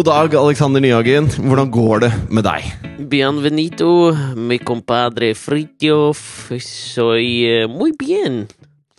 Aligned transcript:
God 0.00 0.06
dag, 0.06 0.34
Alexander 0.34 0.80
Nyhagen. 0.80 1.26
Hvordan 1.28 1.68
går 1.68 1.98
det 2.00 2.08
med 2.32 2.46
deg? 2.46 2.68
Bienvenido, 3.12 4.14
mi 4.32 4.56
compadre 4.56 5.34
Fridtjof. 5.36 6.22
Soy 6.64 7.26
eh, 7.44 7.66
muy 7.68 7.92
bien. 8.00 8.46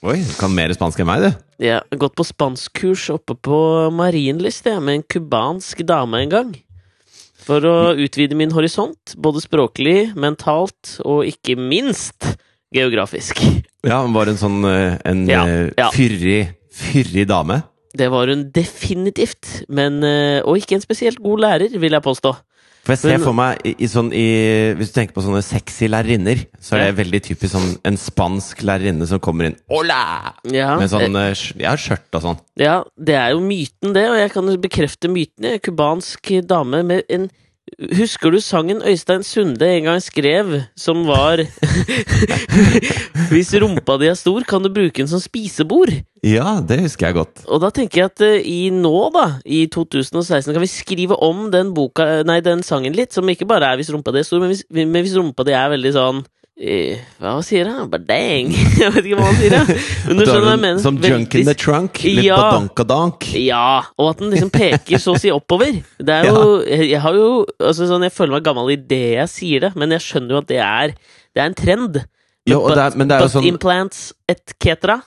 Oi, 0.05 0.20
du 0.21 0.35
kan 0.38 0.53
mer 0.53 0.70
spansk 0.77 1.02
enn 1.02 1.09
meg, 1.09 1.25
du. 1.25 1.39
Har 1.66 2.02
gått 2.03 2.13
på 2.20 2.27
spanskkurs 2.30 3.08
oppe 3.16 3.34
på 3.34 3.58
Marienlyst 3.98 4.70
med 4.77 4.99
en 4.99 5.08
cubansk 5.09 5.81
dame 5.89 6.22
en 6.22 6.35
gang. 6.35 6.53
For 7.47 7.66
å 7.66 7.75
utvide 7.97 8.38
min 8.38 8.53
horisont, 8.53 9.17
både 9.17 9.41
språklig, 9.41 10.11
mentalt 10.13 10.99
og 11.02 11.25
ikke 11.25 11.58
minst 11.58 12.30
geografisk. 12.70 13.41
Ja, 13.81 14.03
hun 14.05 14.13
var 14.13 14.30
en 14.30 14.38
sånn 14.38 14.61
eh, 14.70 15.02
en 15.02 15.25
Ja, 15.25 15.47
eh, 15.49 15.73
ja. 15.81 15.89
fyrig, 15.97 16.44
fyrig 16.70 17.25
dame. 17.33 17.63
Det 17.98 18.08
var 18.12 18.31
hun 18.31 18.45
definitivt, 18.55 19.66
men 19.70 20.04
eh, 20.04 20.40
Og 20.45 20.62
ikke 20.62 20.77
en 20.77 20.84
spesielt 20.86 21.20
god 21.22 21.44
lærer, 21.44 21.80
vil 21.80 21.91
jeg 21.91 22.04
påstå. 22.05 22.31
For 22.81 22.95
jeg 22.95 23.00
ser 23.00 23.17
Men- 23.17 23.26
for 23.27 23.38
meg 23.38 23.59
i, 23.67 23.76
i 23.77 23.88
sånn 23.90 24.08
i, 24.14 24.26
Hvis 24.80 24.90
du 24.90 24.95
tenker 24.95 25.14
på 25.14 25.22
sånne 25.22 25.44
sexy 25.45 25.86
lærerinner, 25.91 26.45
så 26.59 26.77
er 26.80 26.88
det 26.88 26.98
veldig 26.98 27.22
typisk 27.27 27.54
sånn 27.54 27.76
en 27.86 27.98
spansk 28.00 28.64
lærerinne 28.66 29.05
som 29.09 29.22
kommer 29.22 29.52
inn 29.52 29.58
Hola! 29.70 30.34
Ja, 30.50 30.73
Med 30.81 30.90
sånn 30.90 31.16
eh, 31.20 31.36
ja, 31.62 31.76
skjørt 31.77 32.09
og 32.17 32.26
sånn. 32.26 32.40
Ja, 32.58 32.80
det 32.98 33.20
er 33.20 33.36
jo 33.36 33.44
myten, 33.45 33.94
det, 33.94 34.08
og 34.09 34.17
jeg 34.17 34.33
kan 34.33 34.50
bekrefte 34.61 35.11
myten. 35.14 35.45
En 35.45 35.61
Kubansk 35.61 36.31
dame 36.50 36.81
med 36.88 37.05
en 37.09 37.30
Husker 37.80 38.33
du 38.33 38.39
sangen 38.44 38.81
Øystein 38.83 39.23
Sunde 39.23 39.66
en 39.66 39.88
gang 39.88 40.02
skrev, 40.03 40.52
som 40.77 41.05
var 41.08 41.39
Hvis 43.31 43.53
rumpa 43.64 43.95
di 44.02 44.09
er 44.11 44.17
stor, 44.19 44.44
kan 44.47 44.61
du 44.61 44.69
bruke 44.73 45.00
den 45.00 45.08
som 45.09 45.22
spisebord. 45.23 45.94
Ja, 46.25 46.59
det 46.67 46.81
husker 46.83 47.08
jeg 47.08 47.17
godt. 47.17 47.45
Og 47.47 47.61
da 47.64 47.72
tenker 47.73 48.03
jeg 48.03 48.11
at 48.11 48.25
eh, 48.27 48.44
i 48.45 48.59
nå, 48.75 48.94
da, 49.16 49.25
i 49.45 49.64
2016, 49.72 50.52
kan 50.52 50.61
vi 50.61 50.69
skrive 50.69 51.17
om 51.23 51.47
den 51.53 51.72
boka 51.77 52.22
Nei, 52.27 52.42
den 52.45 52.61
sangen 52.66 52.94
litt, 52.97 53.16
som 53.16 53.30
ikke 53.31 53.47
bare 53.49 53.72
er 53.72 53.80
Hvis 53.80 53.89
rumpa 53.94 54.14
di 54.14 54.22
er 54.22 54.27
stor, 54.27 54.44
men 54.44 54.52
hvis, 54.52 54.66
men 54.69 54.99
hvis 54.99 55.17
rumpa 55.17 55.47
di 55.47 55.55
er 55.58 55.72
veldig 55.73 55.95
sånn 55.95 56.22
Hva 56.61 57.38
sier 57.45 57.66
han? 57.71 57.88
Badang? 57.89 58.52
Jeg 58.81 58.91
vet 58.94 59.05
ikke 59.07 59.17
hva 59.17 59.27
han 59.30 59.38
sier, 59.39 59.53
jeg. 59.55 59.77
Men 60.05 60.19
du 60.19 60.23
skjønner 60.27 60.44
hva 60.45 60.52
jeg 60.53 60.61
mener? 60.61 60.81
Som 60.83 60.97
junk 61.02 61.35
in 61.39 61.47
the 61.47 61.55
trunk. 61.58 62.02
Litt 62.03 62.25
Ja. 62.27 62.38
badonkadank. 62.38 63.27
Ja, 63.39 63.63
og 63.97 64.09
at 64.11 64.19
den 64.21 64.33
liksom 64.35 64.52
peker 64.53 65.02
så 65.02 65.16
å 65.16 65.21
si 65.21 65.31
oppover. 65.33 65.80
Det 65.97 66.17
er 66.19 66.27
jo 66.30 66.59
Jeg, 66.67 66.99
har 67.02 67.17
jo 67.17 67.30
altså 67.58 67.88
sånn, 67.89 68.03
Jeg 68.05 68.13
føler 68.13 68.35
meg 68.35 68.45
gammel 68.45 68.73
i 68.75 68.77
det 68.77 69.02
jeg 69.16 69.31
sier 69.31 69.66
det, 69.67 69.71
men 69.80 69.95
jeg 69.95 70.03
skjønner 70.05 70.35
jo 70.35 70.41
at 70.43 70.49
det 70.52 70.59
er 70.61 70.93
Det 70.97 71.41
er 71.41 71.47
en 71.49 71.58
trend. 71.58 72.02
Jo, 72.49 72.59
og 72.65 72.75
det 72.75 72.83
er, 72.83 72.97
men 72.99 73.08
det 73.09 73.17
er 73.17 73.25
jo 73.25 73.33
sånn 73.38 73.47
implants 73.47 74.03
et 74.30 74.53
cetera. 74.61 74.99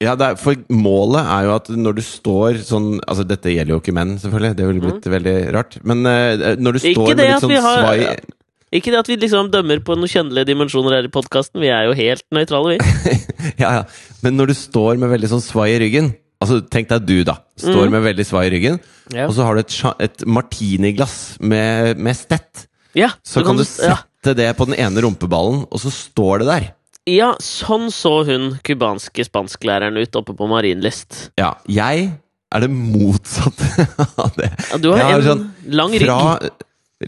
Ja, 0.00 0.14
er, 0.16 0.36
for 0.40 0.56
målet 0.72 1.26
er 1.28 1.44
jo 1.50 1.54
at 1.58 1.66
når 1.76 1.98
du 1.98 2.02
står 2.06 2.60
sånn 2.64 2.92
Altså, 3.04 3.26
dette 3.28 3.52
gjelder 3.52 3.74
jo 3.74 3.80
ikke 3.82 3.92
menn, 3.96 4.16
selvfølgelig. 4.22 4.56
Det 4.56 4.68
ville 4.70 4.84
blitt 4.86 5.08
veldig 5.12 5.38
rart. 5.56 5.76
Men 5.84 6.06
uh, 6.06 6.54
når 6.56 6.78
du 6.78 6.80
Mm. 6.80 6.94
Står 6.94 7.10
med 7.16 7.26
litt 7.26 7.42
sånn 7.44 7.58
har- 7.60 7.82
svai 7.84 8.38
Ikke 8.70 8.92
det 8.94 9.00
at 9.00 9.08
vi 9.10 9.16
liksom 9.18 9.48
dømmer 9.50 9.80
på 9.82 9.96
noen 9.98 10.10
kjønnelige 10.10 10.46
dimensjoner 10.52 10.94
her 11.00 11.06
i 11.08 11.10
podkasten, 11.12 11.58
vi 11.62 11.70
er 11.74 11.88
jo 11.88 11.94
helt 11.98 12.22
nøytrale, 12.34 12.76
vi. 12.76 13.16
Ja, 13.62 13.70
ja. 13.80 13.84
Men 14.22 14.36
når 14.38 14.52
du 14.52 14.54
står 14.54 14.98
med 15.00 15.10
veldig 15.10 15.30
sånn 15.32 15.42
svai 15.44 15.70
i 15.74 15.78
ryggen 15.82 16.12
Altså, 16.40 16.62
tenk 16.72 16.86
deg 16.88 17.02
du, 17.04 17.18
da. 17.28 17.34
Står 17.60 17.90
med 17.92 18.00
veldig 18.06 18.24
svai 18.24 18.46
i 18.48 18.52
ryggen, 18.54 18.78
Mm. 19.10 19.16
Ja, 19.18 19.24
og 19.26 19.32
så 19.34 19.42
har 19.42 19.56
du 19.58 19.60
et, 19.64 19.74
et 20.06 20.22
martiniglass 20.30 21.14
med, 21.42 21.98
med 21.98 22.14
stett. 22.14 22.68
ja 22.94 23.08
Så 23.26 23.42
kan 23.42 23.58
du 23.58 23.64
ja. 23.64 23.96
sette 23.98 24.36
det 24.38 24.46
på 24.54 24.68
den 24.68 24.76
ene 24.78 25.02
rumpeballen, 25.02 25.64
og 25.66 25.82
så 25.82 25.90
står 25.90 26.44
det 26.44 26.46
der. 26.46 26.68
ja, 27.10 27.32
sånn 27.42 27.88
så 27.90 28.12
hun 28.28 28.52
cubanske 28.62 29.24
spansklæreren 29.26 29.98
ut 29.98 30.14
oppe 30.20 30.36
på 30.38 30.46
Marienlyst. 30.46 31.32
Ja. 31.42 31.56
Jeg 31.66 32.12
er 32.54 32.62
det 32.64 32.70
motsatte 32.70 33.88
av 34.22 34.30
det. 34.38 34.52
Ja, 34.70 34.78
du 34.78 34.88
har 34.94 35.02
har 35.08 35.18
en 35.18 35.26
sånn 35.26 35.44
lang 35.74 35.96
rygg. 35.98 36.06
Fra 36.06 36.38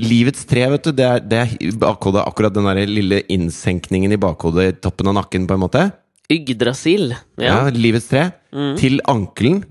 livets 0.01 0.45
tre, 0.49 0.65
vet 0.73 0.87
du. 0.89 0.93
Det 0.97 1.05
er, 1.07 1.21
det 1.21 1.39
er 1.43 1.75
bakhodet, 1.81 2.23
akkurat 2.25 2.55
den 2.57 2.65
der 2.69 2.81
lille 2.89 3.23
innsenkningen 3.33 4.13
i 4.15 4.21
bakhodet 4.21 4.69
i 4.71 4.77
toppen 4.81 5.11
av 5.13 5.19
nakken, 5.21 5.47
på 5.51 5.59
en 5.59 5.65
måte. 5.67 5.87
Yggdrasil. 6.33 7.11
Ja, 7.37 7.67
Ja. 7.67 7.71
livets 7.75 8.09
tre. 8.09 8.31
Mm. 8.55 8.77
Til 8.81 9.01
ankelen 9.11 9.65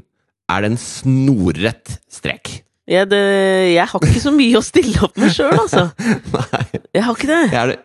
er 0.51 0.61
det 0.61 0.71
en 0.73 0.77
snorrett 0.81 1.95
strek. 2.11 2.59
Jeg, 2.91 3.07
det, 3.09 3.21
jeg 3.71 3.87
har 3.87 4.01
ikke 4.03 4.19
så 4.21 4.33
mye 4.35 4.57
å 4.59 4.65
stille 4.65 4.99
opp 5.05 5.15
med 5.21 5.31
sjøl, 5.31 5.53
altså. 5.55 5.87
Nei. 6.35 6.81
Jeg 6.97 7.03
har 7.07 7.15
ikke 7.15 7.29
det. 7.29 7.41
Jeg 7.53 7.59
er 7.61 7.71
det, 7.71 7.77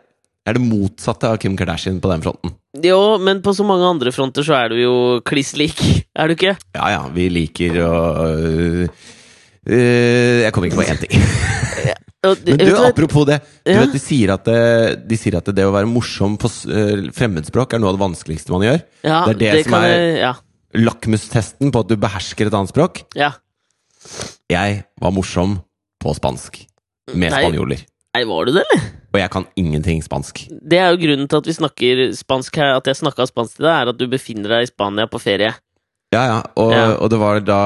er 0.47 0.57
det 0.59 0.63
motsatte 0.65 1.29
av 1.31 1.37
Kim 1.43 1.55
Kardashian 1.59 2.01
på 2.03 2.11
den 2.11 2.25
fronten. 2.25 2.55
Jo, 2.85 2.99
men 3.23 3.41
på 3.45 3.55
så 3.57 3.65
mange 3.65 3.87
andre 3.89 4.11
fronter 4.13 4.45
så 4.45 4.57
er 4.59 4.73
du 4.75 4.81
jo 4.83 4.95
kliss 5.25 5.55
lik. 5.57 5.79
Er 6.17 6.29
du 6.29 6.35
ikke? 6.37 6.57
Ja 6.77 6.91
ja, 6.97 7.05
vi 7.15 7.29
liker 7.33 7.79
å 7.87 7.93
øh, 8.27 8.83
øh, 9.69 10.43
Jeg 10.43 10.53
kommer 10.53 10.69
ikke 10.69 10.83
på 10.83 10.89
én 10.91 11.01
ting. 11.07 11.23
Men 12.47 12.59
du, 12.59 12.73
apropos 12.77 13.25
det. 13.29 13.41
Du 13.65 13.73
Ja. 13.73 13.81
vet, 13.85 13.93
de, 13.93 13.99
sier 14.03 14.33
at 14.35 14.45
det, 14.45 15.09
de 15.09 15.17
sier 15.17 15.37
at 15.39 15.45
det 15.55 15.65
å 15.67 15.73
være 15.75 15.87
morsom 15.91 16.37
på 16.39 16.51
øh, 16.69 17.11
fremmedspråk 17.17 17.75
er 17.75 17.79
noe 17.83 17.93
av 17.93 17.99
det 17.99 18.05
vanskeligste 18.05 18.51
man 18.55 18.63
gjør. 18.67 18.83
ja, 19.05 19.25
det 19.33 19.35
er 19.49 19.57
det 19.61 19.65
som 19.65 19.75
er- 19.83 20.19
Ja. 20.21 20.35
Lakmustesten 20.77 21.71
på 21.73 21.81
at 21.81 21.89
du 21.89 21.97
behersker 21.97 22.47
et 22.49 22.53
annet 22.55 22.73
språk. 22.75 23.05
ja. 23.17 23.33
Jeg 24.51 24.85
var 25.01 25.11
morsom 25.11 25.57
på 26.03 26.15
spansk. 26.15 26.61
Med 27.15 27.31
Nei. 27.33 27.41
spanjoler. 27.43 27.81
Nei, 28.15 28.25
var 28.25 28.45
du 28.47 28.53
det, 28.53 28.63
eller? 28.71 28.85
Og 29.15 29.21
jeg 29.21 29.31
kan 29.31 29.47
ingenting 29.57 30.03
spansk. 30.05 30.45
Det 30.63 30.79
er 30.79 30.91
jo 30.95 31.01
grunnen 31.03 31.29
til 31.29 31.37
at 31.41 31.47
vi 31.49 31.53
snakker 31.57 32.03
spansk 32.15 32.57
her, 32.61 32.77
at 32.77 32.85
jeg 32.87 32.97
snakka 33.01 33.27
spansk 33.27 33.57
til 33.57 33.65
deg, 33.67 33.75
er 33.75 33.89
at 33.93 33.99
du 33.99 34.07
befinner 34.07 34.49
deg 34.49 34.63
i 34.63 34.71
Spania 34.71 35.07
på 35.11 35.19
ferie. 35.21 35.55
Ja, 36.15 36.23
ja. 36.31 36.37
Og, 36.55 36.71
Ja. 36.73 36.85
og 37.03 37.11
det 37.11 37.19
var 37.19 37.41
da 37.43 37.59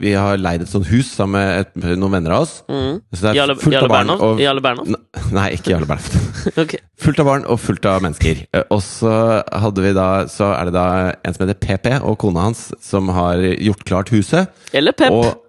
vi 0.00 0.12
har 0.18 0.36
leid 0.36 0.64
et 0.64 0.68
sånt 0.68 0.88
hus 0.90 1.12
sammen 1.14 1.38
med 1.38 1.60
et, 1.62 1.98
noen 1.98 2.16
venner 2.16 2.34
av 2.34 2.42
oss. 2.42 2.56
Mm. 2.68 2.98
Så 3.14 3.20
det 3.22 3.30
er 3.30 3.38
Jarle, 3.38 3.54
fullt 3.60 3.76
Jarle 3.76 3.86
av 3.86 3.94
barn 3.94 4.10
og 4.16 4.42
Jarle 4.42 4.64
Bernhoft? 4.64 5.30
Nei, 5.32 5.46
ikke 5.54 5.70
Jarle 5.72 5.86
Bernhoft. 5.86 6.18
okay. 6.64 6.82
Fullt 7.00 7.22
av 7.22 7.30
barn 7.30 7.46
og 7.46 7.60
fullt 7.62 7.86
av 7.86 8.02
mennesker. 8.04 8.42
Eh, 8.52 8.66
Og 8.74 8.82
så 8.82 9.14
hadde 9.46 9.84
vi 9.84 9.92
da 9.94 10.08
Så 10.30 10.50
er 10.56 10.68
det 10.68 10.74
da 10.74 10.86
en 11.22 11.34
som 11.36 11.46
heter 11.46 11.60
PP, 11.62 11.88
og 12.02 12.18
kona 12.18 12.48
hans, 12.48 12.66
som 12.82 13.08
har 13.14 13.38
gjort 13.38 13.86
klart 13.86 14.10
huset. 14.14 14.50
Eller 14.74 14.92
Pep. 14.92 15.14
Og 15.14 15.40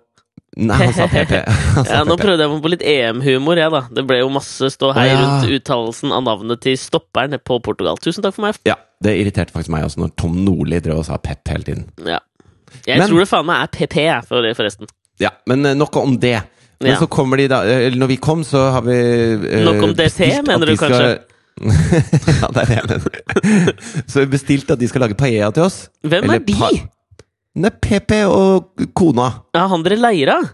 Nei, 0.56 0.78
han 0.86 0.94
sa 0.96 1.10
PP. 1.12 1.34
Han 1.76 1.84
sa 1.84 1.98
ja, 1.98 2.04
nå 2.08 2.16
PP. 2.16 2.22
prøvde 2.22 2.46
jeg 2.46 2.52
meg 2.54 2.62
på 2.64 2.70
litt 2.72 2.84
EM-humor, 2.88 3.60
jeg, 3.60 3.72
da. 3.74 3.82
Det 3.92 4.06
ble 4.08 4.22
jo 4.22 4.30
masse 4.32 4.70
ståhei 4.72 5.02
hei 5.04 5.10
ja. 5.12 5.18
rundt 5.20 5.50
uttalelsen 5.58 6.14
av 6.16 6.22
navnet 6.24 6.62
til 6.64 6.78
stopperen 6.80 7.36
på 7.44 7.58
Portugal. 7.66 8.00
Tusen 8.00 8.24
takk 8.24 8.38
for 8.38 8.46
meg. 8.46 8.62
Ja, 8.64 8.78
det 9.04 9.18
irriterte 9.20 9.52
faktisk 9.52 9.74
meg 9.76 9.84
også 9.84 10.00
når 10.06 10.14
Tom 10.16 10.38
Nordli 10.46 10.80
drev 10.80 11.02
og 11.02 11.10
sa 11.10 11.18
Pep 11.20 11.44
hele 11.52 11.68
tiden. 11.68 11.84
Ja. 12.08 12.22
Jeg 12.86 13.00
Men- 13.00 13.10
tror 13.10 13.20
det 13.24 13.30
faen 13.30 13.46
meg 13.46 13.62
er 13.64 13.68
PP, 13.78 13.98
for, 14.28 14.50
forresten. 14.58 14.88
Ja, 15.20 15.30
men 15.48 15.66
eh, 15.66 15.74
nok 15.78 15.96
om 16.02 16.18
det. 16.20 16.42
Men 16.82 16.92
Ja. 16.92 16.98
så 17.00 17.08
kommer 17.08 17.38
de 17.40 17.48
da 17.48 17.62
eh, 17.64 17.86
Eller 17.88 17.98
når 17.98 18.08
vi 18.08 18.18
kom, 18.18 18.42
så 18.44 18.66
har 18.74 18.82
vi 18.84 18.96
uh, 19.40 19.64
Nok 19.64 19.84
om 19.84 19.94
DC, 19.96 20.20
mener 20.46 20.66
du 20.68 20.76
skal- 20.76 21.20
ja, 22.42 22.48
det 22.52 22.62
er 22.62 22.66
det 22.68 22.76
jeg 22.76 22.88
mener. 22.90 23.72
Så 24.12 24.20
vi 24.26 24.26
bestilte 24.34 24.74
at 24.76 24.80
de 24.82 24.88
skal 24.92 25.06
lage 25.06 25.16
paella 25.16 25.52
til 25.56 25.64
oss. 25.64 25.86
Hvem 26.04 26.26
Eller 26.28 26.42
er 26.42 26.44
de? 26.50 26.82
Det 27.56 27.70
er 27.72 27.78
PP 27.80 28.12
og 28.28 28.84
kona. 28.94 29.30
Ja, 29.56 29.68
han 29.72 29.86
dere 29.86 29.96
leier 29.96 30.34
av? 30.34 30.50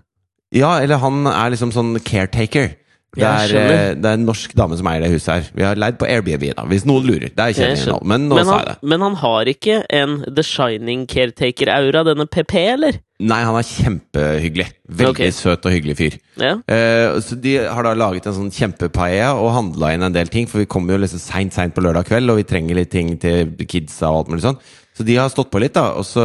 Ja, 0.54 0.76
eller 0.84 1.00
han 1.02 1.26
er 1.26 1.50
liksom 1.56 1.72
sånn 1.74 1.96
caretaker. 2.06 2.76
Det 3.12 3.28
er, 3.28 3.52
eh, 3.60 3.94
det 4.00 4.08
er 4.08 4.16
en 4.16 4.24
norsk 4.24 4.54
dame 4.56 4.78
som 4.80 4.88
eier 4.88 5.04
det 5.04 5.10
huset 5.12 5.32
her. 5.34 5.48
Vi 5.52 5.66
har 5.68 5.80
leid 5.80 5.98
på 6.00 6.08
Airbnb, 6.08 6.46
da, 6.56 6.64
hvis 6.70 6.86
noen 6.88 7.04
lurer. 7.10 7.28
Det 7.28 7.44
er 7.44 7.52
Jeg 7.52 7.76
kjedelig 7.76 7.98
men 8.08 8.30
nå 8.30 8.38
Men 8.40 8.46
sa 8.48 8.52
han, 8.54 8.62
jeg 8.62 8.68
det. 8.70 8.90
men 8.94 9.02
han 9.02 9.16
har 9.20 9.52
ikke 9.52 9.80
en 10.00 10.14
The 10.24 10.46
Shining 10.48 11.08
caretaker-aura, 11.12 12.06
denne 12.08 12.26
PP, 12.32 12.56
eller? 12.72 13.02
Nei, 13.20 13.42
han 13.44 13.58
er 13.60 13.68
kjempehyggelig. 13.68 14.68
Veldig 14.88 15.12
okay. 15.12 15.34
søt 15.36 15.68
og 15.68 15.76
hyggelig 15.76 15.98
fyr. 16.00 16.16
Ja. 16.40 16.54
Eh, 16.72 17.20
så 17.22 17.36
de 17.36 17.58
har 17.68 17.84
da 17.84 17.92
laget 18.00 18.30
en 18.32 18.38
sånn 18.38 18.54
kjempepaella 18.56 19.34
og 19.36 19.52
handla 19.58 19.92
inn 19.94 20.08
en 20.08 20.16
del 20.16 20.32
ting, 20.32 20.48
for 20.48 20.64
vi 20.64 20.70
kommer 20.72 20.96
jo 20.96 21.04
liksom 21.04 21.22
seint 21.22 21.54
seint 21.54 21.76
på 21.76 21.84
lørdag 21.84 22.08
kveld, 22.08 22.32
og 22.32 22.40
vi 22.40 22.48
trenger 22.48 22.80
litt 22.80 22.94
ting 22.96 23.18
til 23.22 23.52
kidsa 23.68 24.08
og 24.08 24.24
alt 24.24 24.32
mulig 24.32 24.46
sånn. 24.48 24.62
Så 24.98 25.04
de 25.08 25.16
har 25.20 25.30
stått 25.32 25.52
på 25.52 25.60
litt, 25.64 25.76
da, 25.76 25.92
og 26.00 26.08
så 26.08 26.24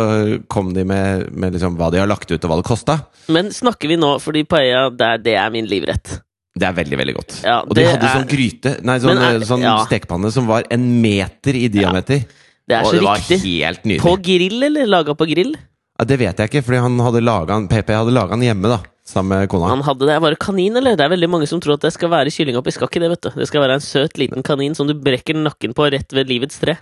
kom 0.50 0.72
de 0.74 0.86
med, 0.86 1.28
med 1.34 1.54
liksom 1.54 1.76
hva 1.78 1.90
de 1.90 1.98
har 1.98 2.08
lagt 2.10 2.30
ut, 2.30 2.38
og 2.38 2.50
hva 2.50 2.60
det 2.62 2.66
kosta. 2.66 3.00
Men 3.32 3.50
snakker 3.54 3.90
vi 3.90 3.98
nå, 3.98 4.16
fordi 4.22 4.46
paella, 4.46 4.88
det 4.94 5.10
er, 5.10 5.22
det 5.26 5.36
er 5.42 5.52
min 5.54 5.66
livrett. 5.70 6.20
Det 6.56 6.64
er 6.64 6.72
veldig, 6.72 6.96
veldig 7.02 7.14
godt. 7.18 7.36
Ja, 7.44 7.58
og 7.60 7.74
de 7.76 7.84
hadde 7.84 8.00
er- 8.08 8.16
sånn 8.16 8.28
gryte, 8.30 8.70
nei, 8.82 8.98
sånn, 9.02 9.18
er- 9.20 9.44
sånn 9.44 9.60
ja. 9.64 9.76
stekepanne 9.84 10.32
som 10.32 10.46
var 10.48 10.64
en 10.72 10.86
meter 11.02 11.54
i 11.54 11.68
diameter. 11.68 12.24
Det 12.66 12.74
er 12.78 12.82
og 12.88 12.96
det 12.96 13.02
var 13.04 13.20
riktig. 13.20 13.40
helt 13.44 13.84
nydelig. 13.84 14.02
På 14.02 14.16
grill, 14.18 14.62
eller? 14.62 14.86
Laga 14.88 15.14
på 15.14 15.28
grill? 15.28 15.52
Ja, 15.98 16.04
det 16.04 16.18
vet 16.18 16.36
jeg 16.40 16.50
ikke, 16.50 16.64
fordi 16.64 16.80
han 16.82 16.98
hadde 16.98 17.22
laget 17.22 17.68
PP 17.70 17.92
hadde 17.94 18.12
laga 18.12 18.36
den 18.36 18.48
hjemme, 18.48 18.68
da. 18.72 18.80
Sammen 19.06 19.38
med 19.38 19.48
kona. 19.48 19.68
Han 19.70 19.84
hadde 19.86 20.08
det. 20.08 20.16
Var 20.20 20.30
det 20.34 20.38
kanin, 20.42 20.76
eller? 20.76 20.96
Det 20.98 21.04
er 21.04 21.12
veldig 21.12 21.28
mange 21.30 21.46
som 21.46 21.60
tror 21.62 21.74
at 21.74 21.84
det 21.86 21.92
skal 21.94 22.10
være 22.10 22.32
kylling 22.34 22.56
oppi. 22.58 22.72
Skal 22.74 22.88
ikke 22.88 23.00
det, 23.04 23.10
vet 23.12 23.20
du. 23.22 23.30
Det 23.38 23.46
skal 23.46 23.62
være 23.62 23.76
en 23.78 23.84
søt 23.84 24.18
liten 24.18 24.42
kanin 24.42 24.74
som 24.74 24.88
du 24.88 24.94
brekker 24.98 25.36
nakken 25.38 25.76
på 25.78 25.86
rett 25.94 26.10
ved 26.10 26.26
livets 26.26 26.58
tre. 26.58 26.74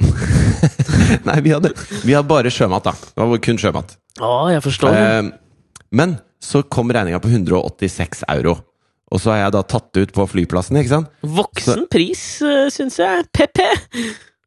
Nei, 1.29 1.41
vi 1.45 1.53
hadde, 1.53 1.75
vi 2.01 2.15
hadde 2.17 2.29
bare 2.31 2.49
sjømat, 2.49 2.87
da. 2.89 2.93
Det 2.97 3.27
var 3.29 3.43
kun 3.45 3.61
sjømat. 3.61 3.93
Å, 4.25 4.31
jeg 4.55 4.65
forstår. 4.65 4.97
Eh, 4.97 5.29
men 5.93 6.17
så 6.41 6.63
kom 6.65 6.89
regninga 6.89 7.21
på 7.21 7.29
186 7.29 8.25
euro. 8.33 8.57
Og 9.13 9.21
så 9.21 9.35
har 9.35 9.43
jeg 9.45 9.55
da 9.57 9.65
tatt 9.69 10.01
ut 10.01 10.15
på 10.17 10.25
flyplassen, 10.31 10.79
ikke 10.81 10.93
sant? 10.95 11.11
Voksen 11.23 11.85
pris, 11.93 12.23
uh, 12.45 12.71
syns 12.73 12.97
jeg. 13.03 13.27
PP! 13.37 13.61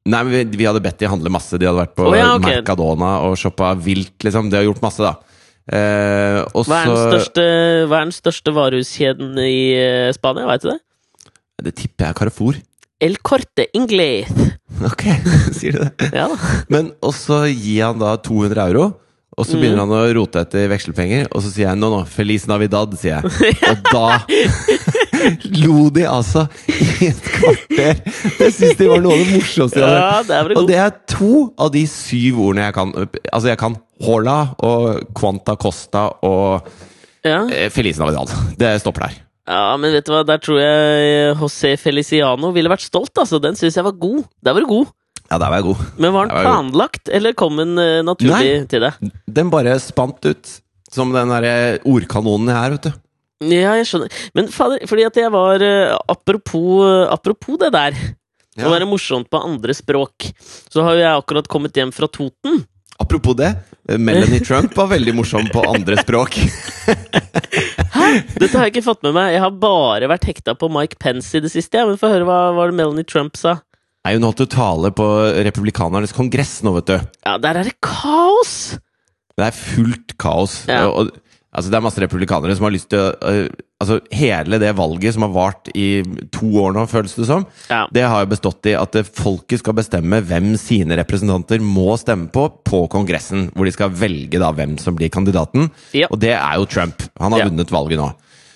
Nei, 0.07 0.21
men 0.24 0.31
vi, 0.31 0.44
vi 0.62 0.68
hadde 0.68 0.81
bedt 0.83 1.01
de 1.01 1.09
handle 1.12 1.31
masse. 1.33 1.59
De 1.59 1.68
hadde 1.68 1.81
vært 1.81 1.95
på 1.98 2.07
oh, 2.07 2.15
ja, 2.15 2.33
okay. 2.38 2.62
Mercadona 2.62 3.18
og 3.27 3.36
shoppa 3.39 3.74
vilt, 3.80 4.15
liksom. 4.24 4.51
De 4.51 4.59
har 4.59 4.65
gjort 4.68 4.83
masse, 4.83 5.04
da. 5.04 5.38
Eh, 5.68 6.39
og 6.56 6.63
Hva 6.63 6.80
er 6.80 6.88
den 6.88 6.95
så 6.95 7.07
største, 7.09 7.44
hva 7.92 7.98
er 8.00 8.06
den 8.07 8.15
største 8.15 8.54
varehuskjeden 8.56 9.39
i 9.44 9.57
eh, 9.75 10.12
Spania? 10.15 10.48
Veit 10.48 10.63
du 10.63 10.69
det? 10.71 10.80
Det 11.68 11.74
tipper 11.75 12.06
jeg 12.06 12.13
er 12.13 12.19
Carrefour. 12.21 12.59
El 13.04 13.19
Corte 13.21 13.68
Inglés. 13.77 14.31
Ok, 14.86 15.07
sier 15.57 15.74
du 15.74 15.80
det? 15.80 16.09
Ja 16.13 16.27
da. 16.30 16.36
Men 16.69 16.92
og 17.01 17.13
så 17.18 17.39
gir 17.48 17.88
han 17.88 17.98
da 17.98 18.12
200 18.21 18.62
euro. 18.68 18.83
Og 19.38 19.45
så 19.45 19.54
begynner 19.60 19.84
han 19.84 19.92
å 19.94 20.00
rote 20.18 20.42
etter 20.42 20.63
vekselpenger, 20.72 21.28
og 21.30 21.44
så 21.45 21.51
sier 21.54 21.68
jeg 21.68 21.78
no, 21.78 21.92
no, 21.94 22.00
Feliz 22.10 22.48
Navidad, 22.50 22.95
sier 22.98 23.19
jeg. 23.19 23.57
Og 23.69 23.84
da 23.94 24.07
lo 25.62 25.89
de 25.94 26.06
altså 26.10 26.48
i 26.72 27.10
et 27.12 27.19
kvarter! 27.36 28.00
Det 28.39 28.50
syns 28.56 28.80
de 28.80 28.88
var 28.89 29.04
noe 29.04 29.13
av 29.13 29.22
det 29.22 29.36
morsomste. 29.36 29.84
jeg. 29.84 30.01
Ja, 30.01 30.24
det 30.25 30.57
Og 30.57 30.68
det 30.69 30.80
er 30.81 30.95
to 31.13 31.31
av 31.62 31.72
de 31.75 31.84
syv 31.92 32.42
ordene 32.48 32.66
jeg 32.68 32.78
kan. 32.80 32.95
Altså, 33.30 33.51
jeg 33.51 33.62
kan 33.62 33.78
Hola 34.07 34.38
og 34.66 35.06
Quanta 35.18 35.56
Costa 35.62 36.07
og 36.25 36.68
Ja. 37.25 37.44
eh, 37.51 37.69
Feliz 37.74 37.98
Navidad. 38.01 38.33
Det 38.57 38.74
stopper 38.81 39.07
der. 39.07 39.16
ja, 39.48 39.78
men 39.78 39.94
vet 39.94 40.06
du 40.06 40.13
hva, 40.13 40.24
der 40.25 40.38
tror 40.42 40.60
jeg 40.62 41.36
José 41.40 41.75
Feliciano 41.78 42.51
ville 42.56 42.69
vært 42.74 42.86
stolt, 42.86 43.13
altså. 43.18 43.40
Den 43.42 43.56
syns 43.56 43.75
jeg 43.78 43.86
var 43.86 43.94
god. 44.01 44.24
Der 44.42 44.54
var 44.57 44.66
du 44.66 44.68
god. 44.74 44.88
Ja, 45.27 45.38
der 45.41 45.50
var 45.51 45.59
jeg 45.59 45.68
god. 45.68 45.81
Men 46.00 46.13
var 46.15 46.29
den 46.29 46.45
planlagt, 46.45 47.09
eller 47.12 47.35
kom 47.38 47.59
den 47.59 47.75
eh, 47.81 48.00
naturlig 48.06 48.62
til 48.71 48.85
deg? 48.85 49.12
Den 49.39 49.51
bare 49.53 49.75
spant 49.83 50.24
ut. 50.27 50.53
Som 50.88 51.12
den 51.12 51.27
derre 51.33 51.81
ordkanonen 51.83 52.47
jeg 52.47 52.57
er, 52.57 52.75
vet 52.77 52.85
du. 52.88 52.94
Ja, 53.51 53.74
jeg 53.77 53.89
skjønner. 53.89 54.13
Men 54.38 54.47
fader, 54.50 54.85
fordi 54.89 55.03
at 55.06 55.19
jeg 55.19 55.29
var 55.33 55.62
eh, 55.62 55.91
Apropos, 56.09 56.88
eh, 56.88 57.03
apropos 57.13 57.59
det 57.62 57.74
der, 57.75 57.97
å 58.57 58.71
være 58.71 58.88
morsomt 58.89 59.29
på 59.29 59.41
andre 59.44 59.75
språk, 59.77 60.31
så 60.71 60.85
har 60.85 60.97
jo 60.97 61.03
jeg 61.03 61.19
akkurat 61.21 61.50
kommet 61.51 61.77
hjem 61.77 61.91
fra 61.94 62.09
Toten. 62.09 62.63
Apropos 62.97 63.35
det, 63.38 63.51
eh, 63.89 64.00
Melanie 64.01 64.41
Trump 64.41 64.73
var 64.80 64.89
veldig 64.89 65.13
morsom 65.19 65.51
på 65.53 65.62
andre 65.69 66.00
språk. 66.01 66.39
Hæ? 67.97 68.07
Dette 68.39 68.56
har 68.56 68.65
jeg 68.65 68.73
ikke 68.73 68.88
fått 68.88 69.06
med 69.06 69.13
meg. 69.19 69.35
Jeg 69.35 69.44
har 69.44 69.53
bare 69.62 70.09
vært 70.09 70.25
hekta 70.31 70.56
på 70.57 70.71
Mike 70.73 70.97
Pence 71.01 71.38
i 71.38 71.44
det 71.44 71.53
siste. 71.53 71.77
Ja. 71.77 71.85
Men 71.85 72.00
få 72.01 72.09
høre 72.09 72.25
hva, 72.25 72.39
hva 72.57 72.71
Melanie 72.73 73.06
Trump 73.06 73.38
sa. 73.38 73.59
Nei, 74.07 74.15
Hun 74.15 74.24
holdt 74.24 74.39
jo 74.45 74.48
tale 74.48 74.94
på 74.95 75.06
republikanernes 75.44 76.13
kongress 76.15 76.62
nå, 76.63 76.71
vet 76.80 76.92
du. 76.94 76.98
Ja, 77.27 77.33
der 77.44 77.59
er 77.59 77.68
det 77.68 77.74
kaos! 77.83 78.77
Det 79.38 79.50
er 79.50 79.56
fullt 79.56 80.15
kaos. 80.18 80.62
Ja. 80.69 80.86
Og, 80.88 81.12
altså, 81.51 81.68
det 81.69 81.75
er 81.77 81.83
masse 81.83 82.00
republikanere 82.01 82.56
som 82.56 82.69
har 82.69 82.74
lyst 82.77 82.88
til 82.94 83.04
å 83.04 83.09
øh, 83.27 83.48
Altså, 83.77 84.00
hele 84.09 84.57
det 84.57 84.71
valget 84.74 85.13
som 85.13 85.21
har 85.27 85.33
vart 85.36 85.68
i 85.77 86.00
to 86.33 86.48
år 86.63 86.71
nå, 86.74 86.88
føles 86.89 87.12
det 87.13 87.27
som, 87.30 87.44
Ja. 87.69 87.83
det 87.94 88.07
har 88.09 88.24
jo 88.24 88.31
bestått 88.31 88.65
i 88.65 88.74
at 88.74 88.95
eh, 88.98 89.06
folket 89.06 89.62
skal 89.62 89.75
bestemme 89.77 90.18
hvem 90.25 90.56
sine 90.57 90.98
representanter 90.98 91.62
må 91.62 91.92
stemme 92.01 92.31
på 92.33 92.48
på 92.65 92.80
Kongressen, 92.89 93.51
hvor 93.54 93.69
de 93.69 93.75
skal 93.75 93.94
velge 93.94 94.42
da 94.42 94.50
hvem 94.50 94.80
som 94.81 94.98
blir 94.98 95.12
kandidaten. 95.13 95.69
Ja. 95.94 96.09
Og 96.09 96.18
det 96.24 96.33
er 96.33 96.57
jo 96.57 96.65
Trump. 96.65 97.06
Han 97.21 97.38
har 97.38 97.45
vunnet 97.51 97.69
valget 97.69 98.01
nå. 98.01 98.07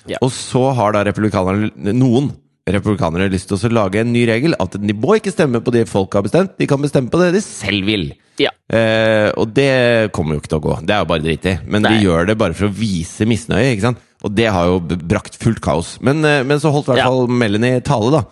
Ja. 0.09 0.17
Og 0.25 0.33
så 0.33 0.71
har 0.73 0.97
da 0.97 1.03
republikanerne 1.05 1.93
noen 1.93 2.31
republikanere 2.69 3.29
lyst 3.31 3.49
til 3.49 3.57
å 3.57 3.71
lage 3.73 4.01
en 4.01 4.11
ny 4.13 4.25
regel. 4.29 4.53
At 4.61 4.75
de 4.79 4.93
må 4.93 5.15
ikke 5.17 5.33
stemme 5.33 5.61
på 5.63 5.73
det 5.73 5.87
folk 5.89 6.13
har 6.13 6.25
bestemt, 6.27 6.53
de 6.59 6.67
kan 6.69 6.81
bestemme 6.81 7.09
på 7.11 7.19
det 7.21 7.31
de 7.35 7.41
selv 7.41 7.85
vil. 7.89 8.11
Ja. 8.41 8.51
Eh, 8.71 9.31
og 9.37 9.53
det 9.53 10.11
kommer 10.15 10.35
jo 10.35 10.41
ikke 10.43 10.53
til 10.53 10.59
å 10.61 10.65
gå. 10.67 10.77
Det 10.85 10.95
er 10.95 11.03
jo 11.03 11.09
bare 11.11 11.25
dritt 11.25 11.45
i. 11.49 11.55
Men 11.65 11.83
Nei. 11.85 11.97
de 11.97 12.05
gjør 12.07 12.27
det 12.31 12.37
bare 12.37 12.53
for 12.57 12.69
å 12.69 12.73
vise 12.75 13.25
misnøye. 13.29 13.73
ikke 13.73 13.87
sant? 13.89 13.99
Og 14.23 14.35
det 14.37 14.47
har 14.53 14.69
jo 14.69 14.79
brakt 15.01 15.37
fullt 15.41 15.61
kaos. 15.61 15.95
Men, 16.01 16.23
eh, 16.25 16.43
men 16.43 16.59
så 16.61 16.71
holdt 16.71 16.87
i 16.89 16.93
hvert 16.93 17.03
Ja. 17.03 17.09
fall 17.09 17.27
Melanie 17.27 17.81
tale, 17.81 18.11
da. 18.11 18.23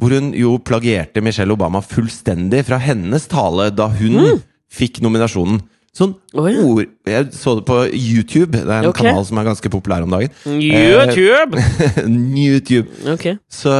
Hvor 0.00 0.10
hun 0.12 0.32
jo 0.36 0.58
plagierte 0.58 1.22
Michelle 1.22 1.52
Obama 1.52 1.80
fullstendig 1.80 2.64
fra 2.66 2.78
hennes 2.78 3.26
tale 3.28 3.70
da 3.74 3.88
hun 3.88 4.42
fikk 4.72 5.00
nominasjonen. 5.00 5.62
Sånn 5.96 6.12
oh, 6.36 6.44
ja. 6.50 6.60
ord 6.60 6.90
Jeg 7.08 7.30
så 7.32 7.54
det 7.56 7.64
på 7.68 7.78
YouTube. 7.88 8.52
Det 8.52 8.64
er 8.68 8.84
en 8.84 8.90
okay. 8.90 9.06
kanal 9.06 9.24
som 9.24 9.38
er 9.40 9.46
ganske 9.48 9.70
populær 9.72 10.04
om 10.04 10.12
dagen. 10.12 10.34
YouTube! 10.44 11.62
YouTube. 12.44 12.90
Okay. 13.14 13.38
Så 13.48 13.72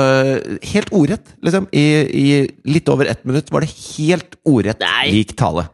helt 0.73 0.93
ordrett, 0.97 1.35
liksom. 1.45 1.69
I, 1.77 1.85
I 2.09 2.27
litt 2.73 2.89
over 2.93 3.11
ett 3.13 3.21
minutt 3.29 3.53
var 3.53 3.67
det 3.67 3.73
helt 3.75 4.39
ordrett 4.49 4.81
Nei. 4.81 5.11
lik 5.13 5.37
tale. 5.37 5.67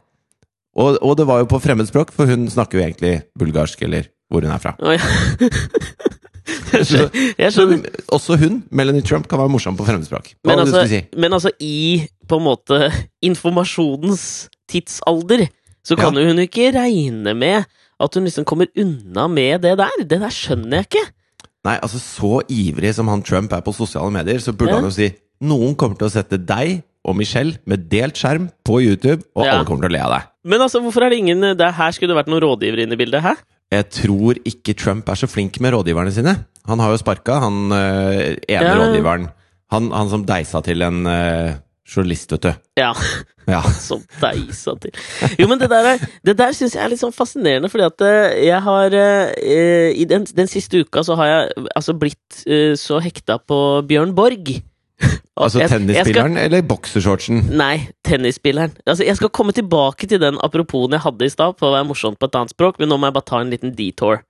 Og, 0.73 0.97
og 1.05 1.15
det 1.19 1.29
var 1.29 1.43
jo 1.43 1.47
på 1.53 1.61
fremmedspråk, 1.63 2.11
for 2.11 2.27
hun 2.27 2.49
snakker 2.51 2.79
jo 2.79 2.85
egentlig 2.87 3.15
bulgarsk, 3.39 3.85
eller 3.87 4.09
hvor 4.27 4.43
hun 4.43 4.51
er 4.51 4.61
fra. 4.61 4.75
Oh, 4.81 4.91
ja. 4.91 4.99
jeg 6.73 7.53
skjønner. 7.53 7.83
Så 7.85 8.17
også 8.17 8.37
hun, 8.41 8.63
Melanie 8.73 9.05
Trump, 9.05 9.29
kan 9.31 9.39
være 9.39 9.53
morsom 9.53 9.77
på 9.79 9.85
fremmedspråk. 9.87 10.33
Men 10.43 10.63
altså, 10.65 10.83
si? 10.89 11.03
men 11.15 11.39
altså, 11.39 11.53
i 11.63 12.03
på 12.27 12.39
en 12.41 12.47
måte 12.49 12.89
informasjonens 13.29 14.49
tidsalder, 14.71 15.47
så 15.85 15.97
kan 15.99 16.13
Ja. 16.15 16.21
jo 16.21 16.27
hun 16.33 16.39
ikke 16.39 16.71
regne 16.73 17.33
med 17.35 17.65
at 17.99 18.13
hun 18.15 18.23
liksom 18.25 18.45
kommer 18.45 18.67
unna 18.77 19.27
med 19.27 19.61
det 19.61 19.77
der. 19.77 19.89
Det 19.99 20.19
der 20.19 20.29
skjønner 20.33 20.81
jeg 20.81 20.87
ikke. 20.89 21.05
Nei, 21.65 21.77
altså 21.79 21.99
Så 21.99 22.41
ivrig 22.51 22.93
som 22.95 23.07
han 23.07 23.21
Trump 23.23 23.53
er 23.53 23.61
på 23.61 23.73
sosiale 23.73 24.11
medier, 24.11 24.39
så 24.39 24.51
burde 24.51 24.69
Ja. 24.71 24.75
han 24.81 24.83
jo 24.83 24.89
si 24.91 25.13
noen 25.41 25.75
kommer 25.75 25.97
til 25.97 26.07
å 26.07 26.11
sette 26.11 26.37
deg 26.45 26.83
og 27.05 27.15
Michelle 27.15 27.57
med 27.65 27.89
delt 27.89 28.15
skjerm 28.15 28.49
på 28.65 28.81
YouTube, 28.81 29.23
og 29.35 29.45
Ja. 29.45 29.51
alle 29.57 29.65
kommer 29.65 29.81
til 29.87 29.91
å 29.91 29.93
le 29.93 29.99
av 30.03 30.11
deg. 30.11 30.23
Men 30.45 30.59
altså, 30.61 30.79
hvorfor 30.81 31.03
er 31.05 31.09
det 31.09 31.19
ingen 31.19 31.41
det 31.57 31.73
Her 31.75 31.91
skulle 31.91 32.13
det 32.15 32.25
vært 32.25 32.27
noen 32.31 32.41
rådgiver 32.43 32.79
inne 32.83 32.93
i 32.93 32.95
bildet, 32.97 33.21
hæ? 33.21 33.35
Jeg 33.71 33.89
tror 33.89 34.35
ikke 34.45 34.75
Trump 34.77 35.07
er 35.09 35.15
så 35.15 35.27
flink 35.27 35.59
med 35.59 35.73
rådgiverne 35.73 36.11
sine. 36.11 36.45
Han 36.67 36.79
har 36.79 36.91
jo 36.91 36.97
sparka 36.97 37.39
han 37.39 37.71
øh, 37.71 38.37
ene 38.47 38.61
Ja. 38.61 38.75
rådgiveren. 38.75 39.29
Han, 39.71 39.91
han 39.91 40.09
som 40.09 40.25
deisa 40.25 40.61
til 40.61 40.81
en 40.81 41.05
øh, 41.07 41.53
journalist, 41.87 42.31
vet 42.31 42.41
du. 42.47 42.53
Ja, 42.79 42.93
Ja. 43.47 43.59
som 43.87 43.99
deisa 44.21 44.71
til. 44.79 44.91
Jo, 45.37 45.47
men 45.51 45.59
det 45.59 45.67
der, 45.69 45.83
er- 45.93 46.03
det 46.23 46.37
der 46.39 46.53
syns 46.55 46.75
jeg 46.77 46.83
er 46.85 46.91
litt 46.93 47.01
sånn 47.01 47.11
fascinerende, 47.15 47.67
fordi 47.69 47.83
at 47.89 48.03
eh, 48.07 48.37
jeg 48.47 48.61
har 48.63 48.93
eh, 48.95 49.89
I 49.99 50.05
den, 50.07 50.23
den 50.31 50.47
siste 50.47 50.79
uka 50.85 51.03
så 51.03 51.17
har 51.19 51.27
jeg 51.27 51.65
altså 51.75 51.93
blitt 51.99 52.43
eh, 52.47 52.71
så 52.79 53.01
hekta 53.03 53.35
på 53.43 53.57
Bjørn 53.89 54.13
Borg. 54.15 54.53
Altså 55.35 55.59
jeg- 55.59 55.65
jeg 55.65 55.69
skal- 55.73 55.81
tennisspilleren 55.81 56.37
eller 56.37 56.61
boksershortsen? 56.69 57.39
Nei, 57.57 57.87
tennisspilleren. 58.05 58.75
Altså, 58.85 59.03
jeg 59.03 59.17
skal 59.17 59.31
komme 59.33 59.51
tilbake 59.51 60.07
til 60.07 60.19
den 60.21 60.37
aproposen 60.45 60.93
jeg 60.93 61.01
hadde 61.03 61.25
i 61.25 61.31
stad, 61.33 61.55
på 61.57 61.65
å 61.67 61.73
være 61.73 61.87
morsomt 61.89 62.19
på 62.21 62.29
et 62.29 62.35
annet 62.37 62.53
språk, 62.53 62.77
men 62.79 62.87
nå 62.93 62.99
må 63.01 63.09
jeg 63.09 63.15
bare 63.17 63.27
ta 63.31 63.39
en 63.41 63.49
liten 63.51 63.73
detour. 63.75 64.21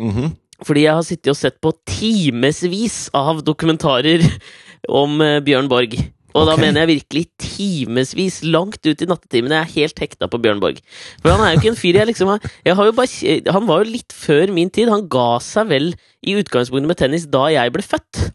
Mhm. 0.00 0.30
Fordi 0.64 0.86
jeg 0.86 0.94
har 0.96 1.02
sittet 1.04 1.28
og 1.34 1.36
sett 1.36 1.58
på 1.60 1.74
timevis 1.84 3.10
av 3.12 3.42
dokumentarer 3.44 4.22
om 5.02 5.20
eh, 5.20 5.40
Bjørn 5.44 5.68
Borg. 5.68 5.98
Og 6.36 6.44
okay. 6.44 6.52
da 6.52 6.60
mener 6.60 6.84
jeg 6.84 6.92
virkelig 6.92 7.24
timevis, 7.40 8.40
langt 8.44 8.84
ut 8.84 9.02
i 9.02 9.08
nattetimene. 9.08 9.62
Jeg 9.62 9.64
er 9.64 9.74
helt 9.80 10.02
hekta 10.04 10.28
på 10.30 10.40
Bjørn 10.44 10.60
Borg. 10.62 10.80
For 11.22 11.32
han 11.32 11.44
er 11.44 11.54
jo 11.54 11.62
ikke 11.62 11.72
en 11.72 11.78
fyr 11.80 12.00
jeg 12.02 12.10
liksom 12.10 12.34
har, 12.34 12.48
jeg 12.66 12.76
har 12.76 12.96
bare, 12.96 13.36
Han 13.56 13.68
var 13.70 13.84
jo 13.84 13.94
litt 13.94 14.16
før 14.16 14.52
min 14.52 14.72
tid. 14.72 14.92
Han 14.92 15.06
ga 15.12 15.28
seg 15.44 15.70
vel 15.72 15.94
i 16.26 16.36
utgangspunktet 16.36 16.90
med 16.92 17.00
tennis 17.00 17.28
da 17.32 17.46
jeg 17.54 17.72
ble 17.72 17.84
født. 17.86 18.26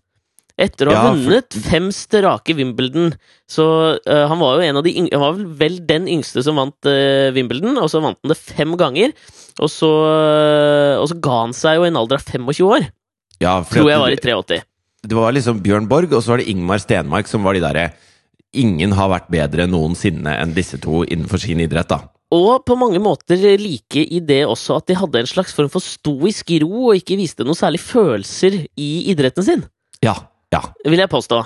Etter 0.61 0.89
å 0.89 0.93
ha 0.93 0.97
Ja, 0.97 1.03
for- 1.11 1.21
vunnet 1.21 1.57
fem 1.65 1.91
strake 1.95 2.55
Wimbledon. 2.57 3.13
Så 3.49 3.65
uh, 3.97 4.25
han 4.29 4.41
var 4.41 4.57
jo 4.57 4.65
en 4.67 4.79
av 4.81 4.85
de 4.85 4.93
Han 5.09 5.21
var 5.23 5.39
vel, 5.61 5.79
den 5.87 6.07
yngste 6.11 6.43
som 6.45 6.59
vant 6.59 6.89
uh, 6.89 7.31
Wimbledon, 7.35 7.77
og 7.81 7.89
så 7.91 8.01
vant 8.03 8.19
han 8.21 8.33
det 8.33 8.37
fem 8.37 8.75
ganger. 8.77 9.13
Og 9.59 9.69
så, 9.71 9.89
uh, 9.89 10.97
og 11.01 11.07
så 11.11 11.17
ga 11.21 11.37
han 11.45 11.55
seg 11.57 11.79
jo 11.79 11.85
i 11.85 11.91
en 11.91 12.01
alder 12.01 12.19
av 12.19 12.25
25 12.25 12.65
år. 12.67 12.89
Ja, 13.41 13.55
Tror 13.65 13.89
jeg 13.89 14.01
var 14.01 14.13
i 14.13 14.19
det, 14.19 14.21
83. 14.21 14.61
det 15.07 15.17
var 15.17 15.33
liksom 15.33 15.61
Bjørn 15.63 15.87
Borg, 15.89 16.11
og 16.13 16.21
så 16.23 16.33
var 16.35 16.41
det 16.41 16.49
Ingmar 16.51 16.81
Stenmark 16.81 17.29
som 17.29 17.43
var 17.45 17.57
de 17.57 17.63
derre 17.63 17.91
Ingen 18.51 18.91
har 18.97 19.07
vært 19.07 19.29
bedre 19.31 19.63
noensinne 19.69 20.33
enn 20.41 20.51
disse 20.51 20.75
to 20.83 21.05
innenfor 21.05 21.39
sin 21.39 21.61
idrett, 21.63 21.87
da. 21.87 22.01
Og 22.35 22.65
på 22.67 22.75
mange 22.79 22.99
måter 22.99 23.39
like 23.59 24.03
i 24.03 24.19
det 24.23 24.41
også 24.43 24.81
at 24.81 24.89
de 24.91 24.97
hadde 24.99 25.21
en 25.21 25.29
slags 25.29 25.55
form 25.55 25.69
for 25.71 25.83
stoisk 25.83 26.51
ro 26.63 26.89
og 26.89 26.99
ikke 26.99 27.15
viste 27.19 27.47
noen 27.47 27.55
særlig 27.55 27.79
følelser 27.83 28.57
i 28.75 28.89
idretten 29.11 29.47
sin, 29.47 29.63
Ja, 30.03 30.17
ja. 30.51 30.61
vil 30.83 30.99
jeg 30.99 31.11
påstå. 31.11 31.39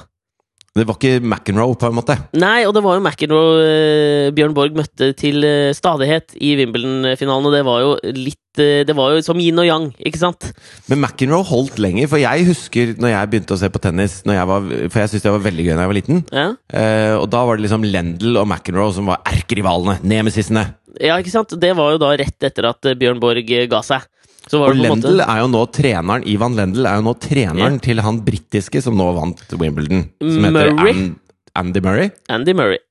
Det 0.75 0.83
var 0.83 0.97
ikke 0.97 1.21
McEnroe, 1.23 1.77
på 1.79 1.87
en 1.87 1.95
måte. 1.95 2.17
Nei, 2.35 2.65
og 2.67 2.73
det 2.75 2.81
var 2.83 2.97
jo 2.97 3.03
McEnroe 3.05 3.59
eh, 3.63 4.31
Bjørn 4.35 4.55
Borg 4.57 4.73
møtte 4.75 5.13
til 5.15 5.45
eh, 5.47 5.69
stadighet 5.71 6.33
i 6.43 6.49
Wimbledon-finalen, 6.59 7.47
og 7.47 7.53
det 7.55 7.61
var 7.63 7.79
jo 7.79 7.93
litt 8.11 8.59
eh, 8.59 8.81
Det 8.83 8.95
var 8.97 9.13
jo 9.15 9.21
som 9.23 9.39
yin 9.39 9.61
og 9.63 9.69
yang, 9.69 9.85
ikke 10.03 10.19
sant? 10.19 10.49
Men 10.91 10.99
McEnroe 10.99 11.47
holdt 11.47 11.79
lenger, 11.79 12.09
for 12.11 12.19
jeg 12.19 12.43
husker 12.49 12.91
når 12.99 13.13
jeg 13.13 13.31
begynte 13.31 13.55
å 13.55 13.61
se 13.61 13.69
på 13.71 13.81
tennis 13.85 14.17
jeg 14.27 14.49
var, 14.51 14.67
For 14.91 14.99
jeg 14.99 15.13
syntes 15.13 15.23
det 15.23 15.33
var 15.37 15.45
veldig 15.47 15.65
gøy 15.69 15.71
da 15.71 15.85
jeg 15.85 15.93
var 15.93 15.99
liten. 16.01 16.23
Ja, 16.35 16.47
Eh, 16.75 17.13
og 17.15 17.29
da 17.31 17.45
var 17.47 17.55
det 17.55 17.63
liksom 17.69 17.85
Lendl 17.87 18.35
og 18.41 18.49
McEnroe 18.49 18.91
som 18.91 19.07
var 19.07 19.21
erkerivalene. 19.31 20.01
Nemesisene. 20.03 20.65
ja 20.99 21.15
ikke 21.21 21.31
sant? 21.31 21.55
Det 21.61 21.71
var 21.77 21.93
jo 21.95 22.01
da 22.03 22.11
rett 22.19 22.49
etter 22.49 22.67
at 22.67 22.91
Bjørn 22.99 23.21
Borg 23.23 23.47
ga 23.71 23.79
seg. 23.85 24.03
Så 24.49 24.61
var 24.61 24.73
Og 24.73 24.77
Lendl 24.77 25.21
er 25.25 25.39
jo 25.41 25.51
nå 25.51 25.61
treneren 25.73 26.25
Ivan 26.29 26.57
Lendl 26.57 26.85
er 26.85 26.99
jo 26.99 27.05
nå 27.07 27.15
treneren 27.21 27.79
til 27.83 28.01
han 28.05 28.21
britiske 28.25 28.81
som 28.85 28.97
nå 28.97 29.07
vant 29.17 29.45
Wimbledon. 29.57 30.05
Som 30.21 30.49
heter 30.49 30.75
Murray? 30.75 30.91
An 30.93 31.15
Andy 31.55 31.81
Murray. 31.81 32.11
Andy 32.29 32.53
Murray. 32.53 32.81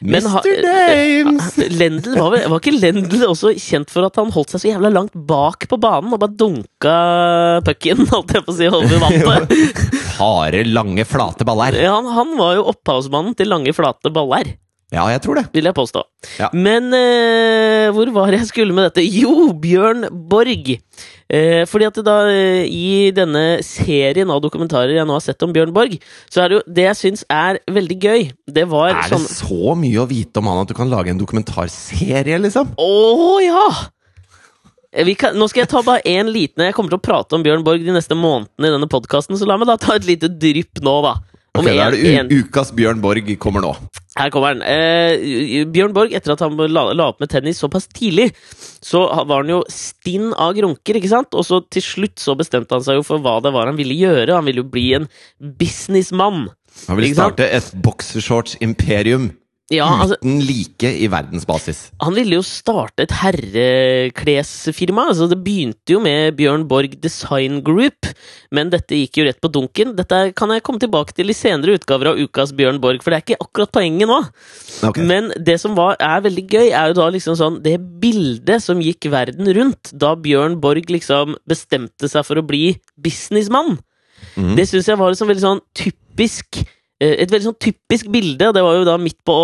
Men 0.00 0.22
Mr. 0.22 0.44
Dames! 0.62 1.56
Lendl 1.74 2.14
var, 2.14 2.30
vel, 2.30 2.44
var 2.52 2.60
ikke 2.60 2.74
Lendl 2.76 3.24
også 3.26 3.50
kjent 3.58 3.90
for 3.90 4.06
at 4.06 4.18
han 4.20 4.30
holdt 4.34 4.54
seg 4.54 4.62
så 4.62 4.70
jævla 4.70 4.92
langt 4.94 5.16
bak 5.26 5.66
på 5.70 5.78
banen 5.82 6.14
og 6.14 6.20
bare 6.22 6.36
dunka 6.38 6.94
pucken, 7.66 8.04
holdt 8.12 8.36
jeg 8.36 8.46
på 8.46 8.54
å 8.54 8.56
si, 8.60 8.68
over 8.70 9.02
vannet? 9.04 9.82
Harde, 10.20 10.62
lange, 10.70 11.06
flate 11.08 11.46
baller. 11.48 11.80
Ja, 11.82 11.96
han, 11.96 12.06
han 12.14 12.36
var 12.38 12.54
jo 12.60 12.68
opphavsmannen 12.70 13.34
til 13.38 13.50
lange, 13.50 13.74
flate 13.74 14.14
baller. 14.14 14.54
Ja, 14.88 15.02
jeg 15.12 15.20
tror 15.20 15.36
det. 15.36 15.42
vil 15.52 15.66
jeg 15.68 15.76
påstå. 15.76 16.00
Ja. 16.40 16.48
Men 16.56 16.86
eh, 16.96 17.90
hvor 17.92 18.08
var 18.14 18.32
jeg 18.32 18.46
skulle 18.48 18.72
med 18.72 18.86
dette? 18.88 19.02
Jo, 19.04 19.50
Bjørn 19.52 20.06
Borg! 20.30 20.70
Eh, 21.28 21.66
fordi 21.68 21.84
at 21.90 21.98
da 22.06 22.14
eh, 22.32 22.62
i 22.72 23.10
denne 23.12 23.58
serien 23.66 24.32
av 24.32 24.40
dokumentarer 24.40 24.94
jeg 24.96 25.04
nå 25.04 25.12
har 25.18 25.20
sett 25.26 25.44
om 25.44 25.52
Bjørn 25.52 25.74
Borg, 25.76 25.98
så 26.32 26.40
er 26.40 26.48
det 26.48 26.56
jo 26.56 26.62
det 26.78 26.86
jeg 26.86 27.00
syns 27.02 27.26
er 27.28 27.60
veldig 27.68 27.98
gøy. 28.00 28.24
Det 28.48 28.64
var 28.72 28.94
Er 28.94 29.02
det 29.02 29.12
sånn 29.12 29.28
så 29.28 29.76
mye 29.76 30.00
å 30.00 30.08
vite 30.08 30.40
om 30.40 30.48
han 30.48 30.62
at 30.64 30.72
du 30.72 30.76
kan 30.80 30.88
lage 30.88 31.12
en 31.12 31.20
dokumentarserie, 31.20 32.40
liksom? 32.48 32.72
Å 32.80 33.38
ja! 33.44 33.66
Eh, 34.88 35.04
Vi 35.04 35.18
kan, 35.20 35.36
nå 35.36 35.50
skal 35.52 35.66
jeg 35.66 35.70
ta 35.74 35.82
bare 35.84 36.00
én 36.08 36.30
liten 36.32 36.64
Jeg 36.64 36.72
kommer 36.72 36.88
til 36.94 36.96
å 36.96 37.04
prate 37.04 37.36
om 37.36 37.44
Bjørn 37.44 37.60
Borg 37.66 37.84
de 37.84 37.92
neste 37.92 38.16
månedene 38.16 38.70
i 38.70 38.76
denne 38.78 38.88
podkasten, 38.88 39.36
så 39.36 39.44
la 39.44 39.60
meg 39.60 39.68
da 39.68 39.76
ta 39.76 39.98
et 40.00 40.08
lite 40.08 40.32
drypp 40.32 40.80
nå, 40.80 40.96
da. 41.04 41.18
Om 41.56 41.64
Ok, 41.64 41.70
da 41.70 41.88
er 41.88 41.96
det 41.96 42.36
Ukas 42.44 42.70
Bjørn 42.76 43.00
Borg 43.02 43.30
kommer 43.42 43.64
nå. 43.64 43.72
Her 44.18 44.30
kommer 44.34 44.52
han. 44.52 44.62
Eh, 44.66 45.64
Bjørn 45.72 45.94
Borg, 45.96 46.12
etter 46.14 46.34
at 46.34 46.42
han 46.44 46.58
la, 46.58 46.84
la 46.96 47.08
opp 47.12 47.22
med 47.22 47.30
tennis 47.32 47.60
såpass 47.62 47.88
tidlig, 47.94 48.28
så 48.84 49.04
var 49.28 49.42
han 49.44 49.52
jo 49.52 49.62
stinn 49.72 50.32
av 50.34 50.54
grunker, 50.58 50.98
ikke 50.98 51.10
sant? 51.10 51.34
Og 51.38 51.46
så 51.46 51.60
til 51.70 51.84
slutt 51.84 52.22
så 52.22 52.36
bestemte 52.38 52.76
han 52.76 52.84
seg 52.86 53.00
jo 53.00 53.06
for 53.06 53.22
hva 53.24 53.38
det 53.44 53.54
var 53.54 53.70
han 53.70 53.78
ville 53.78 53.96
gjøre. 53.98 54.36
Han 54.36 54.48
ville 54.48 54.64
jo 54.64 54.70
bli 54.70 54.88
en 54.98 55.08
businessmann. 55.58 56.48
Han 56.86 56.98
ville 56.98 57.14
starte 57.14 57.46
et 57.46 57.72
boxershorts-imperium 57.82 59.32
Ja, 59.68 59.84
altså, 60.00 60.16
uten 60.22 60.38
like 60.48 60.88
i 60.96 61.08
verdensbasis. 61.12 61.90
han 62.00 62.14
ville 62.16 62.38
jo 62.38 62.44
starte 62.46 63.04
et 63.04 63.12
herreklesfirma. 63.12 65.08
Altså, 65.10 65.26
det 65.28 65.36
begynte 65.44 65.92
jo 65.92 66.00
med 66.00 66.36
Bjørn 66.38 66.64
Borg 66.70 66.94
Design 67.02 67.58
Group, 67.66 68.08
men 68.54 68.70
dette 68.72 68.96
gikk 68.96 69.20
jo 69.20 69.26
rett 69.28 69.40
på 69.44 69.50
dunken. 69.52 69.92
Dette 69.98 70.32
kan 70.38 70.54
jeg 70.54 70.64
komme 70.64 70.80
tilbake 70.80 71.12
til 71.16 71.28
i 71.28 71.36
senere 71.36 71.76
utgaver 71.76 72.12
av 72.12 72.22
Ukas 72.22 72.54
Bjørn 72.56 72.80
Borg, 72.80 73.02
for 73.04 73.12
det 73.12 73.18
er 73.18 73.26
ikke 73.26 73.44
akkurat 73.44 73.74
poenget 73.76 74.08
nå. 74.08 74.18
Okay. 74.88 75.04
Men 75.04 75.28
det 75.36 75.58
som 75.60 75.76
var, 75.76 75.98
er 76.00 76.24
veldig 76.24 76.46
gøy, 76.48 76.70
er 76.72 76.88
jo 76.92 76.96
da 77.00 77.08
liksom 77.12 77.36
sånn 77.38 77.60
Det 77.64 77.76
bildet 78.00 78.62
som 78.64 78.80
gikk 78.80 79.08
verden 79.12 79.48
rundt 79.56 79.92
da 79.92 80.14
Bjørn 80.16 80.56
Borg 80.62 80.88
liksom 80.88 81.36
bestemte 81.48 82.08
seg 82.08 82.24
for 82.24 82.40
å 82.40 82.46
bli 82.46 82.78
businessmann, 82.96 83.78
Mm. 84.34 84.56
det 84.58 84.64
syns 84.66 84.86
jeg 84.90 84.98
var 84.98 85.12
liksom 85.12 85.28
veldig 85.30 85.42
sånn 85.44 85.60
typisk 85.78 86.56
et 86.98 87.30
veldig 87.30 87.52
sånn 87.52 87.60
typisk 87.62 88.08
bilde. 88.10 88.50
Det 88.54 88.62
var 88.64 88.74
jo 88.74 88.86
da 88.86 88.96
midt 88.98 89.20
på, 89.26 89.34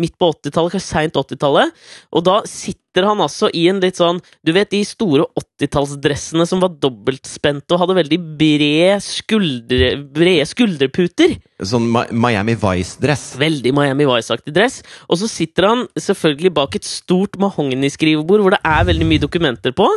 midt 0.00 0.14
på 0.16 0.30
80-tallet, 0.32 0.76
kanskje 0.76 0.88
seint 0.88 1.18
80-tallet. 1.20 1.74
Og 2.16 2.24
da 2.24 2.38
sitter 2.48 3.04
han 3.04 3.20
altså 3.20 3.50
i 3.52 3.66
en 3.68 3.82
litt 3.82 3.98
sånn 4.00 4.22
Du 4.40 4.54
vet 4.56 4.70
de 4.72 4.78
store 4.88 5.26
80-tallsdressene 5.36 6.46
som 6.48 6.62
var 6.64 6.72
dobbeltspente 6.80 7.76
og 7.76 7.82
hadde 7.82 7.98
veldig 7.98 8.18
brede 8.40 8.94
skuldre, 9.04 9.90
brede 10.16 10.46
skulderputer? 10.48 11.36
Sånn 11.60 11.90
Miami 11.92 12.56
Vice-dress. 12.62 13.26
Veldig 13.44 13.74
Miami 13.76 14.08
Vice-aktig 14.08 14.56
dress. 14.56 14.80
Og 15.10 15.20
så 15.20 15.28
sitter 15.28 15.68
han 15.68 15.84
selvfølgelig 16.00 16.54
bak 16.56 16.80
et 16.80 16.88
stort 16.88 17.36
mahogniskrivebord 17.42 18.46
hvor 18.46 18.56
det 18.56 18.62
er 18.64 18.88
veldig 18.88 19.10
mye 19.12 19.24
dokumenter 19.26 19.76
på. 19.76 19.90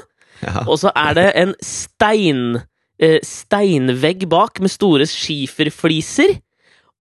Ja. 0.43 0.65
Og 0.67 0.81
så 0.83 0.91
er 0.95 1.15
det 1.15 1.29
en 1.39 1.55
stein, 1.63 2.61
eh, 2.99 3.19
steinvegg 3.23 4.27
bak 4.31 4.59
med 4.59 4.71
store 4.71 5.07
skiferfliser. 5.07 6.35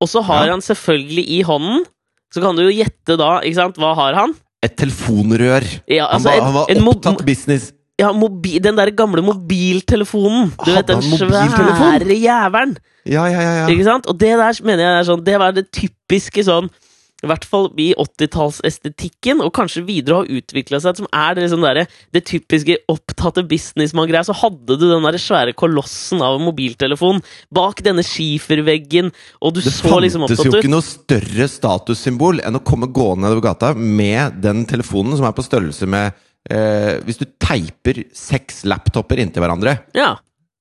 Og 0.00 0.09
så 0.09 0.23
har 0.23 0.47
Ja. 0.47 0.50
han 0.52 0.61
selvfølgelig 0.61 1.25
i 1.38 1.43
hånden 1.43 1.85
Så 2.33 2.43
kan 2.45 2.55
du 2.55 2.62
jo 2.62 2.71
gjette 2.85 3.17
da, 3.17 3.40
ikke 3.40 3.55
sant, 3.57 3.76
hva 3.81 3.95
har 3.97 4.14
han? 4.14 4.35
Et 4.62 4.75
telefonrør. 4.76 5.64
Ja, 5.88 6.07
Han 6.11 6.21
altså, 6.21 6.28
var, 6.28 6.37
en- 6.37 6.45
han 6.45 6.55
var 6.55 6.67
en 6.69 6.83
mob- 6.85 6.97
opptatt 6.99 7.25
business. 7.26 7.73
Ja, 7.99 8.12
mobi 8.12 8.59
den 8.61 8.76
der 8.76 8.90
gamle 8.90 9.23
mobiltelefonen. 9.23 10.52
Du 10.64 10.71
vet, 10.75 10.87
den 10.87 11.00
svære 11.02 12.14
jævelen. 12.21 12.76
Ja, 13.07 13.25
ja, 13.26 13.40
ja. 13.40 13.52
ja. 13.62 13.67
Ikke 13.73 13.85
sant? 13.85 14.07
Og 14.07 14.19
det 14.21 14.37
der 14.37 14.61
mener 14.64 14.83
jeg 14.85 14.99
er 15.00 15.05
sånn 15.09 15.25
Det 15.25 15.38
var 15.40 15.52
det 15.57 15.67
typiske 15.73 16.45
sånn 16.45 16.69
i 17.18 17.26
hvert 17.26 17.46
fall 17.50 17.66
i 17.82 17.88
80-tallsestetikken, 17.98 19.40
og 19.42 19.50
kanskje 19.56 19.82
videre 19.87 20.20
har 20.20 20.28
utvikla 20.38 20.78
seg, 20.82 21.00
som 21.00 21.08
er 21.10 21.34
det 21.34 21.46
liksom 21.46 21.64
der, 21.66 21.80
Det 22.14 22.22
typiske 22.28 22.76
opptatte 22.88 23.42
businessmann-greia. 23.48 24.22
Så 24.28 24.37
hadde 24.38 24.76
du 24.78 24.84
den 24.87 25.02
der 25.02 25.18
svære 25.18 25.54
kolossen 25.58 26.22
av 26.22 26.38
en 26.38 26.46
mobiltelefon 26.46 27.18
bak 27.54 27.82
denne 27.82 28.04
skiferveggen, 28.06 29.10
og 29.42 29.54
du 29.56 29.60
Det 29.60 29.75
så 29.75 29.98
liksom 29.98 30.28
opptatt 30.28 30.38
ut. 30.38 30.44
Det 30.44 30.44
fantes 30.44 30.54
jo 30.54 30.62
ikke 30.62 30.75
noe 30.76 30.87
større 30.87 31.48
statussymbol 31.50 32.40
enn 32.46 32.60
å 32.60 32.62
komme 32.62 32.87
gående 32.87 33.26
nedover 33.26 33.48
gata 33.50 33.75
med 33.75 34.38
den 34.44 34.64
telefonen 34.70 35.18
som 35.18 35.26
er 35.26 35.34
på 35.34 35.42
størrelse 35.46 35.88
med 35.90 36.14
eh, 36.50 37.02
Hvis 37.02 37.18
du 37.18 37.26
teiper 37.42 38.04
seks 38.14 38.62
laptoper 38.64 39.18
inntil 39.18 39.42
hverandre, 39.42 39.78
Ja, 39.98 40.14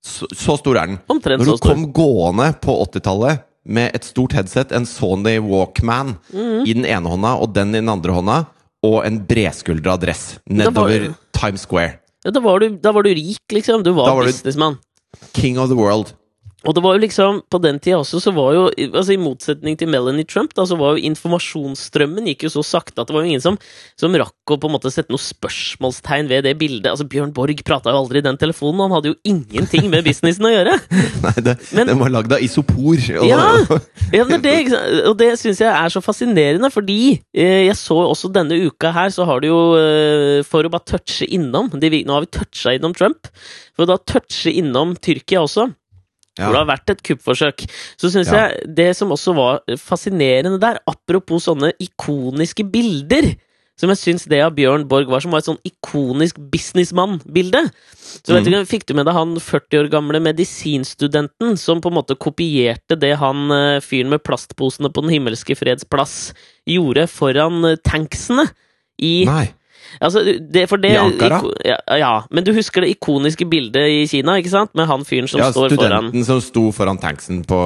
så, 0.07 0.25
så 0.33 0.55
stor 0.57 0.77
er 0.79 0.89
den. 0.89 0.99
omtrent 1.11 1.41
Når 1.41 1.57
du 1.57 1.61
kom 1.61 1.85
gående 1.93 2.49
på 2.63 2.73
80-tallet 2.87 3.43
med 3.67 3.95
et 3.95 4.07
stort 4.07 4.33
headset, 4.37 4.71
en 4.71 4.87
Sony 4.87 5.37
Walkman 5.43 6.15
mm. 6.33 6.65
i 6.65 6.73
den 6.73 6.87
ene 6.87 7.11
hånda 7.11 7.35
og 7.41 7.53
den 7.55 7.75
i 7.75 7.81
den 7.81 7.91
andre 7.91 8.15
hånda, 8.15 8.37
og 8.87 9.01
en 9.07 9.21
bredskuldra 9.27 9.97
dress 10.01 10.37
var- 10.45 10.57
nedover 10.63 11.09
Times 11.37 11.67
Square. 11.67 11.99
Ja, 12.25 12.31
da, 12.33 12.41
var 12.43 12.59
du, 12.59 12.69
da 12.81 12.91
var 12.91 13.05
du 13.05 13.13
rik, 13.13 13.43
liksom. 13.53 13.83
Du 13.85 13.91
var, 13.95 14.09
var 14.15 14.25
businessmann. 14.27 14.79
King 15.37 15.59
of 15.59 15.69
the 15.69 15.77
world. 15.77 16.15
Og 16.65 16.73
det 16.73 16.81
var 16.81 16.95
jo 16.97 17.01
liksom, 17.03 17.41
på 17.53 17.59
den 17.61 17.77
tida 17.77 17.99
også, 17.99 18.17
så 18.23 18.31
var 18.33 18.55
jo 18.55 18.61
altså 18.87 19.13
I 19.13 19.19
motsetning 19.21 19.75
til 19.77 19.91
Melanie 19.93 20.25
Trump, 20.25 20.55
da, 20.57 20.63
så 20.65 20.73
var 20.79 20.95
jo 20.97 21.03
informasjonsstrømmen 21.11 22.25
gikk 22.31 22.47
jo 22.47 22.49
så 22.55 22.63
sakte 22.65 23.03
at 23.03 23.11
det 23.11 23.13
var 23.13 23.23
jo 23.23 23.29
ingen 23.29 23.43
som, 23.43 23.59
som 23.99 24.15
rakk 24.17 24.53
å 24.55 24.57
på 24.57 24.69
en 24.69 24.73
måte 24.73 24.89
sette 24.91 25.13
noe 25.13 25.21
spørsmålstegn 25.21 26.31
ved 26.31 26.47
det 26.47 26.55
bildet. 26.57 26.89
Altså 26.89 27.05
Bjørn 27.09 27.33
Borg 27.35 27.61
prata 27.67 27.93
jo 27.93 28.01
aldri 28.01 28.23
i 28.23 28.25
den 28.25 28.39
telefonen, 28.41 28.87
han 28.87 28.95
hadde 28.97 29.13
jo 29.13 29.17
ingenting 29.29 29.85
med 29.93 30.07
businessen 30.09 30.49
å 30.49 30.53
gjøre! 30.55 30.75
Nei, 31.27 31.35
det, 31.45 31.57
Men- 31.77 31.91
den 31.93 32.01
var 32.01 32.13
lagd 32.17 32.33
av 32.33 32.41
isopor. 32.43 32.97
Og, 33.21 33.29
Ja! 33.29 33.47
Ja, 34.15 34.25
det, 34.25 34.55
og 35.05 35.17
det 35.19 35.31
syns 35.39 35.61
jeg 35.61 35.69
er 35.69 35.91
så 35.93 36.01
fascinerende, 36.01 36.71
fordi 36.73 37.17
eh, 37.37 37.67
jeg 37.67 37.77
så 37.77 37.99
også 38.07 38.31
denne 38.33 38.57
uka 38.65 38.91
her, 38.95 39.11
så 39.13 39.27
har 39.29 39.43
du 39.43 39.49
jo 39.49 39.59
eh, 39.77 40.43
For 40.47 40.65
å 40.65 40.71
bare 40.71 40.87
touche 40.87 41.27
innom 41.27 41.69
de, 41.73 41.89
Nå 42.07 42.15
har 42.15 42.23
vi 42.25 42.31
toucha 42.39 42.73
innom 42.77 42.95
Trump. 42.97 43.29
For 43.75 43.85
å 43.85 43.91
da 43.93 43.97
touche 43.99 44.53
innom 44.57 44.95
Tyrkia 44.97 45.43
også. 45.45 45.67
Hvor 46.45 46.53
det 46.55 46.61
har 46.63 46.69
vært 46.69 46.93
et 46.93 47.03
kuppforsøk, 47.03 47.65
så 47.97 48.11
syns 48.13 48.29
jeg 48.31 48.75
det 48.77 48.95
som 48.95 49.11
også 49.11 49.33
var 49.35 49.61
fascinerende 49.77 50.59
der, 50.61 50.79
apropos 50.87 51.43
sånne 51.49 51.73
ikoniske 51.79 52.63
bilder 52.71 53.33
som 53.77 53.91
jeg 53.93 53.99
syns 54.01 54.23
det 54.25 54.39
av 54.41 54.55
Bjørn 54.57 54.87
Borg 54.89 55.05
var, 55.05 55.21
som 55.21 55.29
var 55.35 55.43
et 55.43 55.45
sånn 55.51 55.59
ikonisk 55.61 56.39
businessmann-bilde. 56.49 57.59
Så 58.25 58.33
vet 58.33 58.41
Mm. 58.41 58.45
du, 58.45 58.49
ikke, 58.57 58.69
Fikk 58.71 58.85
du 58.87 58.93
med 58.97 59.05
deg 59.05 59.13
han 59.13 59.35
40 59.37 59.77
år 59.83 59.89
gamle 59.93 60.19
medisinstudenten 60.19 61.57
som 61.61 61.79
på 61.79 61.91
en 61.91 61.97
måte 61.99 62.17
kopierte 62.17 62.97
det 62.97 63.15
han 63.21 63.51
eh, 63.51 63.79
fyren 63.79 64.09
med 64.09 64.23
plastposene 64.25 64.89
på 64.89 65.03
Den 65.05 65.13
himmelske 65.13 65.55
freds 65.55 65.85
plass 65.85 66.33
gjorde 66.65 67.05
foran 67.07 67.63
eh, 67.65 67.77
tanksene? 67.85 68.47
I, 68.97 69.25
Nei. 69.29 69.45
Altså, 70.01 70.23
det, 70.51 70.65
for 70.69 70.77
det, 70.77 70.91
I 70.91 70.97
Ankara? 71.01 71.39
iko- 71.41 71.53
Ja, 71.65 71.77
ja, 71.97 72.11
men 72.31 72.43
du 72.43 72.51
husker 72.53 72.81
det 72.81 72.89
ikoniske 72.95 73.45
bildet 73.49 73.87
i 73.89 74.07
Kina, 74.07 74.35
ikke 74.41 74.49
sant? 74.53 74.73
Med 74.75 74.87
han 74.87 75.05
fyren 75.07 75.27
som 75.27 75.39
Ja, 75.41 75.51
står 75.51 75.69
foran 75.69 75.77
studenten 75.77 76.25
som 76.25 76.41
sto 76.41 76.71
foran 76.71 76.97
tanksen 77.01 77.43
på 77.47 77.59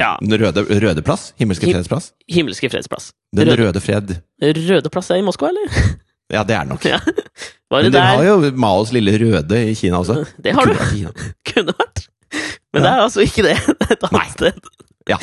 Ja. 0.00 0.16
den 0.20 0.38
røde, 0.40 0.64
røde 0.80 1.02
plass? 1.04 1.32
Himmelske 1.38 1.66
Him- 1.66 1.74
freds 1.78 1.88
plass? 1.88 2.12
Himmelske 2.28 2.70
freds 2.70 2.88
plass. 2.88 3.12
Den 3.34 3.48
Røde, 3.48 3.66
røde 3.68 3.80
fred. 3.80 4.16
røde 4.42 4.90
plass 4.90 5.10
er 5.10 5.16
i 5.16 5.22
Moskva, 5.22 5.48
eller? 5.54 5.68
Ja, 6.30 6.42
det 6.44 6.56
er 6.58 6.64
nok. 6.68 6.84
Ja. 6.84 6.98
Var 7.70 7.82
Men 7.82 7.92
det 7.92 7.92
de 7.92 8.00
har 8.04 8.22
jo 8.24 8.50
Maos 8.56 8.90
lille 8.92 9.14
røde 9.16 9.62
i 9.70 9.74
Kina 9.74 9.96
også. 10.02 10.26
Det 10.44 10.52
har 10.52 10.64
du. 10.68 10.74
Kunne 11.48 11.72
vært. 11.72 12.02
Men 12.74 12.82
det 12.84 12.90
er 12.90 13.00
altså 13.00 13.20
ikke 13.24 13.42
det. 13.46 13.54
Det 13.64 13.86
er 13.88 13.94
et 13.94 14.04
annet 14.10 14.34
sted. 14.34 14.58
Ja. 15.08 15.16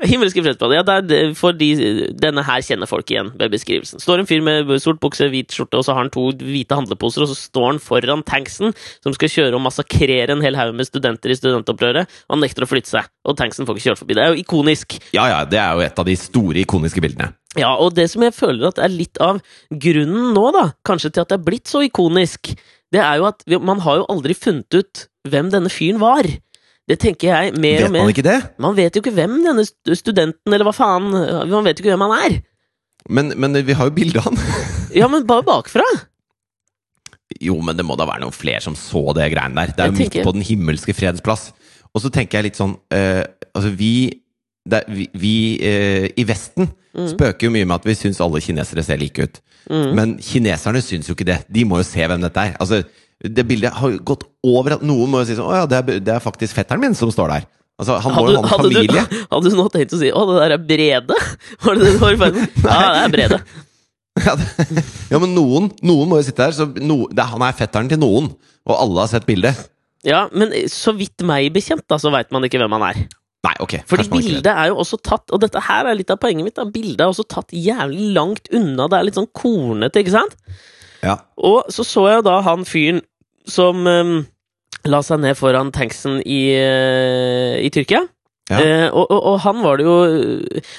Himmelske 0.00 0.40
fredsplass. 0.40 0.72
Ja, 0.74 0.82
det 0.86 0.94
er 0.96 1.02
det- 1.06 1.36
for 1.36 1.52
de, 1.52 1.68
denne 2.16 2.42
her 2.46 2.62
kjenner 2.64 2.88
folk 2.88 3.04
igjen 3.12 3.32
ved 3.36 3.50
beskrivelsen. 3.52 4.00
Står 4.00 4.20
en 4.20 4.26
fyr 4.26 4.40
med 4.42 4.68
sort 4.80 5.00
bukse, 5.00 5.28
hvit 5.28 5.52
skjorte, 5.52 5.76
og 5.76 5.84
så 5.84 5.92
har 5.92 6.02
han 6.04 6.10
to 6.10 6.30
hvite 6.32 6.72
handleposer, 6.78 7.22
og 7.22 7.28
så 7.28 7.36
står 7.36 7.66
han 7.72 7.78
foran 7.78 8.22
tanksen 8.24 8.72
som 9.02 9.12
skal 9.12 9.28
kjøre 9.28 9.54
og 9.58 9.64
massakrere 9.66 10.30
en 10.30 10.40
hel 10.40 10.56
haug 10.56 10.74
med 10.74 10.86
studenter 10.88 11.30
i 11.30 11.36
studentopprøret, 11.36 12.08
og 12.28 12.36
han 12.36 12.40
nekter 12.40 12.64
å 12.64 12.70
flytte 12.70 12.88
seg. 12.94 13.04
Og 13.28 13.36
tanksen 13.36 13.66
får 13.68 13.76
ikke 13.76 13.90
kjørt 13.90 13.98
forbi. 14.00 14.14
Det 14.16 14.24
er 14.24 14.34
jo 14.34 14.42
ikonisk. 14.42 14.98
Ja, 15.12 15.26
ja, 15.28 15.44
det 15.44 15.60
er 15.60 15.74
jo 15.74 15.80
et 15.84 15.98
av 15.98 16.08
de 16.08 16.16
store 16.16 16.64
ikoniske 16.64 17.00
bildene. 17.04 17.34
Ja, 17.58 17.74
og 17.76 17.94
det 17.94 18.08
som 18.08 18.22
jeg 18.22 18.32
føler 18.32 18.68
at 18.68 18.78
er 18.78 18.88
litt 18.88 19.18
av 19.20 19.40
grunnen 19.72 20.32
nå, 20.32 20.52
da, 20.54 20.72
kanskje 20.86 21.12
til 21.12 21.20
at 21.24 21.28
det 21.28 21.40
er 21.40 21.44
blitt 21.44 21.66
så 21.68 21.82
ikonisk, 21.84 22.54
det 22.90 23.00
er 23.02 23.18
jo 23.18 23.26
at 23.26 23.42
man 23.60 23.80
har 23.80 24.00
jo 24.00 24.06
aldri 24.08 24.34
funnet 24.34 24.72
ut 24.74 25.06
hvem 25.28 25.50
denne 25.52 25.68
fyren 25.70 25.98
var. 26.00 26.24
Det 26.90 26.96
tenker 26.98 27.28
jeg 27.30 27.54
mer 27.54 27.76
Vet 27.78 27.86
og 27.86 27.92
mer. 27.94 28.02
man 28.04 28.12
ikke 28.12 28.26
det? 28.26 28.38
Man 28.58 28.74
vet 28.78 28.96
jo 28.98 29.02
ikke 29.04 29.14
hvem 29.14 29.36
denne 29.46 29.62
studenten, 29.94 30.50
eller 30.50 30.66
hva 30.66 30.72
faen 30.74 31.06
Man 31.12 31.66
vet 31.68 31.78
jo 31.78 31.84
ikke 31.84 31.92
hvem 31.94 32.06
han 32.08 32.14
er. 32.18 32.38
Men, 33.08 33.30
men 33.40 33.54
vi 33.64 33.76
har 33.78 33.88
jo 33.88 33.94
bilde 33.96 34.18
av 34.20 34.30
han. 34.30 34.40
Ja, 34.98 35.06
men 35.06 35.22
bare 35.28 35.44
bakfra. 35.46 35.84
Jo, 37.40 37.54
men 37.62 37.76
det 37.78 37.84
må 37.86 37.94
da 37.96 38.08
være 38.08 38.24
noen 38.24 38.34
flere 38.34 38.60
som 38.64 38.74
så 38.76 39.04
det 39.16 39.28
greiene 39.32 39.54
der. 39.62 39.70
Det 39.76 39.84
er 39.84 39.92
Jeg 39.92 39.94
jo 39.94 39.98
midt 40.02 40.26
på 40.26 40.32
Den 40.34 40.46
himmelske 40.48 40.94
freds 40.98 41.22
plass. 41.24 41.52
Og 41.94 42.02
så 42.02 42.10
tenker 42.12 42.40
jeg 42.40 42.50
litt 42.50 42.58
sånn 42.58 42.74
uh, 42.74 43.22
Altså, 43.54 43.70
vi, 43.78 43.92
det, 44.70 44.82
vi, 44.90 45.06
vi 45.18 45.34
uh, 45.62 46.06
i 46.18 46.26
Vesten 46.28 46.72
Mm. 46.90 47.04
spøker 47.06 47.46
jo 47.46 47.52
mye 47.54 47.66
med 47.70 47.76
at 47.76 47.84
vi 47.86 47.94
syns 47.94 48.18
alle 48.18 48.40
kinesere 48.42 48.82
ser 48.82 48.98
like 48.98 49.22
ut. 49.22 49.36
Mm. 49.70 49.90
Men 49.94 50.14
kineserne 50.26 50.80
syns 50.82 51.06
jo 51.06 51.14
ikke 51.14 51.28
det. 51.28 51.36
De 51.46 51.62
må 51.62 51.78
jo 51.78 51.84
se 51.86 52.02
hvem 52.02 52.24
dette 52.24 52.42
er. 52.42 52.56
Altså, 52.58 52.80
det 53.20 53.44
bildet 53.48 53.76
har 53.76 53.96
gått 54.06 54.24
over 54.46 54.78
at 54.78 54.84
noen 54.86 55.10
må 55.12 55.20
jo 55.20 55.28
si 55.28 55.34
sånn 55.36 55.50
Å 55.50 55.62
ja, 55.62 55.64
det 55.68 55.80
er, 55.80 55.98
det 56.00 56.12
er 56.14 56.22
faktisk 56.24 56.56
fetteren 56.56 56.80
min 56.80 56.94
som 56.96 57.10
står 57.12 57.34
der. 57.34 57.48
Altså, 57.80 57.96
han 58.04 58.14
må 58.16 58.26
jo 58.28 58.38
ha 58.40 58.44
en 58.44 58.62
familie. 58.64 59.02
du, 59.08 59.18
hadde 59.32 59.52
du 59.52 59.56
nå 59.56 59.66
tenkt 59.72 59.96
å 59.96 60.00
si 60.00 60.12
'Å, 60.12 60.22
det 60.28 60.38
der 60.42 60.54
er 60.56 60.62
Brede'? 60.70 61.18
Var 61.64 61.76
det 61.76 61.84
det 61.84 61.92
du 61.96 62.00
var 62.00 62.16
i 62.16 62.20
ferd 62.20 62.38
med? 62.38 62.56
Ja, 62.64 62.80
det 62.94 63.02
er 63.02 63.12
Brede. 63.16 63.40
Ja, 64.20 64.34
det, 64.36 64.84
ja, 65.08 65.20
men 65.22 65.32
noen, 65.36 65.70
noen 65.86 66.10
må 66.10 66.18
jo 66.20 66.26
sitte 66.26 66.44
her. 66.44 66.56
Så 66.56 66.66
no, 66.80 67.04
det, 67.08 67.24
han 67.30 67.44
er 67.46 67.56
fetteren 67.56 67.88
til 67.88 68.00
noen, 68.02 68.32
og 68.68 68.74
alle 68.76 69.04
har 69.04 69.12
sett 69.12 69.28
bildet. 69.28 69.68
Ja, 70.04 70.26
men 70.32 70.52
så 70.72 70.92
vidt 70.96 71.24
meg 71.28 71.52
bekjent, 71.54 71.86
da, 71.88 71.98
så 72.00 72.12
veit 72.12 72.32
man 72.34 72.44
ikke 72.44 72.60
hvem 72.60 72.74
han 72.76 72.84
er. 72.90 73.00
Nei, 73.46 73.54
ok. 73.64 73.78
Fordi 73.88 74.08
bildet 74.12 74.50
er 74.52 74.68
jo 74.68 74.80
også 74.82 74.98
tatt, 75.00 75.30
og 75.32 75.40
dette 75.40 75.62
her 75.64 75.88
er 75.88 75.96
litt 75.96 76.12
av 76.12 76.20
poenget 76.20 76.44
mitt, 76.44 76.56
da. 76.58 76.66
Bildet 76.68 77.04
er 77.04 77.12
også 77.12 77.24
tatt 77.28 77.54
jævlig 77.56 78.10
langt 78.16 78.50
unna. 78.52 78.88
Det 78.90 78.98
er 78.98 79.08
litt 79.08 79.16
sånn 79.16 79.30
kornete, 79.36 80.02
ikke 80.02 80.18
sant? 80.18 80.36
Ja. 81.04 81.16
Og 81.36 81.70
så 81.72 81.84
så 81.86 82.06
jeg 82.10 82.24
da 82.26 82.40
han 82.46 82.66
fyren 82.68 83.00
som 83.48 83.86
um, 83.88 84.16
la 84.88 85.00
seg 85.04 85.22
ned 85.22 85.38
foran 85.38 85.72
tanksen 85.74 86.20
i, 86.22 86.40
uh, 86.56 87.56
i 87.60 87.70
Tyrkia. 87.72 88.04
Ja. 88.50 88.58
Eh, 88.58 88.88
og, 88.90 89.04
og, 89.14 89.20
og 89.30 89.36
han 89.44 89.60
var 89.62 89.78
det 89.78 89.84
jo 89.86 89.92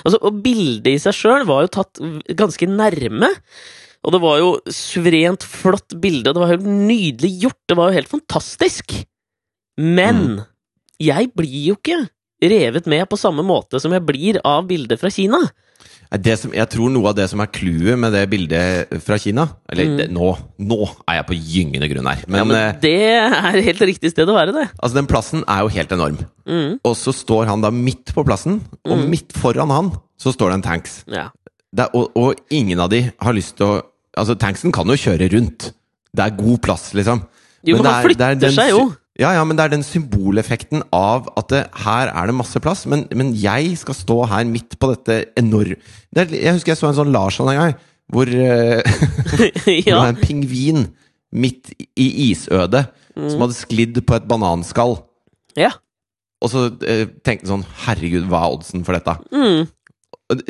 altså, 0.04 0.18
Og 0.28 0.42
bildet 0.44 0.90
i 0.92 0.98
seg 1.00 1.16
sjøl 1.16 1.46
var 1.48 1.62
jo 1.63 1.70
tatt 1.72 2.01
ganske 2.36 2.68
nærme. 2.68 3.30
Og 4.04 4.12
det 4.12 4.20
var 4.24 4.42
jo 4.42 4.50
suverent 4.74 5.46
flott 5.46 5.96
bilde, 6.01 6.32
og 6.32 6.36
det 6.36 6.42
var 6.42 6.51
helt 6.51 6.68
nydelig 6.68 7.32
gjort. 7.46 7.60
Det 7.70 7.78
var 7.78 7.92
jo 7.92 8.00
helt 8.00 8.12
fantastisk. 8.12 8.98
Men 9.80 10.18
Mm. 10.22 10.42
jeg 11.00 11.32
blir 11.38 11.62
jo 11.70 11.78
ikke 11.78 12.01
revet 12.42 12.88
med 12.90 13.08
på 13.10 13.18
samme 13.18 13.46
måte 13.46 13.80
som 13.80 13.94
jeg 13.96 14.04
blir 14.06 14.42
av 14.44 14.66
bildet 14.68 15.00
fra 15.00 15.10
Kina. 15.13 15.40
Som, 16.36 16.52
jeg 16.52 16.68
tror 16.74 16.90
noe 16.92 17.08
av 17.08 17.16
det 17.16 17.30
som 17.32 17.40
er 17.40 17.48
clouet 17.48 17.96
med 17.98 18.12
det 18.12 18.26
bildet 18.30 18.90
fra 19.06 19.16
Kina 19.18 19.46
Eller 19.72 19.86
Mm. 19.88 19.98
det, 19.98 20.08
nå, 20.12 20.32
nå 20.60 20.80
er 21.08 21.16
jeg 21.22 21.28
på 21.30 21.38
gyngende 21.40 21.88
grunn 21.94 22.10
her. 22.10 22.24
Men, 22.28 22.38
ja, 22.42 22.44
men 22.44 22.58
eh, 22.58 22.80
det 22.84 22.92
er 23.16 23.62
helt 23.64 23.80
riktig 23.88 24.12
sted 24.12 24.28
å 24.28 24.36
være, 24.36 24.52
det. 24.52 24.66
altså, 24.82 24.96
den 25.00 25.08
plassen 25.08 25.46
er 25.48 25.62
jo 25.64 25.70
helt 25.72 25.92
enorm. 25.96 26.18
Mm, 26.46 26.80
Og 26.84 26.96
så 27.00 27.14
står 27.16 27.46
han 27.48 27.62
da 27.64 27.72
midt 27.72 28.12
på 28.14 28.26
plassen, 28.28 28.60
og 28.86 28.98
Mm. 28.98 29.08
midt 29.10 29.32
foran 29.40 29.72
han 29.72 29.92
så 30.20 30.34
står 30.36 30.50
det 30.52 30.54
en 30.60 30.68
tanks. 30.68 31.04
ja. 31.08 31.30
Det 31.74 31.86
er, 31.86 31.96
og, 31.96 32.12
og 32.20 32.36
ingen 32.52 32.80
av 32.84 32.90
de 32.92 33.06
har 33.22 33.34
lyst 33.34 33.56
til 33.58 33.66
å 33.68 33.82
Altså, 34.18 34.36
tanksen 34.36 34.74
kan 34.76 34.86
jo 34.92 34.98
kjøre 35.00 35.32
rundt. 35.32 35.70
Det 36.14 36.20
er 36.26 36.36
god 36.36 36.58
plass, 36.62 36.90
liksom. 36.94 37.22
Jo, 37.64 37.78
men 37.78 37.84
men 37.86 37.94
han 37.94 38.02
er 38.04 38.10
flytter 38.10 38.36
den 38.42 38.52
seg 38.52 38.70
jo. 38.74 38.82
Ja, 39.20 39.34
ja, 39.36 39.44
men 39.44 39.58
det 39.60 39.65
er 39.65 39.74
den 39.74 39.84
symboleffekten 39.84 40.86
av 40.96 41.27
at 41.36 41.50
det, 41.51 41.65
her 41.84 42.12
er 42.13 42.30
det 42.30 42.36
masse 42.38 42.62
plass, 42.63 42.86
men, 42.88 43.03
men 43.18 43.34
jeg 43.36 43.74
skal 43.82 43.98
stå 43.98 44.18
her 44.32 44.46
midt 44.48 44.77
på 44.80 44.94
dette 44.94 45.18
enorme 45.39 45.75
Jeg 46.15 46.53
husker 46.56 46.72
jeg 46.72 46.80
så 46.80 46.88
en 46.88 46.98
sånn 47.01 47.12
Larsson 47.12 47.51
en 47.51 47.60
gang, 47.60 47.75
hvor, 48.12 48.32
eh, 48.32 48.80
hvor 49.36 49.44
det 49.68 49.98
var 49.98 50.13
en 50.13 50.22
pingvin 50.22 50.86
midt 51.32 51.74
i 52.00 52.08
isødet 52.32 52.86
som 53.15 53.44
hadde 53.44 53.58
sklidd 53.58 54.00
på 54.08 54.15
et 54.15 54.27
bananskall. 54.27 55.00
ja. 55.60 55.74
Og 56.41 56.50
så 56.50 56.63
eh, 56.89 57.03
tenkte 57.22 57.46
han 57.46 57.62
sånn 57.62 57.68
Herregud, 57.84 58.24
hva 58.32 58.39
er 58.48 58.56
oddsen 58.56 58.82
for 58.88 58.98
dette? 58.98 59.13
Mm. 59.30 59.68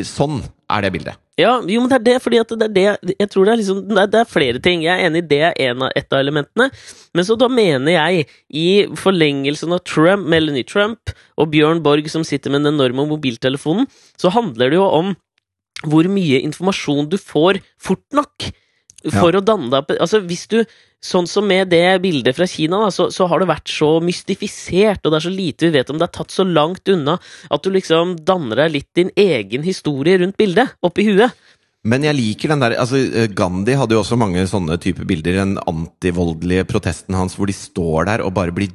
Sånn 0.08 0.38
er 0.72 0.86
det 0.86 0.94
bildet. 0.96 1.20
Ja, 1.42 1.56
jo, 1.66 1.82
men 1.82 1.90
det 1.90 1.98
er 1.98 2.06
det, 2.06 2.16
fordi 2.24 2.42
det 2.52 2.68
er 2.68 2.74
det 2.76 3.16
Jeg 3.18 3.30
tror 3.32 3.48
det 3.48 3.54
er 3.54 3.60
liksom 3.62 3.82
det 3.90 4.20
er 4.22 4.30
flere 4.30 4.62
ting. 4.64 4.84
Jeg 4.86 4.94
er 4.94 5.10
enig 5.10 5.24
i 5.24 5.30
det 5.32 5.42
er 5.50 5.58
en 5.70 5.88
av, 5.88 5.92
et 5.98 6.14
av 6.14 6.22
elementene. 6.22 6.70
Men 7.18 7.28
så 7.28 7.38
da 7.40 7.50
mener 7.52 7.96
jeg, 7.96 8.28
i 8.54 8.68
forlengelsen 9.00 9.74
av 9.76 9.84
Trump, 9.88 10.28
Melanie 10.30 10.68
Trump 10.68 11.14
og 11.40 11.52
Bjørn 11.54 11.82
Borg 11.84 12.08
som 12.12 12.26
sitter 12.28 12.54
med 12.54 12.66
den 12.66 12.76
enorme 12.76 13.08
mobiltelefonen, 13.10 13.90
så 14.20 14.32
handler 14.34 14.72
det 14.72 14.80
jo 14.80 14.88
om 14.88 15.14
hvor 15.90 16.06
mye 16.14 16.44
informasjon 16.46 17.10
du 17.10 17.18
får 17.18 17.58
fort 17.82 18.06
nok 18.14 18.52
for 19.10 19.34
å 19.34 19.42
danne 19.42 19.72
deg 19.74 19.98
Altså, 20.00 20.22
hvis 20.26 20.48
du 20.52 20.62
Sånn 21.02 21.26
som 21.26 21.48
med 21.50 21.72
det 21.74 21.98
bildet 22.04 22.36
fra 22.38 22.46
Kina, 22.46 22.78
da, 22.84 22.92
så, 22.94 23.08
så 23.10 23.26
har 23.26 23.42
det 23.42 23.48
vært 23.50 23.72
så 23.74 23.96
mystifisert, 24.06 25.02
og 25.02 25.10
det 25.10 25.18
er 25.18 25.24
så 25.26 25.32
lite 25.34 25.66
vi 25.66 25.74
vet 25.74 25.90
om 25.90 25.98
det 25.98 26.06
er 26.06 26.14
tatt 26.14 26.30
så 26.30 26.46
langt 26.46 26.92
unna 26.94 27.16
at 27.50 27.64
du 27.66 27.72
liksom 27.74 28.12
danner 28.22 28.62
deg 28.62 28.76
litt 28.76 28.90
din 29.00 29.10
egen 29.18 29.66
historie 29.66 30.20
rundt 30.22 30.38
bildet 30.38 30.76
oppi 30.86 31.08
huet. 31.10 31.34
Men 31.90 32.06
jeg 32.06 32.14
liker 32.20 32.54
den 32.54 32.62
der 32.62 32.78
altså 32.78 33.02
eh, 33.02 33.26
Gandhi 33.34 33.74
hadde 33.80 33.98
jo 33.98 34.04
også 34.04 34.20
mange 34.22 34.46
sånne 34.46 34.78
type 34.78 35.02
bilder. 35.10 35.40
Den 35.42 35.58
antivoldelige 35.66 36.68
protesten 36.70 37.18
hans 37.18 37.34
hvor 37.34 37.50
de 37.50 37.58
står 37.58 38.06
der 38.12 38.22
og 38.22 38.36
bare 38.38 38.54
blir 38.54 38.70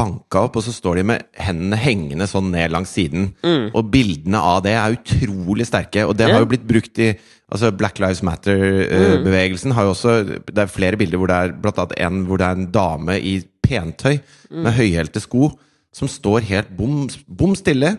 banka 0.00 0.44
opp, 0.46 0.56
og 0.56 0.64
så 0.64 0.72
står 0.72 1.00
de 1.00 1.06
med 1.10 1.24
hendene 1.40 1.76
hengende 1.80 2.28
sånn 2.28 2.52
ned 2.52 2.72
langs 2.72 2.92
siden. 2.96 3.30
Mm. 3.44 3.70
Og 3.72 3.88
bildene 3.92 4.40
av 4.52 4.62
det 4.64 4.76
er 4.76 4.96
utrolig 4.96 5.66
sterke, 5.68 6.06
og 6.08 6.16
det 6.16 6.28
Ja. 6.28 6.34
har 6.36 6.44
jo 6.44 6.50
blitt 6.52 6.68
brukt 6.68 7.00
i 7.00 7.10
Altså 7.50 7.70
Black 7.76 7.98
Lives. 7.98 8.20
Matter-bevegelsen 8.22 9.72
har 9.74 9.84
jo 9.88 9.94
også 9.94 10.12
Det 10.46 10.58
er 10.62 10.70
flere 10.70 10.96
bilder 11.00 11.18
hvor 11.20 11.30
det 11.30 11.38
er 11.40 11.54
blant 11.62 11.78
annet 11.82 11.96
en 11.98 12.20
hvor 12.28 12.38
det 12.40 12.46
er 12.46 12.58
en 12.60 12.70
dame 12.74 13.18
i 13.20 13.40
pentøy 13.66 14.20
Mm. 14.50 14.62
med 14.64 14.72
høyhælte 14.74 15.20
sko 15.22 15.52
som 15.94 16.08
står 16.10 16.40
helt 16.42 16.70
bom, 16.76 17.54
stille 17.54 17.92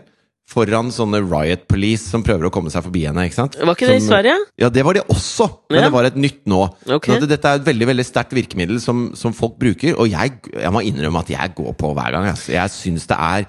foran 0.52 0.90
sånne 0.92 1.22
riot 1.24 1.62
police 1.66 2.10
som 2.10 2.20
prøver 2.22 2.44
å 2.44 2.50
komme 2.52 2.68
seg 2.68 2.82
forbi 2.84 3.06
henne. 3.06 3.24
ikke 3.24 3.38
sant? 3.38 3.56
Var 3.56 3.72
ikke 3.74 3.88
det 3.88 3.96
i 4.02 4.04
Sverige? 4.04 4.34
Ja, 4.60 4.68
det 4.68 4.84
var 4.84 4.92
det 4.92 5.06
også, 5.08 5.46
men 5.70 5.78
Ja. 5.80 5.84
det 5.86 5.92
var 5.94 6.04
et 6.04 6.16
nytt 6.16 6.44
nå. 6.44 6.60
Ok. 6.92 7.06
Så 7.08 7.26
dette 7.26 7.44
er 7.48 7.54
et 7.56 7.64
veldig 7.64 7.86
veldig 7.88 8.04
sterkt 8.04 8.34
virkemiddel 8.36 8.80
som, 8.80 9.14
som 9.16 9.32
folk 9.32 9.56
bruker, 9.58 9.96
og 9.98 10.10
jeg, 10.10 10.32
jeg 10.52 10.72
må 10.72 10.82
innrømme 10.84 11.20
at 11.24 11.30
jeg 11.30 11.54
går 11.56 11.72
på 11.72 11.94
hver 11.96 12.10
gang. 12.12 12.26
Altså. 12.34 12.52
Jeg 12.52 12.68
syns 12.68 13.06
det 13.06 13.16
er 13.18 13.46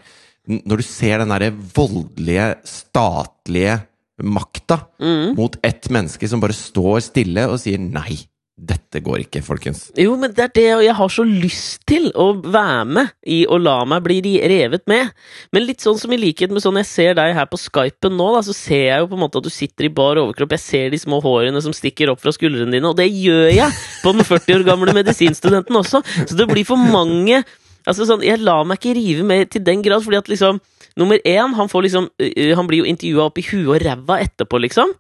Når 0.48 0.78
du 0.78 0.84
ser 0.84 1.18
den 1.20 1.30
derre 1.30 1.52
voldelige, 1.76 2.56
statlige 2.68 3.82
makta 4.22 4.82
Mm. 5.02 5.36
mot 5.36 5.56
ett 5.64 5.90
menneske 5.90 6.28
som 6.30 6.40
bare 6.40 6.54
står 6.54 7.02
stille 7.02 7.48
og 7.50 7.60
sier 7.60 7.80
nei, 7.80 8.20
dette 8.54 9.00
går 9.02 9.24
ikke, 9.24 9.42
folkens. 9.42 9.88
Jo, 9.98 10.14
men 10.16 10.32
det 10.32 10.44
er 10.44 10.52
det, 10.54 10.66
og 10.76 10.84
jeg 10.86 10.94
har 10.94 11.10
så 11.10 11.24
lyst 11.26 11.82
til 11.90 12.12
å 12.14 12.28
være 12.40 12.86
med 12.86 13.10
i 13.26 13.40
å 13.50 13.58
la 13.58 13.80
meg 13.90 14.04
bli 14.06 14.22
revet 14.22 14.86
med. 14.88 15.10
Men 15.52 15.66
litt 15.66 15.82
sånn 15.82 15.98
som 16.00 16.14
i 16.14 16.20
likhet 16.22 16.52
med 16.54 16.62
sånn 16.62 16.78
jeg 16.78 16.86
ser 16.86 17.16
deg 17.18 17.34
her 17.34 17.48
på 17.50 17.58
Skypen 17.58 18.14
nå, 18.16 18.28
da, 18.36 18.44
så 18.46 18.54
ser 18.54 18.84
jeg 18.92 19.00
jo 19.02 19.08
på 19.10 19.18
en 19.18 19.24
måte 19.26 19.42
at 19.42 19.44
du 19.44 19.50
sitter 19.50 19.86
i 19.90 19.90
bar 19.90 20.22
overkropp. 20.22 20.54
Jeg 20.54 20.60
ser 20.60 20.94
de 20.94 21.02
små 21.02 21.20
hårene 21.26 21.64
som 21.66 21.74
stikker 21.74 22.14
opp 22.14 22.22
fra 22.22 22.32
skuldrene 22.32 22.72
dine, 22.72 22.86
og 22.86 22.96
det 23.02 23.10
gjør 23.10 23.50
jeg 23.56 23.72
på 24.04 24.14
den 24.14 24.24
40 24.30 24.60
år 24.60 24.64
gamle 24.70 24.94
medisinstudenten 24.94 25.82
også. 25.82 26.04
Så 26.30 26.38
det 26.38 26.48
blir 26.54 26.64
for 26.70 26.78
mange 26.78 27.44
Altså 27.84 28.06
sånn, 28.08 28.22
Jeg 28.24 28.40
lar 28.40 28.64
meg 28.64 28.80
ikke 28.80 28.94
rive 28.96 29.24
med 29.28 29.50
til 29.52 29.62
den 29.62 29.82
grad, 29.84 30.00
fordi 30.06 30.16
at 30.16 30.30
liksom 30.32 30.62
Nummer 31.00 31.18
én, 31.26 31.54
han 31.58 31.70
får 31.72 31.88
liksom 31.88 32.10
Han 32.58 32.68
blir 32.70 32.84
jo 32.84 32.90
intervjua 32.90 33.30
opp 33.30 33.40
i 33.42 33.46
huet 33.48 33.70
og 33.74 33.82
ræva 33.86 34.20
etterpå, 34.24 34.60
liksom. 34.62 34.92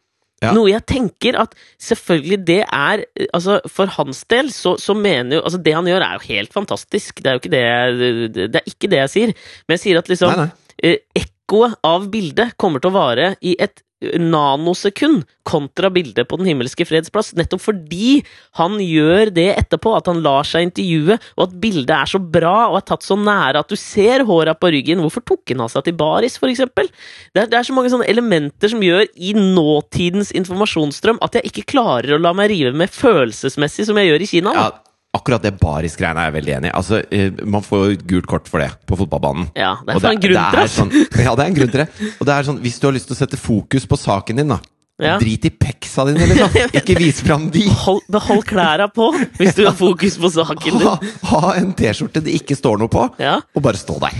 Ja. 0.43 0.51
Noe 0.51 0.67
jeg 0.73 0.83
tenker 0.89 1.37
at 1.39 1.53
selvfølgelig 1.79 2.37
det 2.47 2.61
er 2.65 3.05
Altså, 3.31 3.61
for 3.71 3.87
hans 3.95 4.25
del 4.27 4.49
så, 4.51 4.73
så 4.81 4.95
mener 4.97 5.37
jo 5.37 5.43
Altså, 5.45 5.61
det 5.63 5.75
han 5.77 5.87
gjør, 5.87 6.03
er 6.03 6.17
jo 6.17 6.27
helt 6.33 6.51
fantastisk. 6.55 7.21
Det 7.23 7.29
er 7.31 7.37
jo 7.37 7.43
ikke 7.43 7.53
det 7.53 7.61
jeg, 7.63 8.33
Det 8.49 8.59
er 8.59 8.67
ikke 8.73 8.89
det 8.91 8.99
jeg 9.03 9.13
sier. 9.13 9.33
Men 9.67 9.77
jeg 9.77 9.83
sier 9.85 10.01
at 10.01 10.11
liksom 10.11 10.33
Nei, 10.33 10.47
nei. 10.49 10.75
eh, 10.83 10.97
ekkoet 11.23 11.77
av 11.87 12.09
bildet 12.11 12.57
kommer 12.59 12.83
til 12.83 12.91
å 12.91 12.97
vare 12.97 13.33
i 13.45 13.55
et 13.61 13.83
nanosekund 14.19 15.23
kontra 15.43 15.89
bildet 15.91 16.27
på 16.29 16.37
Den 16.39 16.47
himmelske 16.47 16.85
freds 16.87 17.11
plass, 17.11 17.33
nettopp 17.35 17.61
fordi 17.65 18.21
han 18.59 18.77
gjør 18.79 19.31
det 19.35 19.49
etterpå, 19.57 19.95
at 19.97 20.07
han 20.07 20.21
lar 20.23 20.47
seg 20.47 20.69
intervjue, 20.69 21.17
og 21.35 21.43
at 21.47 21.57
bildet 21.63 21.93
er 21.95 22.11
så 22.13 22.21
bra 22.21 22.69
og 22.69 22.79
er 22.79 22.87
tatt 22.87 23.05
så 23.05 23.17
nære 23.19 23.63
at 23.63 23.71
du 23.71 23.75
ser 23.79 24.25
håra 24.27 24.55
på 24.55 24.71
ryggen. 24.73 25.03
Hvorfor 25.03 25.25
tok 25.27 25.51
han 25.51 25.65
av 25.65 25.73
seg 25.73 25.87
til 25.87 25.97
baris, 25.99 26.39
for 26.39 26.51
eksempel? 26.51 26.89
Det 27.35 27.43
er, 27.43 27.51
det 27.51 27.59
er 27.59 27.67
så 27.67 27.75
mange 27.75 27.91
sånne 27.93 28.07
elementer 28.11 28.71
som 28.71 28.83
gjør 28.83 29.05
i 29.15 29.33
nåtidens 29.37 30.31
informasjonsstrøm 30.35 31.21
at 31.23 31.39
jeg 31.39 31.51
ikke 31.51 31.67
klarer 31.75 32.15
å 32.15 32.21
la 32.23 32.33
meg 32.37 32.51
rive 32.53 32.73
med 32.77 32.93
følelsesmessig 32.93 33.89
som 33.89 33.99
jeg 33.99 34.11
gjør 34.11 34.25
i 34.25 34.31
Kina. 34.31 34.55
Ja, 34.57 34.69
akkurat 35.13 35.43
det 35.45 35.53
baris-greiene 35.61 36.19
er 36.23 36.31
jeg 36.31 36.35
veldig 36.39 36.53
enig 36.57 36.69
i. 36.71 36.75
Altså, 36.79 37.01
eh, 37.13 37.31
man 37.45 37.61
får 37.65 37.83
jo 37.91 37.97
gult 38.15 38.27
kort 38.31 38.47
for 38.49 38.63
det 38.63 38.71
på 38.89 38.97
fotballbanen. 38.97 39.49
Ja, 39.55 39.75
det 39.85 39.95
er 39.95 39.99
for 40.01 40.09
en 40.15 40.21
grunn 40.23 40.51
til 40.51 40.59
det. 40.59 40.69
sånn, 40.73 40.93
Ja, 41.27 41.35
det 41.37 41.43
er 41.45 41.49
en 41.51 41.57
grunn 41.61 41.73
til 41.73 41.83
det. 41.85 41.89
Og 42.19 42.25
det 42.29 42.33
er 42.37 42.47
sånn, 42.49 42.61
hvis 42.63 42.79
du 42.81 42.87
har 42.89 42.95
lyst 42.97 43.09
til 43.11 43.17
å 43.17 43.19
sette 43.21 43.37
fokus 43.39 43.85
på 43.89 43.99
saken 43.99 44.41
din, 44.41 44.53
da. 44.55 44.59
Ja. 45.01 45.15
Drit 45.19 45.45
i 45.45 45.49
peksa 45.49 46.03
dine, 46.05 46.25
liksom. 46.29 46.53
Ikke 46.79 46.95
vis 46.99 47.19
fram 47.25 47.47
de. 47.53 47.63
Hold, 47.83 48.03
behold 48.13 48.43
klærne 48.49 48.85
på 48.93 49.07
hvis 49.39 49.55
du 49.57 49.63
har 49.65 49.73
fokus 49.77 50.17
på 50.21 50.29
saken 50.33 50.77
din. 50.79 50.85
Ha, 50.85 50.93
ha 51.31 51.53
en 51.59 51.71
T-skjorte 51.77 52.21
det 52.23 52.35
ikke 52.37 52.55
står 52.57 52.77
noe 52.81 52.91
på, 52.93 53.05
Ja. 53.21 53.39
og 53.41 53.65
bare 53.65 53.77
stå 53.81 53.97
der. 54.03 54.17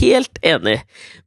Helt 0.00 0.40
enig. 0.42 0.78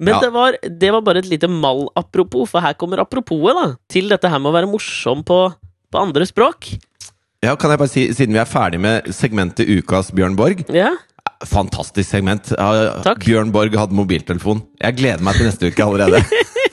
Men 0.01 0.15
Ja. 0.15 0.19
det, 0.25 0.31
var, 0.33 0.57
det 0.65 0.91
var 0.95 1.01
bare 1.05 1.21
et 1.21 1.29
lite 1.29 1.47
mall 1.49 1.87
apropos, 1.97 2.49
for 2.49 2.61
her 2.65 2.73
kommer 2.81 3.01
aproposet 3.05 3.57
da, 3.57 3.67
til 3.93 4.09
dette 4.09 4.29
her 4.29 4.41
med 4.41 4.51
å 4.53 4.57
være 4.57 4.69
morsom 4.73 5.21
på, 5.25 5.39
på 5.93 6.01
andre 6.01 6.25
språk. 6.29 6.73
Ja, 7.39 7.53
kan 7.55 7.71
jeg 7.71 7.79
bare 7.79 7.91
si, 7.91 8.01
Siden 8.15 8.35
vi 8.35 8.41
er 8.41 8.49
ferdig 8.49 8.81
med 8.83 9.05
segmentet 9.15 9.69
Ukas 9.71 10.11
Bjørn 10.15 10.35
Borg 10.39 10.65
Ja, 10.75 10.91
Fantastisk 11.47 12.09
segment. 12.09 12.49
Takk. 12.51 13.21
Bjørn 13.23 13.53
Borg 13.55 13.75
hadde 13.79 13.95
mobiltelefon. 13.95 14.59
Jeg 14.81 14.97
gleder 14.97 15.23
meg 15.23 15.37
til 15.39 15.47
neste 15.47 15.69
uke 15.71 15.85
allerede. 15.85 16.19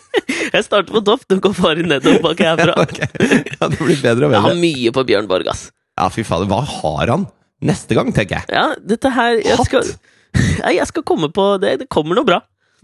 Jeg 0.57 0.65
starter 0.67 0.91
på 0.91 1.03
topp, 1.07 1.23
du 1.31 1.37
går 1.43 1.55
bare 1.59 1.85
nedoverbakke 1.87 2.49
herfra. 2.49 2.75
okay. 2.83 3.07
Ja, 3.53 3.69
det 3.71 3.79
blir 3.79 4.01
bedre 4.03 4.27
og 4.27 4.35
Jeg 4.35 4.43
har 4.43 4.59
mye 4.59 4.93
på 4.97 5.05
Bjørn 5.07 5.29
Borg, 5.31 5.47
ass. 5.53 5.69
Ja, 5.95 6.09
fy 6.11 6.25
fader. 6.27 6.49
Hva 6.51 6.65
har 6.67 7.13
han 7.13 7.29
neste 7.63 7.95
gang, 7.99 8.11
tenker 8.17 8.41
jeg. 8.41 8.51
Ja, 8.57 8.65
dette 8.83 9.13
her 9.15 9.39
Jeg 9.39 9.69
skal, 9.69 9.93
ja, 10.35 10.73
jeg 10.81 10.91
skal 10.91 11.07
komme 11.07 11.31
på 11.35 11.47
det. 11.63 11.77
Det 11.85 11.89
kommer 11.93 12.19
noe 12.19 12.27
bra. 12.27 12.41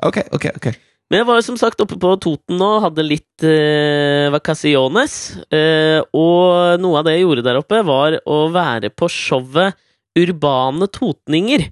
Ok, 0.07 0.23
ok, 0.39 0.53
ok. 0.61 0.71
Men 1.13 1.21
jeg 1.21 1.29
var 1.29 1.43
som 1.45 1.59
sagt 1.61 1.83
oppe 1.85 1.99
på 2.01 2.11
Toten 2.25 2.57
nå, 2.57 2.69
hadde 2.81 3.05
litt 3.05 3.45
eh, 3.45 4.33
vacaciones. 4.33 5.17
Eh, 5.53 5.99
og 6.17 6.81
noe 6.81 7.03
av 7.03 7.05
det 7.05 7.19
jeg 7.19 7.27
gjorde 7.27 7.45
der 7.45 7.59
oppe, 7.61 7.83
var 7.85 8.17
å 8.25 8.39
være 8.55 8.89
på 8.97 9.11
showet 9.13 9.77
Urbane 10.17 10.89
totninger. 10.89 11.67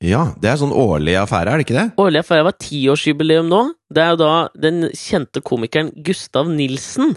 Ja, 0.00 0.30
det 0.40 0.48
er 0.48 0.56
sånn 0.62 0.72
årlig 0.72 1.18
affære, 1.20 1.52
er 1.52 1.60
det 1.60 1.66
ikke 1.66 1.76
det? 1.76 1.86
Årlig 2.00 2.22
affære 2.22 2.46
var 2.46 2.56
tiårsjubileum 2.56 3.52
nå. 3.52 3.60
Det 3.92 4.00
er 4.00 4.14
jo 4.14 4.20
da 4.22 4.32
den 4.56 4.86
kjente 4.96 5.44
komikeren 5.44 5.92
Gustav 6.00 6.48
Nilsen 6.48 7.12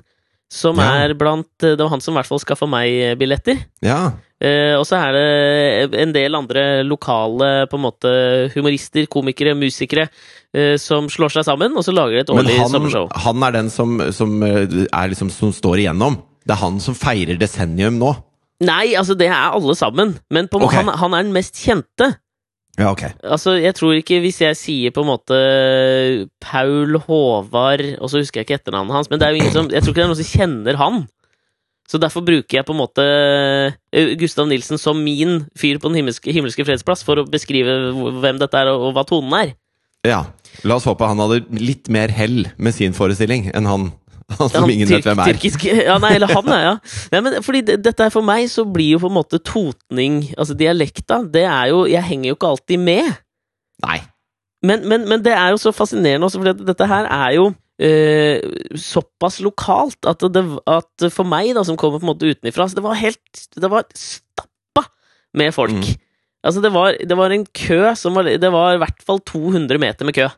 som 0.54 0.78
Ja. 0.78 0.92
er 1.08 1.16
blant 1.18 1.48
Det 1.64 1.80
var 1.80 1.90
han 1.96 2.02
som 2.04 2.14
i 2.14 2.20
hvert 2.20 2.30
fall 2.30 2.42
skaffa 2.44 2.68
meg 2.70 2.94
eh, 2.94 3.16
billetter. 3.18 3.58
Ja. 3.82 4.12
Eh, 4.44 4.76
og 4.78 4.84
så 4.86 5.00
er 5.00 5.16
det 5.16 5.96
en 6.04 6.12
del 6.14 6.36
andre 6.36 6.84
lokale 6.86 7.66
på 7.72 7.80
en 7.80 7.86
måte 7.86 8.12
humorister, 8.54 9.08
komikere, 9.10 9.56
musikere 9.58 10.10
eh, 10.54 10.76
som 10.78 11.08
slår 11.10 11.32
seg 11.38 11.46
sammen, 11.48 11.74
og 11.80 11.86
så 11.88 11.94
lager 11.96 12.20
de 12.20 12.26
et 12.26 12.34
årlig 12.36 12.58
han, 12.60 12.70
sommershow. 12.70 13.08
han 13.26 13.44
er 13.48 13.56
den 13.56 13.70
som, 13.74 13.96
som, 14.14 14.36
eh, 14.44 14.68
er 14.92 15.10
liksom, 15.14 15.32
som 15.34 15.54
står 15.56 15.80
igjennom. 15.86 16.20
Det 16.46 16.52
er 16.58 16.62
han 16.62 16.78
som 16.84 16.94
feirer 16.98 17.40
desennium 17.40 17.98
nå. 18.02 18.12
Nei, 18.64 18.94
altså 19.00 19.16
det 19.18 19.28
er 19.32 19.56
alle 19.56 19.74
sammen, 19.76 20.18
men 20.32 20.48
måte 20.52 20.68
Ok. 20.68 20.74
han, 20.76 20.88
han 21.02 21.14
er 21.18 21.24
den 21.26 21.34
mest 21.36 21.56
kjente. 21.64 22.14
Ja, 22.80 22.90
ok. 22.90 23.04
Altså, 23.22 23.54
jeg 23.62 23.76
tror 23.78 23.94
ikke 23.94 24.18
hvis 24.24 24.40
jeg 24.42 24.58
sier 24.58 24.94
på 24.94 25.04
en 25.04 25.12
måte 25.12 25.36
Paul 26.42 26.96
Håvard 27.04 27.84
Og 28.00 28.10
så 28.10 28.18
husker 28.18 28.42
jeg 28.42 28.48
ikke 28.48 28.58
etternavnet 28.58 28.96
hans, 28.98 29.12
men 29.12 29.22
det 29.22 29.28
er 29.28 29.36
jo 29.36 29.44
ingen 29.44 29.54
som, 29.54 29.70
jeg 29.70 29.84
tror 29.84 29.94
ikke 29.94 30.02
det 30.02 30.06
er 30.08 30.10
noen 30.10 30.22
som 30.24 30.32
kjenner 30.32 30.80
han. 30.82 31.04
Så 31.90 32.00
derfor 32.02 32.24
bruker 32.26 32.58
jeg 32.58 32.66
på 32.66 32.74
en 32.74 32.80
måte 32.80 33.04
eh, 33.06 34.14
Gustav 34.18 34.48
Nilsen 34.50 34.80
som 34.82 34.98
min 35.04 35.44
fyr 35.60 35.78
på 35.78 35.92
Den 35.92 36.00
himmelske, 36.02 36.34
himmelske 36.34 36.66
fredsplass 36.66 37.04
for 37.06 37.22
å 37.22 37.28
beskrive 37.30 37.76
hvem 38.24 38.40
dette 38.42 38.58
er, 38.58 38.72
og, 38.72 38.88
og 38.90 38.98
hva 38.98 39.04
tonen 39.06 39.36
er. 39.38 39.54
Ja. 40.08 40.24
La 40.68 40.78
oss 40.80 40.88
håpe 40.88 41.08
han 41.08 41.22
hadde 41.22 41.44
litt 41.60 41.90
mer 41.94 42.12
hell 42.14 42.48
med 42.58 42.76
sin 42.76 42.96
forestilling 42.98 43.52
enn 43.54 43.70
han, 43.70 43.92
han 44.40 44.52
som 44.54 44.70
ingen 44.72 44.90
vet 44.90 45.06
hvem 45.08 45.22
er. 45.24 45.34
Tyrkisk, 45.34 45.66
ja, 45.70 45.98
nei, 46.02 46.14
eller 46.18 46.32
han, 46.34 46.54
er, 46.56 46.64
ja. 46.66 46.74
Nei, 47.14 47.22
men 47.26 47.38
fordi 47.46 47.64
det, 47.68 47.80
dette 47.86 48.08
er 48.08 48.14
for 48.14 48.26
meg 48.26 48.48
så 48.52 48.66
blir 48.70 48.96
jo 48.96 49.04
på 49.04 49.12
en 49.12 49.18
måte 49.18 49.42
totning, 49.44 50.24
altså 50.38 50.58
dialekta, 50.58 51.22
det 51.34 51.46
er 51.48 51.72
jo 51.74 51.84
Jeg 51.90 52.06
henger 52.08 52.32
jo 52.32 52.38
ikke 52.38 52.54
alltid 52.56 52.84
med. 52.84 53.12
Nei. 53.84 54.00
Men, 54.64 54.88
men, 54.88 55.08
men 55.10 55.24
det 55.24 55.34
er 55.36 55.52
jo 55.52 55.60
så 55.60 55.74
fascinerende 55.76 56.30
også, 56.30 56.40
for 56.40 56.66
dette 56.72 56.88
her 56.88 57.10
er 57.12 57.36
jo 57.36 57.50
eh, 57.84 58.40
såpass 58.80 59.42
lokalt 59.44 60.08
at, 60.10 60.24
det, 60.34 60.44
at 60.70 61.08
for 61.12 61.28
meg, 61.28 61.52
da, 61.58 61.66
som 61.68 61.80
kommer 61.80 62.00
på 62.00 62.08
en 62.08 62.14
måte 62.14 62.30
utenifra, 62.32 62.70
så 62.70 62.80
det 62.80 62.86
var 62.86 63.00
helt 63.00 63.44
Det 63.56 63.70
var 63.72 63.88
stappa 63.98 64.88
med 65.38 65.54
folk. 65.56 65.76
Mm. 65.82 66.00
Altså, 66.44 66.64
det 66.64 66.74
var, 66.76 66.96
det 67.00 67.18
var 67.18 67.32
en 67.32 67.46
kø 67.46 67.82
som 67.96 68.16
var 68.16 68.28
Det 68.28 68.52
var 68.52 68.76
i 68.76 68.82
hvert 68.82 69.04
fall 69.04 69.20
200 69.24 69.80
meter 69.80 70.08
med 70.08 70.16
kø. 70.16 70.30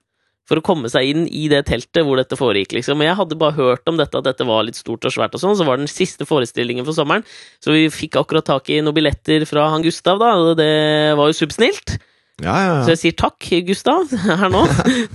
For 0.46 0.60
å 0.62 0.64
komme 0.66 0.90
seg 0.94 1.08
inn 1.10 1.24
i 1.26 1.48
det 1.50 1.64
teltet 1.66 2.06
hvor 2.06 2.20
dette 2.20 2.38
foregikk. 2.38 2.76
liksom. 2.78 3.00
Og 3.02 3.08
jeg 3.08 3.18
hadde 3.18 3.38
bare 3.42 3.56
hørt 3.58 3.90
om 3.90 3.98
dette, 3.98 4.20
at 4.20 4.28
dette 4.28 4.46
var 4.46 4.66
litt 4.68 4.78
stort 4.78 5.06
og 5.08 5.14
svært, 5.16 5.34
og 5.34 5.42
sånn, 5.42 5.56
så 5.58 5.66
var 5.66 5.80
det 5.80 5.88
den 5.88 5.94
siste 5.96 6.28
forestillingen 6.30 6.86
for 6.86 6.94
sommeren. 6.94 7.26
Så 7.64 7.74
vi 7.74 7.88
fikk 7.90 8.20
akkurat 8.22 8.46
tak 8.46 8.70
i 8.70 8.78
noen 8.86 8.94
billetter 8.94 9.46
fra 9.50 9.72
han 9.74 9.82
Gustav, 9.86 10.22
da, 10.22 10.36
og 10.38 10.54
det 10.60 10.70
var 11.18 11.32
jo 11.32 11.38
supersnilt. 11.40 11.96
Ja, 12.44 12.54
ja, 12.60 12.76
Så 12.84 12.92
jeg 12.94 13.00
sier 13.02 13.18
takk, 13.18 13.50
Gustav, 13.66 14.12
her 14.44 14.50
nå. 14.54 14.62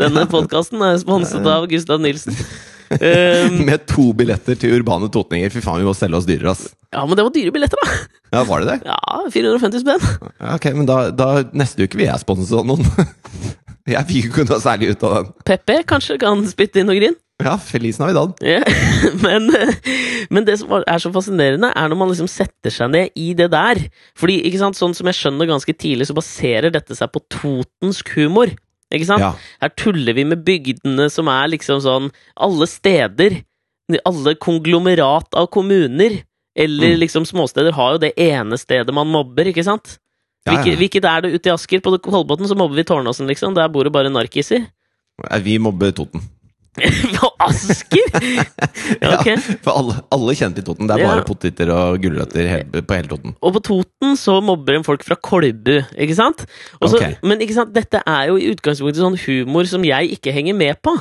Denne 0.01 0.27
podkasten 0.31 0.83
er 0.83 0.99
sponset 1.03 1.47
av 1.47 1.69
Gustav 1.71 2.01
Nilsen. 2.03 2.35
Um, 2.91 3.61
Med 3.69 3.85
to 3.87 4.09
billetter 4.19 4.57
til 4.59 4.73
Urbane 4.81 5.07
Totninger. 5.15 5.53
Fy 5.55 5.61
faen, 5.63 5.79
vi 5.85 5.87
må 5.87 5.95
selge 5.95 6.19
oss 6.19 6.27
dyrere, 6.27 6.57
ass. 6.57 6.73
ja, 6.91 7.05
men 7.07 7.15
det 7.15 7.23
var 7.29 7.35
dyre 7.37 7.53
billetter, 7.55 7.79
da. 7.87 7.99
Ja, 8.35 8.43
var 8.49 8.65
det 8.65 8.73
det? 8.73 8.91
Ja, 8.91 9.21
450 9.31 9.85
spenn. 9.85 10.09
Ja, 10.41 10.57
ok, 10.57 10.71
men 10.75 10.89
da, 10.91 10.99
da 11.15 11.29
neste 11.55 11.87
uke 11.87 12.01
vil 12.01 12.09
jeg 12.11 12.25
sponse 12.25 12.65
noen. 12.67 12.83
Jeg 13.97 14.07
fikk 14.11 14.31
ikke 14.31 14.47
noe 14.49 14.61
særlig 14.63 14.93
ut 14.95 15.03
av 15.09 15.17
den. 15.19 15.33
Peppe 15.49 15.81
kanskje 15.91 16.17
kan 16.23 16.45
spytte 16.51 16.81
inn 16.83 16.89
noe 16.91 16.99
grin. 17.01 17.17
Ja, 17.41 17.55
Feliz 17.57 17.97
Navidad. 18.01 18.35
Ja, 18.45 18.61
men, 19.25 19.47
men 20.29 20.45
det 20.45 20.59
som 20.61 20.73
er 20.83 21.01
så 21.01 21.09
fascinerende, 21.15 21.71
er 21.73 21.89
når 21.89 21.97
man 22.03 22.11
liksom 22.13 22.29
setter 22.29 22.73
seg 22.75 22.91
ned 22.93 23.15
i 23.17 23.31
det 23.39 23.47
der. 23.55 23.81
Fordi, 24.21 24.37
ikke 24.45 24.61
sant, 24.61 24.77
sånn 24.77 24.93
som 24.97 25.09
jeg 25.09 25.17
skjønner 25.17 25.49
ganske 25.49 25.73
tidlig, 25.73 26.11
så 26.11 26.17
baserer 26.19 26.73
dette 26.75 26.97
seg 26.99 27.09
på 27.15 27.23
totensk 27.33 28.13
humor. 28.19 28.53
Ikke 28.93 29.09
sant? 29.09 29.23
Ja. 29.25 29.33
Her 29.63 29.73
tuller 29.79 30.17
vi 30.19 30.27
med 30.29 30.43
bygdene 30.45 31.07
som 31.15 31.29
er 31.31 31.47
liksom 31.53 31.79
sånn 31.85 32.09
Alle 32.37 32.67
steder, 32.69 33.39
alle 34.05 34.35
konglomerat 34.39 35.33
av 35.39 35.49
kommuner, 35.55 36.21
eller 36.59 36.93
Mm. 36.97 37.01
liksom 37.07 37.25
småsteder, 37.25 37.73
har 37.73 37.93
jo 37.95 37.99
det 38.03 38.13
ene 38.21 38.59
stedet 38.59 38.93
man 38.95 39.07
mobber, 39.09 39.47
ikke 39.49 39.65
sant? 39.65 39.97
Ja, 40.49 40.57
ja. 40.65 40.77
hvilket 40.81 41.05
er 41.05 41.25
det 41.27 41.35
ute 41.37 41.51
i 41.51 41.53
Asker? 41.53 41.83
På 41.85 41.93
Kolbotn 42.01 42.49
så 42.49 42.57
mobber 42.57 42.79
vi 42.81 42.85
Tårnåsen, 42.89 43.29
liksom. 43.29 43.55
Der 43.59 43.69
bor 43.69 43.85
det 43.85 43.93
bare 43.93 44.13
narkiser. 44.13 44.69
Vi 45.45 45.59
mobber 45.61 45.93
Toten. 45.93 46.23
På 47.19 47.29
Asker?! 47.45 48.07
ja, 49.03 49.19
ok. 49.19 49.29
For 49.65 49.75
alle, 49.75 49.97
alle 50.15 50.37
kjenner 50.39 50.57
til 50.61 50.65
Toten. 50.71 50.89
Det 50.89 50.97
er 50.97 51.03
Ja. 51.03 51.11
bare 51.13 51.27
poteter 51.29 51.73
og 51.75 52.01
gulrøtter 52.01 52.65
på 52.81 52.97
hele 52.97 53.11
Toten. 53.11 53.35
Og 53.43 53.53
på 53.59 53.63
Toten 53.69 54.17
så 54.17 54.39
mobber 54.45 54.79
en 54.79 54.87
folk 54.87 55.05
fra 55.05 55.19
Kolbu, 55.19 55.81
ikke 55.99 56.17
sant? 56.17 56.47
Også, 56.81 56.97
okay. 56.97 57.19
Men 57.27 57.43
ikke 57.45 57.59
sant, 57.59 57.75
dette 57.77 58.01
er 58.07 58.31
jo 58.31 58.39
i 58.41 58.49
utgangspunktet 58.55 59.03
sånn 59.03 59.19
humor 59.27 59.69
som 59.69 59.85
jeg 59.85 60.15
ikke 60.17 60.33
henger 60.33 60.57
med 60.57 60.81
på. 60.81 60.95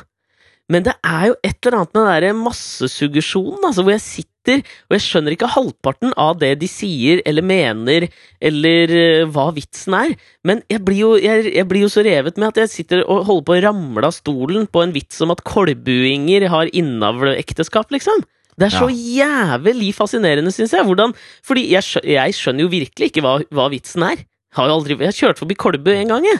Men 0.70 0.84
det 0.86 0.94
er 1.02 1.30
jo 1.32 1.36
et 1.44 1.56
eller 1.66 1.80
annet 1.80 1.94
med 1.96 2.02
den 2.04 2.12
derre 2.12 2.34
massesuggesjonen, 2.38 3.64
altså, 3.66 3.82
hvor 3.86 3.96
jeg 3.96 4.04
sitter 4.06 4.29
og 4.48 4.96
jeg 4.96 5.04
skjønner 5.04 5.36
ikke 5.36 5.52
halvparten 5.52 6.14
av 6.18 6.40
det 6.42 6.56
de 6.62 6.70
sier 6.72 7.22
eller 7.28 7.46
mener, 7.46 8.08
eller 8.42 8.94
eh, 8.96 9.28
hva 9.30 9.50
vitsen 9.56 9.98
er. 9.98 10.16
Men 10.48 10.64
jeg 10.72 10.84
blir, 10.88 11.02
jo, 11.04 11.12
jeg, 11.20 11.52
jeg 11.54 11.68
blir 11.70 11.86
jo 11.86 11.92
så 11.92 12.06
revet 12.06 12.40
med 12.40 12.50
at 12.52 12.64
jeg 12.64 12.74
sitter 12.74 13.04
og 13.06 13.26
holder 13.28 13.46
på 13.46 13.58
å 13.58 13.62
ramle 13.68 14.06
av 14.08 14.16
stolen 14.16 14.68
på 14.72 14.84
en 14.86 14.96
vits 14.96 15.22
om 15.26 15.36
at 15.36 15.44
kolbuinger 15.48 16.48
har 16.50 16.72
innavleekteskap, 16.72 17.92
liksom. 17.94 18.24
Det 18.60 18.68
er 18.68 18.76
så 18.76 18.90
jævlig 18.92 19.94
fascinerende, 19.96 20.52
syns 20.52 20.74
jeg. 20.76 20.84
Hvordan, 20.84 21.14
fordi 21.48 21.70
jeg, 21.72 22.02
jeg 22.04 22.36
skjønner 22.36 22.66
jo 22.66 22.74
virkelig 22.74 23.08
ikke 23.08 23.24
hva, 23.24 23.38
hva 23.56 23.70
vitsen 23.72 24.04
er. 24.04 24.26
Har 24.58 24.66
jo 24.66 24.78
aldri, 24.80 24.96
jeg 24.98 25.12
har 25.12 25.18
kjørt 25.18 25.40
forbi 25.42 25.56
Kolbu 25.62 25.92
en 25.94 26.10
gang, 26.10 26.26
jeg. 26.26 26.40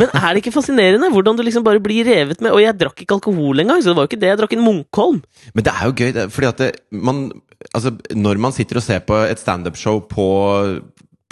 Men 0.00 0.08
er 0.10 0.28
det 0.32 0.40
ikke 0.42 0.54
fascinerende 0.56 1.10
hvordan 1.12 1.38
du 1.38 1.44
liksom 1.46 1.62
bare 1.66 1.82
blir 1.82 2.06
revet 2.08 2.42
med? 2.42 2.50
Og 2.50 2.62
jeg 2.64 2.74
drakk 2.80 3.04
ikke 3.04 3.14
alkohol 3.18 3.62
engang, 3.62 3.82
så 3.82 3.92
det 3.92 3.98
var 3.98 4.08
jo 4.08 4.10
ikke 4.10 4.20
det. 4.24 4.32
Jeg 4.32 4.40
drakk 4.40 4.56
en 4.56 4.64
Munkholm. 4.66 5.20
Men 5.54 5.66
det 5.68 5.74
er 5.76 5.84
jo 5.86 5.94
gøy, 6.00 6.10
det, 6.16 6.26
fordi 6.34 6.50
at 6.50 6.62
det, 6.64 6.72
man 6.90 7.30
Altså, 7.72 7.92
når 8.10 8.40
man 8.42 8.50
sitter 8.50 8.80
og 8.80 8.82
ser 8.82 9.04
på 9.06 9.14
et 9.22 9.38
standup-show 9.38 10.00
på 10.10 10.24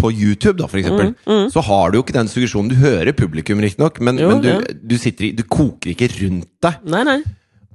på 0.00 0.09
YouTube, 0.14 0.57
da, 0.57 0.68
for 0.70 0.81
eksempel, 0.81 1.11
Mm, 1.26 1.50
så 1.53 1.61
har 1.61 1.90
du 1.90 1.98
jo 1.98 2.03
ikke 2.05 2.14
den 2.16 2.29
suggesjonen. 2.31 2.70
Du 2.70 2.79
hører 2.81 3.12
publikum, 3.12 3.61
riktignok, 3.61 4.00
men, 4.00 4.18
Jo, 4.18 4.31
men 4.31 4.40
du, 4.40 4.48
ja. 4.48 4.61
du, 4.90 4.96
sitter 4.96 5.26
i, 5.26 5.33
du 5.37 5.42
koker 5.42 5.92
ikke 5.92 6.09
rundt 6.22 6.48
deg. 6.64 6.79
Nei, 6.88 7.03
nei. 7.05 7.18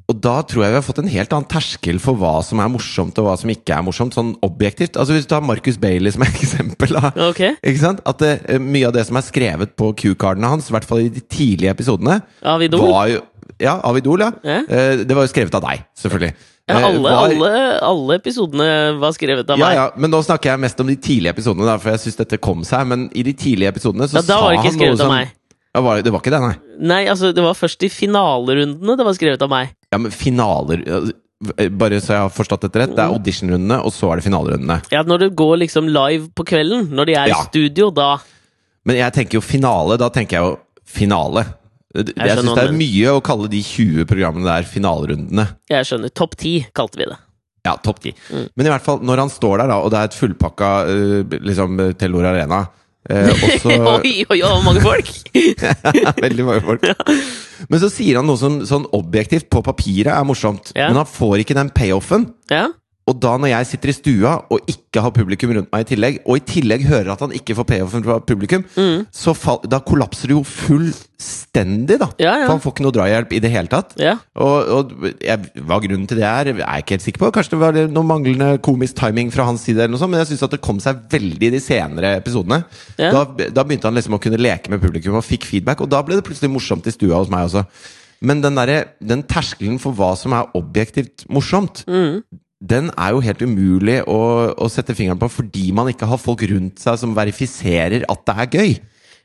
Og 0.08 0.20
da 0.22 0.36
tror 0.46 0.62
jeg 0.66 0.74
vi 0.76 0.78
har 0.78 0.84
fått 0.86 1.00
en 1.02 1.08
helt 1.10 1.32
annen 1.34 1.48
terskel 1.50 1.98
for 2.00 2.14
hva 2.22 2.36
som 2.46 2.60
er 2.62 2.70
morsomt, 2.70 3.18
og 3.18 3.26
hva 3.26 3.36
som 3.42 3.50
ikke 3.50 3.74
er 3.74 3.82
morsomt, 3.88 4.14
sånn 4.14 4.36
objektivt. 4.46 5.00
Altså 5.02 5.16
Hvis 5.16 5.26
du 5.26 5.32
tar 5.34 5.42
Marcus 5.42 5.80
Bailey 5.82 6.12
som 6.14 6.22
et 6.28 6.38
eksempel, 6.46 6.94
da. 6.94 7.10
Okay. 7.32 7.56
Ikke 7.66 7.82
sant? 7.82 8.04
At 8.06 8.20
det, 8.22 8.34
eh, 8.46 8.60
mye 8.62 8.86
av 8.92 8.94
det 8.94 9.06
som 9.10 9.18
er 9.18 9.26
skrevet 9.26 9.74
på 9.80 9.90
Q-cardene 9.98 10.52
hans, 10.52 10.70
i 10.70 10.76
hvert 10.76 10.86
fall 10.86 11.02
i 11.08 11.10
de 11.10 11.24
tidlige 11.26 11.74
episodene, 11.74 12.20
Avidol. 12.46 12.86
var 12.92 13.08
jo 13.16 13.24
Ja, 13.62 13.78
av 13.88 13.96
Idol, 13.98 14.20
ja. 14.20 14.32
Eh, 14.44 15.04
Det 15.08 15.16
var 15.16 15.24
jo 15.26 15.32
skrevet 15.32 15.54
av 15.56 15.62
deg, 15.64 15.86
selvfølgelig. 15.98 16.34
Ja, 16.68 16.76
Eh, 16.80 16.84
alle, 16.88 17.00
var- 17.04 17.30
alle, 17.30 17.80
alle 17.86 18.16
episodene 18.18 18.68
var 19.00 19.12
skrevet 19.14 19.50
av 19.54 19.58
ja, 19.60 19.66
meg. 19.68 19.76
ja, 19.78 19.84
men 20.02 20.10
nå 20.12 20.22
snakker 20.26 20.50
jeg 20.50 20.60
mest 20.64 20.80
om 20.82 20.88
de 20.90 20.96
tidlige 20.98 21.30
episodene, 21.34 21.66
da, 21.66 21.78
for 21.78 21.92
jeg 21.94 22.00
syns 22.04 22.18
dette 22.18 22.40
kom 22.42 22.64
seg. 22.66 22.86
Men 22.90 23.08
i 23.14 23.22
de 23.24 23.34
tidlige 23.38 23.70
episodene 23.70 24.08
så 24.10 24.18
Ja, 24.18 24.22
da 24.26 24.40
var 24.42 24.52
det 24.56 24.60
ikke 24.64 24.74
skrevet 24.80 25.00
av 25.06 25.12
meg. 25.14 25.30
ja, 25.76 26.02
Det 26.02 26.12
var 26.12 26.20
ikke 26.22 26.34
det, 26.34 26.42
nei. 26.42 26.56
Nei, 26.80 27.06
altså, 27.06 27.32
det 27.38 27.44
var 27.46 27.54
først 27.54 27.84
i 27.86 27.90
finalerundene 27.94 28.98
det 28.98 29.06
var 29.06 29.14
skrevet 29.14 29.42
av 29.46 29.50
meg. 29.54 29.70
Ja, 29.96 30.02
men 30.04 30.12
finaler 30.12 30.84
eh, 30.84 31.12
Bare 31.76 32.00
så 32.04 32.16
jeg 32.16 32.24
har 32.24 32.32
forstått 32.32 32.64
dette 32.66 32.80
rett, 32.80 32.94
det 32.96 33.04
er 33.04 33.12
auditionrundene, 33.12 33.82
og 33.84 33.92
så 33.94 34.08
er 34.12 34.20
det 34.20 34.26
finalerundene. 34.26 34.80
Ja, 34.94 35.02
når 35.08 35.26
det 35.26 35.34
går 35.38 35.58
liksom 35.66 35.90
live 35.92 36.30
på 36.36 36.46
kvelden, 36.48 36.88
når 36.96 37.10
de 37.10 37.16
er 37.20 37.32
Ja. 37.32 37.42
i 37.42 37.50
studio, 37.50 37.90
da 37.92 38.18
Men 38.88 38.98
jeg 39.02 39.14
tenker 39.14 39.40
jo 39.40 39.44
finale, 39.44 39.98
da 40.00 40.10
tenker 40.14 40.38
jeg 40.38 40.46
jo 40.46 40.56
finale. 40.86 41.44
Jeg, 41.96 42.14
jeg 42.16 42.38
syns 42.38 42.56
det 42.56 42.66
er 42.68 42.76
mye 42.76 43.14
å 43.18 43.22
kalle 43.24 43.50
de 43.52 43.62
20 43.64 44.08
programmene 44.10 44.48
der 44.48 44.68
finalerundene. 44.68 45.48
Jeg 45.72 45.88
skjønner. 45.90 46.12
Topp 46.14 46.36
10 46.38 46.68
kalte 46.76 47.00
vi 47.00 47.08
det. 47.10 47.18
Ja, 47.66 47.76
topp 47.82 48.00
ti. 48.04 48.14
Mm. 48.30 48.48
Men 48.56 48.68
i 48.68 48.70
hvert 48.70 48.86
fall, 48.86 49.00
når 49.02 49.24
han 49.24 49.32
står 49.34 49.58
der, 49.64 49.72
da, 49.74 49.80
og 49.82 49.90
det 49.94 50.00
er 50.00 50.10
et 50.12 50.18
fullpakka 50.18 50.72
uh, 50.86 51.38
liksom, 51.42 51.80
Telenor 51.98 52.30
Arena 52.30 52.60
eh, 53.10 53.30
også... 53.34 53.76
oi, 54.00 54.14
oi, 54.30 54.40
oi, 54.42 54.54
mange 54.66 54.82
folk! 54.86 55.12
Veldig 56.26 56.46
mange 56.48 56.64
folk. 56.66 56.88
Men 57.72 57.82
så 57.82 57.90
sier 57.94 58.20
han 58.20 58.28
noe 58.30 58.40
som 58.40 58.60
sånn 58.68 58.88
objektivt 58.96 59.50
på 59.54 59.62
papiret 59.66 60.12
er 60.14 60.26
morsomt, 60.28 60.74
Ja. 60.76 60.90
men 60.90 61.00
han 61.02 61.10
får 61.10 61.44
ikke 61.46 61.58
den 61.58 61.72
payoffen. 61.76 62.30
Ja, 62.52 62.68
Og 63.06 63.20
da 63.22 63.36
når 63.38 63.52
jeg 63.52 63.68
sitter 63.70 63.92
i 63.92 63.94
stua 63.94 64.30
og 64.50 64.70
ikke 64.72 65.02
har 65.06 65.12
publikum 65.14 65.52
rundt 65.54 65.68
meg 65.70 65.84
i 65.84 65.90
tillegg, 65.92 66.16
og 66.26 66.40
i 66.40 66.46
tillegg 66.50 66.88
hører 66.90 67.12
at 67.14 67.20
han 67.22 67.36
ikke 67.38 67.54
får 67.60 67.68
payoffen 67.70 68.02
fra 68.08 68.16
publikum, 68.26 68.64
Mm. 68.76 69.04
så 69.14 69.36
fall, 69.38 69.60
da 69.70 69.78
kollapser 69.86 70.32
det 70.32 70.34
jo 70.34 70.42
fullstendig, 70.44 71.98
da. 72.02 72.08
Ja, 72.18 72.32
ja. 72.40 72.46
For 72.48 72.54
han 72.56 72.62
får 72.64 72.74
ikke 72.74 72.86
noe 72.86 72.96
drahjelp 72.96 73.34
i 73.38 73.42
det 73.44 73.52
hele 73.54 73.70
tatt. 73.72 73.94
ja. 74.02 74.16
Og, 74.42 74.72
og 74.78 74.96
jeg, 75.22 75.52
hva 75.68 75.78
grunnen 75.84 76.08
til 76.10 76.18
det 76.18 76.26
er, 76.26 76.50
er 76.52 76.62
jeg 76.64 76.84
ikke 76.86 76.96
helt 76.96 77.06
sikker 77.06 77.24
på. 77.26 77.30
Kanskje 77.38 77.54
det 77.56 77.60
var 77.62 77.78
noe 77.94 78.08
manglende 78.10 78.48
komisk 78.66 78.98
timing 79.00 79.30
fra 79.34 79.46
hans 79.52 79.62
side, 79.68 79.78
eller 79.84 79.94
noe 79.96 80.02
sånt, 80.02 80.12
men 80.16 80.24
jeg 80.24 80.32
syns 80.34 80.50
det 80.56 80.62
kom 80.66 80.80
seg 80.84 81.04
veldig 81.14 81.50
i 81.50 81.54
de 81.56 81.62
senere 81.64 82.16
episodene. 82.20 82.64
Da, 82.98 83.22
da 83.54 83.64
begynte 83.68 83.90
han 83.90 83.96
liksom 83.98 84.18
å 84.18 84.22
kunne 84.24 84.40
leke 84.42 84.72
med 84.74 84.82
publikum 84.84 85.20
og 85.20 85.26
fikk 85.28 85.46
feedback, 85.46 85.82
og 85.86 85.92
da 85.94 86.02
ble 86.06 86.18
det 86.20 86.26
plutselig 86.28 86.52
morsomt 86.54 86.90
i 86.90 86.96
stua 86.96 87.22
hos 87.22 87.30
meg 87.30 87.46
også. 87.52 87.66
Men 88.26 88.42
den, 88.42 88.56
der, 88.58 88.88
den 89.04 89.22
terskelen 89.28 89.78
for 89.84 89.94
hva 89.94 90.14
som 90.18 90.34
er 90.34 90.50
objektivt 90.58 91.28
morsomt, 91.30 91.84
Mm. 91.86 92.24
Den 92.64 92.90
er 92.98 93.12
jo 93.16 93.20
helt 93.26 93.42
umulig 93.44 93.98
å, 94.08 94.20
å 94.56 94.68
sette 94.72 94.96
fingeren 94.96 95.20
på 95.20 95.28
fordi 95.30 95.72
man 95.76 95.90
ikke 95.92 96.08
har 96.08 96.18
folk 96.22 96.42
rundt 96.50 96.80
seg 96.80 96.98
som 97.02 97.16
verifiserer 97.18 98.06
at 98.10 98.22
det 98.26 98.36
er 98.38 98.52
gøy. 98.60 98.76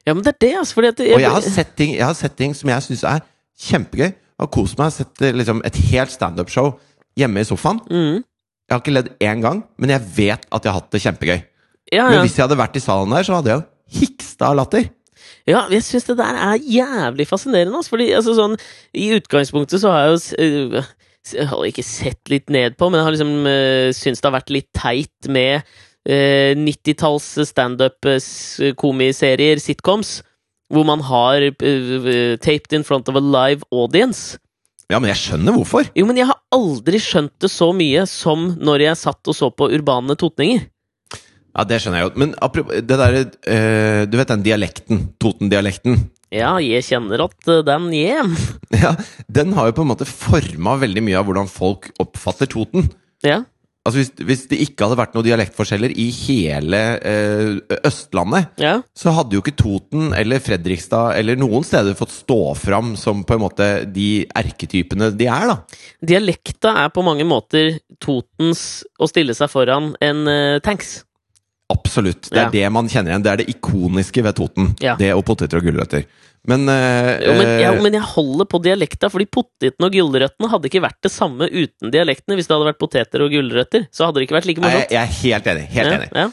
Ja, 0.08 0.14
men 0.16 0.24
det 0.24 0.32
er 0.34 0.38
det, 0.40 0.52
altså. 0.62 0.74
Fordi 0.78 0.88
at 0.90 1.00
Og 1.04 1.20
jeg 1.22 1.30
har 1.30 1.44
sett 1.44 1.74
ting, 1.78 1.94
jeg 1.94 2.04
har 2.06 2.16
sett 2.18 2.34
ting 2.36 2.54
som 2.56 2.68
jeg 2.72 2.82
syns 2.88 3.04
er 3.04 3.20
kjempegøy. 3.60 4.08
Jeg 4.10 4.40
har 4.46 4.50
kost 4.52 4.78
meg. 4.80 4.92
Sett 4.96 5.22
eh, 5.22 5.34
liksom, 5.36 5.60
et 5.68 5.76
helt 5.90 6.10
standup-show 6.14 6.72
hjemme 7.20 7.42
i 7.44 7.48
sofaen. 7.48 7.80
mm, 7.90 8.22
Jeg 8.70 8.74
har 8.74 8.80
ikke 8.80 8.94
ledd 8.96 9.10
én 9.20 9.42
gang, 9.44 9.60
men 9.78 9.90
jeg 9.92 10.00
vet 10.16 10.46
at 10.50 10.64
jeg 10.64 10.72
har 10.72 10.80
hatt 10.80 10.90
det 10.94 11.02
kjempegøy. 11.04 11.40
ja, 11.92 12.08
Men 12.08 12.20
hvis 12.24 12.36
jeg 12.38 12.46
hadde 12.46 12.56
vært 12.58 12.76
i 12.80 12.82
salen 12.82 13.12
der, 13.14 13.22
så 13.28 13.36
hadde 13.38 13.50
jeg 13.52 13.60
jo 13.60 14.00
hiksta 14.00 14.48
av 14.50 14.56
latter. 14.56 14.88
ja, 15.46 15.66
jeg 15.70 15.82
syns 15.84 16.04
det 16.08 16.16
der 16.18 16.36
er 16.48 16.56
jævlig 16.64 17.26
fascinerende, 17.28 17.76
altså. 17.76 17.92
Fordi 17.94 18.10
altså, 18.16 18.34
sånn 18.38 18.56
I 18.94 19.10
utgangspunktet 19.20 19.82
så 19.84 19.92
har 19.92 20.06
jeg 20.06 20.16
jo 20.16 20.20
s- 20.80 20.86
Jeg 21.28 21.50
har 21.50 21.64
ikke 21.68 21.84
sett 21.84 22.30
litt 22.32 22.48
ned 22.52 22.76
på, 22.80 22.88
men 22.88 22.98
jeg 23.00 23.06
har 23.06 23.14
liksom 23.16 23.32
uh, 23.44 23.90
syntes 23.96 24.20
det 24.22 24.28
har 24.28 24.38
vært 24.38 24.54
litt 24.54 24.70
teit 24.76 25.28
med 25.28 25.54
uh, 25.60 26.52
90-talls 26.56 27.26
standup-komiserier, 27.50 29.56
sitcoms, 29.60 30.22
hvor 30.72 30.84
man 30.88 31.00
har 31.04 31.44
uh, 31.50 32.36
taped 32.40 32.72
in 32.76 32.84
front 32.86 33.08
of 33.12 33.16
a 33.20 33.24
live 33.24 33.60
audience. 33.70 34.38
Ja, 34.90 34.98
men 34.98 35.10
jeg 35.12 35.20
skjønner 35.20 35.52
hvorfor. 35.54 35.84
Jo, 35.94 36.04
men 36.08 36.18
jeg 36.18 36.26
har 36.32 36.40
aldri 36.54 36.98
skjønt 37.02 37.36
det 37.42 37.50
så 37.52 37.72
mye 37.76 38.06
som 38.10 38.38
når 38.58 38.78
jeg 38.88 39.02
satt 39.04 39.28
og 39.30 39.34
så 39.36 39.46
på 39.54 39.68
Urbane 39.76 40.14
Totninger. 40.18 40.60
Ja, 41.50 41.64
det 41.66 41.80
skjønner 41.82 41.98
jeg 42.00 42.06
jo. 42.08 42.12
Men 42.22 42.30
det 42.86 42.96
derre 42.96 43.20
eh, 43.50 44.02
Du 44.10 44.14
vet 44.18 44.30
den 44.30 44.44
dialekten? 44.46 44.96
Toten-dialekten? 45.22 45.94
Ja, 46.30 46.54
jeg 46.62 46.86
kjenner 46.86 47.24
at 47.26 47.48
øh, 47.50 47.62
den 47.66 47.90
hjem. 47.94 48.34
Ja, 48.80 48.94
den 49.26 49.52
har 49.56 49.66
jo 49.68 49.74
på 49.80 49.82
en 49.82 49.90
måte 49.90 50.06
forma 50.06 50.76
veldig 50.78 51.02
mye 51.02 51.18
av 51.18 51.26
hvordan 51.26 51.48
folk 51.50 51.90
oppfatter 52.00 52.48
Toten. 52.48 52.86
Ja. 53.26 53.42
Altså 53.80 54.02
hvis, 54.02 54.10
hvis 54.28 54.42
det 54.50 54.58
ikke 54.60 54.84
hadde 54.84 54.98
vært 55.00 55.14
noen 55.16 55.24
dialektforskjeller 55.24 55.92
i 55.98 56.06
hele 56.12 56.80
eh, 57.00 57.78
Østlandet, 57.88 58.50
ja. 58.60 58.74
så 58.92 59.14
hadde 59.16 59.34
jo 59.34 59.40
ikke 59.40 59.56
Toten 59.56 60.12
eller 60.16 60.42
Fredrikstad 60.44 61.16
eller 61.16 61.40
noen 61.40 61.64
steder 61.66 61.96
fått 61.98 62.12
stå 62.12 62.38
fram 62.60 62.92
som 63.00 63.24
på 63.24 63.38
en 63.38 63.42
måte 63.42 63.70
de 63.88 64.26
erketypene 64.36 65.10
de 65.16 65.30
er, 65.32 65.48
da. 65.50 65.80
Dialekta 66.12 66.76
er 66.84 66.92
på 66.92 67.04
mange 67.06 67.24
måter 67.26 67.78
Totens 68.04 68.84
å 69.00 69.08
stille 69.08 69.34
seg 69.36 69.48
foran 69.52 69.94
en 70.04 70.22
uh, 70.28 70.60
tanks. 70.64 71.00
Absolutt. 71.70 72.28
Det 72.30 72.36
er 72.38 72.48
Ja. 72.48 72.50
det 72.50 72.72
man 72.72 72.88
kjenner 72.90 73.12
igjen. 73.14 73.22
Det 73.22 73.32
er 73.32 73.36
det 73.44 73.48
ikoniske 73.54 74.22
ved 74.26 74.34
Toten. 74.36 74.74
Ja. 74.82 74.96
Det 74.98 75.12
og 75.14 75.24
poteter 75.28 75.60
og 75.60 75.64
gulrøtter. 75.68 76.04
Men, 76.48 76.66
eh, 76.72 77.20
Jo, 77.20 77.34
men, 77.36 77.60
ja, 77.60 77.72
men 77.82 77.92
jeg 77.92 78.02
holder 78.02 78.46
på 78.48 78.62
dialekta, 78.64 79.10
fordi 79.12 79.26
potetene 79.28 79.86
og 79.86 79.92
gulrøttene 79.92 80.48
hadde 80.48 80.70
ikke 80.70 80.80
vært 80.82 81.00
det 81.04 81.12
samme 81.12 81.46
uten 81.50 81.90
dialektene. 81.92 82.34
Hvis 82.38 82.48
det 82.48 82.56
hadde 82.56 82.70
vært 82.72 82.80
poteter 82.80 83.20
og 83.26 83.30
gulrøtter, 83.30 83.86
så 83.92 84.06
hadde 84.08 84.14
det 84.20 84.28
ikke 84.28 84.38
vært 84.40 84.48
like 84.48 84.60
jeg, 84.60 84.64
morsomt. 84.64 84.90
jeg 84.90 85.02
er 85.02 85.12
helt 85.20 85.50
enig. 85.52 85.66
Helt 85.68 85.92
enig. 86.00 86.32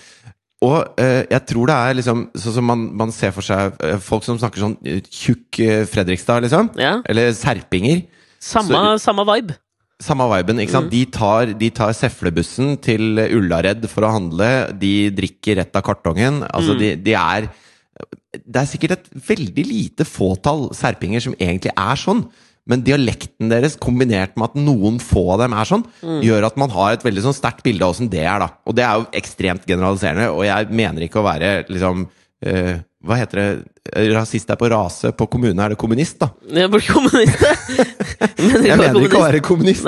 Og 0.63 0.93
eh, 0.97 1.23
jeg 1.29 1.45
tror 1.45 1.67
det 1.69 1.75
er 1.75 1.93
liksom 1.99 2.21
sånn 2.33 2.53
som 2.55 2.65
man, 2.65 2.87
man 2.97 3.11
ser 3.13 3.29
for 3.35 3.45
seg 3.45 3.75
eh, 3.83 3.97
folk 4.01 4.23
som 4.25 4.39
snakker 4.39 4.57
sånn 4.63 4.77
tjukk 5.05 5.59
Fredrikstad, 5.91 6.41
liksom. 6.47 6.71
Eller 7.05 7.29
serpinger. 7.37 8.05
Samme, 8.41 8.97
samme 9.01 9.25
vibe. 9.27 9.57
Samme 9.99 10.27
viben, 10.29 10.59
ikke 10.61 10.69
Mm. 10.69 10.77
sant? 10.77 10.91
De 10.91 11.05
tar, 11.05 11.45
de 11.57 11.69
tar 11.73 11.91
seflebussen 11.97 12.75
til 12.79 13.17
Ullared 13.17 13.87
for 13.89 14.01
å 14.05 14.11
handle. 14.13 14.71
De 14.77 15.09
drikker 15.09 15.57
rett 15.57 15.75
av 15.75 15.81
kartongen. 15.83 16.43
Altså, 16.53 16.73
Mm. 16.75 16.79
de, 16.79 16.95
de 16.95 17.13
er 17.13 17.49
Det 18.45 18.55
er 18.61 18.65
sikkert 18.69 18.91
et 18.91 19.09
veldig 19.25 19.65
lite 19.65 20.05
fåtall 20.05 20.69
serpinger 20.71 21.19
som 21.19 21.33
egentlig 21.33 21.71
er 21.75 21.95
sånn. 21.97 22.27
Men 22.67 22.83
dialekten 22.83 23.49
deres, 23.49 23.75
kombinert 23.75 24.37
med 24.37 24.49
at 24.51 24.53
noen 24.55 24.99
få 24.99 25.31
av 25.33 25.39
dem 25.39 25.53
er 25.53 25.65
sånn, 25.65 25.83
Mm. 26.03 26.21
gjør 26.21 26.45
at 26.45 26.57
man 26.57 26.69
har 26.69 26.91
et 26.93 27.01
veldig 27.01 27.23
sånn 27.23 27.33
sterkt 27.33 27.63
bilde 27.63 27.81
av 27.81 27.95
åssen 27.95 28.07
det 28.11 28.19
er, 28.19 28.37
da. 28.37 28.49
Og 28.67 28.75
det 28.75 28.83
er 28.85 28.99
jo 28.99 29.07
ekstremt 29.13 29.65
generaliserende, 29.65 30.29
og 30.29 30.43
jeg 30.45 30.69
mener 30.69 31.01
ikke 31.07 31.23
å 31.23 31.25
være 31.25 31.67
liksom 31.69 32.07
eh, 32.45 32.81
Hva 33.07 33.15
heter 33.21 33.39
det? 33.39 33.47
Rasist 34.13 34.49
er 34.51 34.59
på 34.59 34.67
rase, 34.71 35.13
på 35.15 35.27
kommune 35.31 35.63
er 35.63 35.73
det 35.73 35.79
kommunist, 35.79 36.19
da. 36.19 36.27
Jeg 36.59 36.69
burde 36.73 36.91
kommunist. 36.91 37.41
Men 38.37 38.65
Jeg 38.67 38.77
mener 38.81 39.01
ikke 39.07 39.19
å 39.21 39.25
være 39.25 39.41
kommunist. 39.45 39.87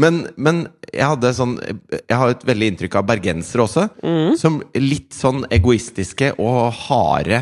Men, 0.00 0.20
men 0.38 0.60
jeg 0.94 1.02
hadde 1.02 1.32
sånn 1.34 1.56
Jeg 1.58 2.14
har 2.14 2.30
et 2.30 2.44
veldig 2.46 2.68
inntrykk 2.70 2.94
av 3.00 3.08
bergensere 3.08 3.64
også, 3.66 3.88
Mm. 4.06 4.36
som 4.38 4.60
litt 4.78 5.10
sånn 5.16 5.42
egoistiske 5.50 6.30
og 6.38 6.68
harde, 6.86 7.40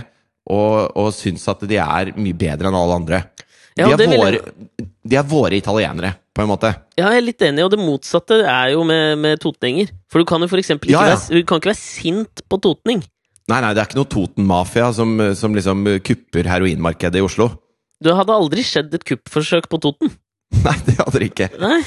og, 0.48 0.96
og 0.96 1.10
syns 1.12 1.44
at 1.52 1.60
de 1.68 1.76
er 1.76 2.14
mye 2.16 2.32
bedre 2.40 2.70
enn 2.70 2.78
alle 2.78 2.96
andre. 3.02 3.20
Ja, 3.78 3.90
de, 3.94 4.06
er 4.08 4.16
våre, 4.16 4.38
jeg- 4.40 4.88
de 5.12 5.16
er 5.20 5.26
våre 5.28 5.58
italienere, 5.60 6.14
på 6.34 6.42
en 6.42 6.48
måte. 6.50 6.72
Ja, 6.96 7.10
jeg 7.12 7.20
er 7.20 7.26
litt 7.28 7.44
enig, 7.46 7.66
og 7.66 7.70
det 7.76 7.78
motsatte 7.84 8.40
er 8.48 8.72
jo 8.72 8.80
med, 8.88 9.18
med 9.22 9.38
totninger. 9.44 9.92
For 10.10 10.24
du 10.24 10.26
kan 10.32 10.40
jo 10.42 10.48
for 10.50 10.58
eksempel 10.58 10.88
ikke, 10.88 10.96
Ja, 11.04 11.12
ja. 11.12 11.20
Være, 11.20 11.36
du 11.42 11.46
kan 11.52 11.60
ikke 11.60 11.70
være 11.74 11.82
sint 11.84 12.42
på 12.48 12.58
totning. 12.64 13.04
Nei, 13.48 13.62
nei, 13.64 13.72
det 13.72 13.80
er 13.80 13.88
ikke 13.88 13.98
noe 14.00 14.12
Toten-mafia 14.12 14.90
som, 14.92 15.14
som 15.38 15.54
liksom 15.56 15.86
kupper 16.04 16.48
heroinmarkedet 16.50 17.20
i 17.20 17.24
Oslo. 17.24 17.48
Det 18.04 18.14
hadde 18.14 18.34
aldri 18.34 18.64
skjedd 18.66 18.92
et 18.94 19.06
kuppforsøk 19.08 19.70
på 19.72 19.80
Toten. 19.82 20.12
Nei, 20.66 20.74
det 20.86 20.96
hadde 21.00 21.20
det 21.20 21.30
ikke. 21.30 21.48
Nei. 21.60 21.78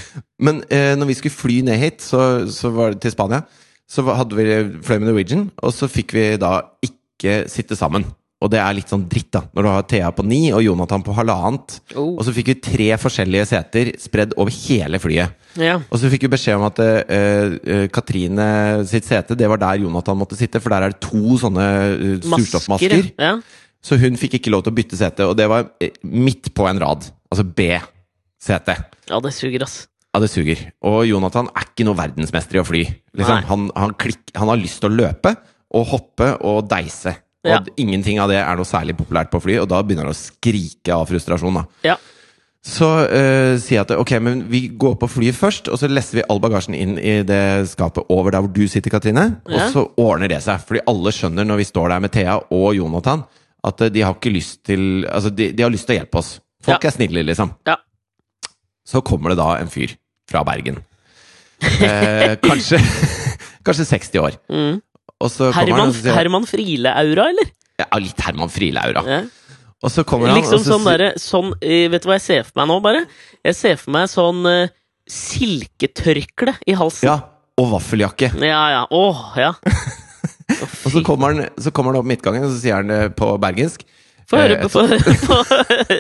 Men 0.44 0.62
eh, 0.74 0.94
når 0.98 1.12
vi 1.12 1.18
skulle 1.18 1.38
fly 1.38 1.60
ned 1.66 1.80
hit, 1.82 2.02
så, 2.06 2.48
så 2.52 2.70
var 2.74 2.94
det 2.94 3.02
til 3.06 3.14
Spania, 3.14 3.44
så 3.90 4.04
hadde 4.10 4.38
vi 4.38 4.48
fløy 4.86 5.00
med 5.00 5.08
Norwegian, 5.10 5.48
og 5.62 5.74
så 5.76 5.90
fikk 5.92 6.14
vi 6.18 6.26
da 6.42 6.60
ikke 6.86 7.44
sitte 7.52 7.78
sammen. 7.80 8.06
Og 8.42 8.50
det 8.50 8.58
er 8.58 8.74
litt 8.74 8.90
sånn 8.90 9.04
dritt, 9.10 9.30
da. 9.36 9.44
Når 9.54 9.66
du 9.66 9.70
har 9.70 9.84
Thea 9.90 10.10
på 10.18 10.26
ni 10.26 10.40
og 10.50 10.64
Jonathan 10.66 11.04
på 11.06 11.14
halvannet. 11.14 11.76
Oh. 11.94 12.16
Og 12.16 12.24
så 12.26 12.34
fikk 12.34 12.50
vi 12.50 12.58
tre 12.66 12.88
forskjellige 12.98 13.46
seter 13.52 13.92
spredd 14.02 14.34
over 14.34 14.54
hele 14.64 14.98
flyet. 15.02 15.38
Ja. 15.62 15.78
Og 15.92 16.02
så 16.02 16.10
fikk 16.10 16.26
vi 16.26 16.32
beskjed 16.34 16.58
om 16.58 16.66
at 16.66 16.82
eh, 16.82 17.54
eh, 17.62 17.86
Katrine 17.94 18.48
sitt 18.90 19.06
sete, 19.06 19.38
det 19.38 19.50
var 19.52 19.62
der 19.62 19.84
Jonathan 19.84 20.18
måtte 20.18 20.40
sitte, 20.40 20.62
for 20.64 20.74
der 20.74 20.88
er 20.88 20.96
det 20.96 21.04
to 21.06 21.38
sånne 21.42 21.68
uh, 21.94 22.18
surstoffmasker. 22.32 23.12
Ja. 23.22 23.36
Så 23.86 23.98
hun 24.02 24.18
fikk 24.20 24.40
ikke 24.40 24.54
lov 24.54 24.66
til 24.66 24.74
å 24.74 24.78
bytte 24.78 24.98
sete, 24.98 25.30
og 25.30 25.38
det 25.38 25.50
var 25.52 25.70
eh, 25.82 25.94
midt 26.02 26.50
på 26.58 26.66
en 26.70 26.82
rad. 26.82 27.06
Altså 27.32 27.46
B-sete. 27.46 28.78
ja, 29.10 29.22
det 29.22 29.34
suger, 29.38 29.70
ass. 29.70 29.84
Ja, 30.12 30.20
det 30.20 30.32
suger. 30.34 30.60
Og 30.84 31.06
Jonathan 31.08 31.48
er 31.56 31.70
ikke 31.70 31.86
noe 31.88 32.00
verdensmester 32.00 32.58
i 32.58 32.62
å 32.62 32.68
fly. 32.68 32.84
Liksom. 33.16 33.46
Han, 33.48 33.70
han, 33.78 33.94
klikk, 34.02 34.26
han 34.36 34.50
har 34.52 34.60
lyst 34.60 34.82
til 34.84 34.92
å 34.92 34.98
løpe 35.06 35.38
og 35.78 35.86
hoppe 35.94 36.34
og 36.48 36.66
deise. 36.72 37.16
Og 37.44 37.50
Ja. 37.50 37.60
ingenting 37.78 38.20
av 38.22 38.30
det 38.30 38.38
er 38.38 38.56
noe 38.56 38.66
særlig 38.70 38.94
populært 38.98 39.32
på 39.32 39.42
fly, 39.42 39.56
og 39.64 39.68
da 39.70 39.82
begynner 39.82 40.06
han 40.06 40.14
å 40.14 40.18
skrike 40.18 40.94
av 40.94 41.08
frustrasjon. 41.10 41.54
da. 41.58 41.64
Ja. 41.84 41.96
Så 42.64 42.86
uh, 42.86 43.58
sier 43.58 43.80
jeg 43.80 43.86
at 43.88 43.92
ok, 43.98 44.12
men 44.22 44.44
vi 44.48 44.68
går 44.78 44.94
på 45.02 45.08
flyet 45.10 45.34
først, 45.34 45.68
og 45.74 45.80
så 45.82 45.88
lesser 45.90 46.20
vi 46.20 46.26
all 46.30 46.38
bagasjen 46.40 46.76
inn 46.78 47.00
i 47.02 47.24
det 47.26 47.68
skapet 47.72 48.06
over 48.14 48.30
der 48.36 48.44
hvor 48.46 48.54
du 48.54 48.68
sitter, 48.70 48.92
Katrine. 48.94 49.24
Og 49.50 49.64
så 49.74 49.88
ordner 49.98 50.30
det 50.30 50.44
seg. 50.46 50.62
Fordi 50.68 50.84
alle 50.86 51.10
skjønner 51.10 51.44
når 51.50 51.58
vi 51.58 51.66
står 51.72 51.90
der 51.90 52.00
med 52.06 52.12
Thea 52.14 52.36
og 52.54 52.76
Jonathan, 52.78 53.24
at 53.66 53.82
eh, 53.82 53.90
de 53.90 54.02
har 54.06 54.14
ikke 54.14 54.34
lyst 54.34 54.62
til 54.70 55.08
Altså, 55.10 55.34
de, 55.34 55.52
de 55.58 55.64
har 55.64 55.74
lyst 55.74 55.88
til 55.90 55.96
å 55.98 56.00
hjelpe 56.04 56.22
oss. 56.22 56.36
Folk 56.62 56.84
Ja. 56.86 56.90
er 56.90 56.94
snille, 56.94 57.26
liksom. 57.26 57.56
Ja. 57.66 57.78
Så 58.86 59.02
kommer 59.02 59.30
det 59.34 59.38
da 59.42 59.56
en 59.58 59.68
fyr 59.74 59.96
fra 60.30 60.44
Bergen. 60.46 60.78
Eh, 61.62 62.36
kanskje, 62.42 62.78
kanskje 63.66 63.86
60 63.90 64.20
år. 64.22 64.38
Mm. 64.54 64.82
Herman, 65.56 65.92
han 65.92 66.16
Herman 66.18 66.48
Friele-aura, 66.50 67.30
eller? 67.34 67.52
ja, 67.82 68.00
Litt 68.02 68.22
Herman 68.26 68.52
Friele-aura. 68.52 69.04
Ja. 69.08 69.22
Og 69.82 69.90
så 69.90 70.04
kommer 70.06 70.30
han 70.30 70.38
Liksom 70.38 70.62
sånn 70.62 70.86
der 70.86 71.02
derre 71.02 71.22
sånn, 71.22 71.54
eh, 71.66 71.88
Vet 71.90 72.04
du 72.04 72.12
hva 72.12 72.20
jeg 72.20 72.26
ser 72.28 72.44
for 72.46 72.62
meg 72.62 72.70
nå, 72.70 72.78
bare? 72.86 73.02
Jeg 73.48 73.58
ser 73.58 73.80
for 73.82 73.96
meg 73.96 74.12
sånn 74.12 74.46
uh, 74.46 74.74
silketørkle 75.10 76.54
i 76.70 76.76
halsen. 76.78 77.08
Ja, 77.10 77.16
og 77.58 77.72
vaffeljakke. 77.74 78.30
Ja, 78.38 78.62
ja. 78.76 78.84
Åh, 78.94 79.24
ja. 79.42 79.56
Å, 80.52 80.68
Og 80.68 80.94
så 80.94 81.02
kommer 81.08 81.34
han, 81.34 81.50
så 81.58 81.74
kommer 81.74 81.96
han 81.96 82.04
opp 82.04 82.10
midtgangen, 82.12 82.46
og 82.46 82.54
så 82.54 82.60
sier 82.62 82.78
han 82.78 82.92
det 82.92 83.02
på 83.18 83.32
bergensk. 83.42 83.88
Få 84.30 84.40
høre 84.40 84.60
eh, 84.60 84.64
på 84.64 84.70
Få 85.26 85.40
høre 85.50 85.98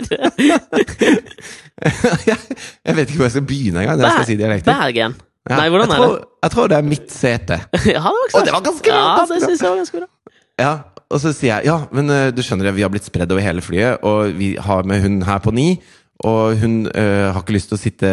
jeg, 2.30 2.94
vet 2.96 3.10
ikke 3.10 3.18
hvor 3.18 3.26
jeg 3.26 3.34
skal 3.34 3.48
begynne 3.48 3.82
engang. 3.82 3.98
si. 4.30 4.38
Bergen. 4.70 5.18
Ja, 5.50 5.58
Nei, 5.58 5.70
hvordan 5.74 5.90
jeg 5.90 5.98
er 5.98 6.04
tror, 6.04 6.18
Jeg 6.44 6.52
tror 6.54 6.68
det 6.70 6.78
er 6.78 6.86
mitt 6.86 7.14
sete. 7.14 7.56
Ja, 7.96 8.02
det 8.02 8.04
var 8.04 8.28
ikke 8.28 8.38
Og 8.38 8.46
det 8.46 8.54
var 8.54 8.66
ganske 8.68 8.92
bra, 8.92 9.00
Ja, 9.02 9.24
det 9.26 9.40
synes 9.42 9.62
jeg 9.62 9.70
var 9.70 9.80
ganske 9.80 10.02
bra. 10.04 10.36
Ja, 10.62 10.74
Og 11.10 11.24
så 11.24 11.32
sier 11.34 11.56
jeg 11.56 11.66
ja, 11.66 11.80
men 11.92 12.12
uh, 12.14 12.30
du 12.30 12.44
skjønner 12.46 12.70
det, 12.70 12.76
vi 12.78 12.86
har 12.86 12.92
blitt 12.94 13.08
spredd 13.10 13.34
over 13.34 13.44
hele 13.44 13.64
flyet, 13.66 14.06
og 14.06 14.38
vi 14.38 14.54
har 14.62 14.86
med 14.88 15.02
hun 15.02 15.18
her 15.28 15.42
på 15.44 15.52
ni. 15.56 15.74
Og 16.22 16.60
hun 16.62 16.86
øh, 16.86 17.34
har 17.34 17.40
ikke 17.42 17.56
lyst 17.56 17.72
til 17.72 17.80
å 17.80 17.82
sitte 17.82 18.10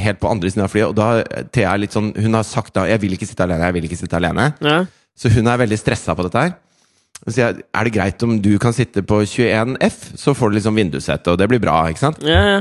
helt 0.00 0.20
på 0.22 0.30
andre 0.30 0.48
siden 0.48 0.64
av 0.64 0.72
flyet. 0.72 0.88
Og 0.88 0.96
da 0.96 1.08
eh, 1.20 1.42
Thea 1.52 1.74
er 1.74 1.82
litt 1.82 1.92
sånn 1.92 2.14
Hun 2.16 2.38
har 2.38 2.46
sagt 2.48 2.72
da 2.72 2.86
'jeg 2.88 3.02
vil 3.02 3.12
ikke 3.12 3.28
sitte 3.28 3.44
alene', 3.44 3.66
jeg 3.68 3.76
vil 3.76 3.84
ikke 3.84 4.00
sitte 4.00 4.16
alene. 4.16 4.46
Ja. 4.64 4.78
Så 5.12 5.28
hun 5.28 5.46
er 5.46 5.60
veldig 5.60 5.78
stressa 5.78 6.14
på 6.16 6.24
dette 6.24 6.40
her. 6.40 6.54
Så 7.20 7.34
sier 7.34 7.46
jeg 7.50 7.62
er 7.74 7.84
det 7.84 7.92
greit 7.92 8.22
om 8.24 8.38
du 8.40 8.54
kan 8.58 8.72
sitte 8.72 9.02
på 9.04 9.20
21F, 9.28 10.16
så 10.16 10.32
får 10.32 10.48
du 10.48 10.56
liksom 10.56 10.78
vindussete, 10.80 11.28
og 11.28 11.36
det 11.36 11.48
blir 11.52 11.60
bra, 11.60 11.84
ikke 11.92 12.00
sant? 12.00 12.22
Ja, 12.24 12.40
ja. 12.48 12.60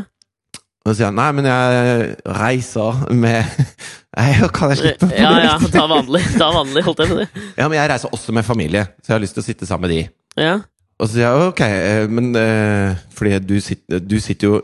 Og 0.89 0.95
så 0.95 1.04
sier 1.04 1.12
han 1.12 1.19
nei, 1.19 1.30
men 1.38 1.45
jeg 1.45 2.13
reiser 2.39 3.04
med 3.13 3.45
Nei, 4.17 4.32
kan 4.56 4.71
jeg 4.73 4.80
slippe 4.80 5.12
ja, 5.13 5.30
ja. 5.45 5.54
Ta 5.69 5.86
vanlig. 5.88 6.23
Ta 6.34 6.49
vanlig, 6.56 6.82
holdt 6.88 7.04
jeg 7.04 7.12
på 7.12 7.17
det. 7.19 7.28
Ja, 7.60 7.67
men 7.69 7.78
jeg 7.78 7.91
reiser 7.91 8.15
også 8.15 8.34
med 8.36 8.47
familie, 8.47 8.88
så 9.04 9.13
jeg 9.13 9.15
har 9.19 9.21
lyst 9.23 9.38
til 9.38 9.43
å 9.43 9.45
sitte 9.45 9.67
sammen 9.69 9.86
med 9.86 9.93
de. 9.93 10.02
Ja. 10.41 10.56
Og 10.99 11.08
så 11.08 11.13
sier 11.13 11.30
jeg 11.30 11.52
ok, 11.54 11.62
eh, 11.63 12.06
men 12.12 12.34
eh, 12.36 12.97
Fordi 13.15 13.38
du 13.45 13.54
sitter, 13.63 14.02
du 14.04 14.17
sitter 14.19 14.49
jo 14.49 14.58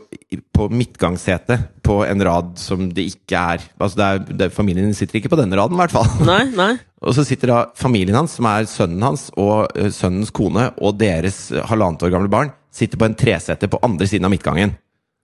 på 0.52 0.66
midtgangssete 0.68 1.56
på 1.86 2.00
en 2.04 2.24
rad 2.26 2.50
som 2.60 2.90
det 2.92 3.06
ikke 3.12 3.44
er 3.54 3.64
Altså 3.78 4.00
det 4.00 4.08
er, 4.08 4.26
det, 4.42 4.48
Familien 4.52 4.92
sitter 4.96 5.20
ikke 5.20 5.30
på 5.32 5.38
denne 5.40 5.56
raden, 5.56 5.78
i 5.78 5.80
hvert 5.80 5.94
fall. 5.94 6.10
Nei, 6.28 6.42
nei. 6.58 6.74
Og 7.06 7.14
så 7.16 7.24
sitter 7.28 7.52
da 7.52 7.60
familien 7.78 8.18
hans, 8.18 8.34
som 8.36 8.48
er 8.50 8.66
sønnen 8.68 9.04
hans, 9.04 9.28
og 9.38 9.70
eh, 9.78 9.92
sønnens 9.94 10.32
kone 10.34 10.66
og 10.82 10.96
deres 10.98 11.38
halvannet 11.70 12.02
år 12.02 12.12
gamle 12.16 12.32
barn, 12.32 12.50
sitter 12.74 12.98
på 12.98 13.06
en 13.06 13.14
tresete 13.16 13.68
på 13.70 13.80
andre 13.86 14.08
siden 14.10 14.26
av 14.26 14.32
midtgangen. 14.32 14.72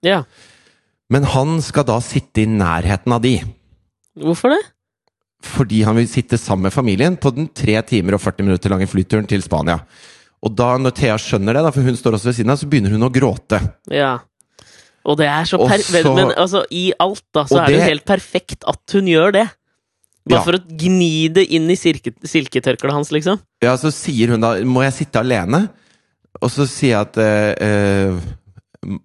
Ja. 0.05 0.21
Men 1.11 1.23
han 1.33 1.57
skal 1.61 1.85
da 1.87 1.97
sitte 2.03 2.43
i 2.43 2.45
nærheten 2.49 3.11
av 3.15 3.21
de. 3.21 3.35
Hvorfor 4.19 4.53
det? 4.53 4.61
Fordi 5.43 5.81
han 5.83 5.97
vil 5.99 6.07
sitte 6.07 6.37
sammen 6.39 6.69
med 6.69 6.73
familien 6.73 7.17
på 7.19 7.33
den 7.35 7.49
3 7.51 7.81
timer 7.89 8.15
og 8.15 8.21
40 8.23 8.45
minutter 8.47 8.71
lange 8.71 8.87
flyturen 8.87 9.27
til 9.27 9.41
Spania. 9.43 9.79
Og 10.43 10.53
da, 10.55 10.77
når 10.79 10.93
Thea 10.95 11.17
skjønner 11.19 11.55
det, 11.55 11.63
da, 11.65 11.71
for 11.71 11.81
hun 11.87 11.95
står 11.99 12.15
også 12.17 12.29
ved 12.31 12.37
siden 12.37 12.51
av, 12.53 12.59
så 12.59 12.67
begynner 12.71 12.91
hun 12.95 13.03
å 13.07 13.11
gråte. 13.13 13.59
Ja. 13.91 14.17
Og 15.03 15.17
det 15.19 15.27
er 15.27 15.43
så 15.47 15.59
per... 15.59 15.83
så- 15.83 16.15
Men 16.15 16.31
altså, 16.39 16.63
i 16.71 16.93
alt, 16.99 17.23
da, 17.35 17.43
så 17.47 17.59
er 17.61 17.67
det 17.67 17.77
jo 17.79 17.89
helt 17.91 18.05
perfekt 18.07 18.63
at 18.67 18.95
hun 18.95 19.07
gjør 19.11 19.31
det. 19.35 19.45
Bare 20.23 20.39
Ja. 20.39 20.43
for 20.45 20.55
å 20.55 20.77
gni 20.79 21.27
det 21.35 21.43
inn 21.51 21.67
i 21.69 21.75
silke, 21.75 22.13
silketørkleet 22.23 22.95
hans, 22.95 23.11
liksom. 23.11 23.39
Ja, 23.61 23.75
så 23.75 23.91
sier 23.91 24.29
hun 24.31 24.39
da 24.39 24.53
'Må 24.63 24.83
jeg 24.83 24.93
sitte 24.93 25.19
alene?' 25.19 25.69
Og 26.41 26.49
så 26.49 26.65
sier 26.65 26.95
jeg 26.95 27.01
at 27.01 27.17
eh, 27.17 27.51
eh, 27.59 28.19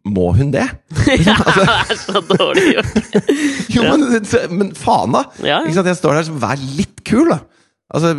Må 0.08 0.30
hun 0.36 0.50
det? 0.54 0.64
ja, 1.28 1.36
det 1.38 1.66
er 1.68 1.94
så 2.00 2.22
dårlig 2.28 2.66
gjort. 2.74 2.98
Jo, 3.74 3.84
men, 3.84 4.04
men 4.58 4.72
faen, 4.76 5.14
da! 5.14 5.24
Ja, 5.44 5.60
ja. 5.68 5.84
Jeg 5.86 5.96
står 6.00 6.18
der 6.18 6.26
som 6.28 6.38
Vær 6.42 6.60
litt 6.78 7.04
kul, 7.06 7.30
da! 7.30 7.40
Altså, 7.88 8.10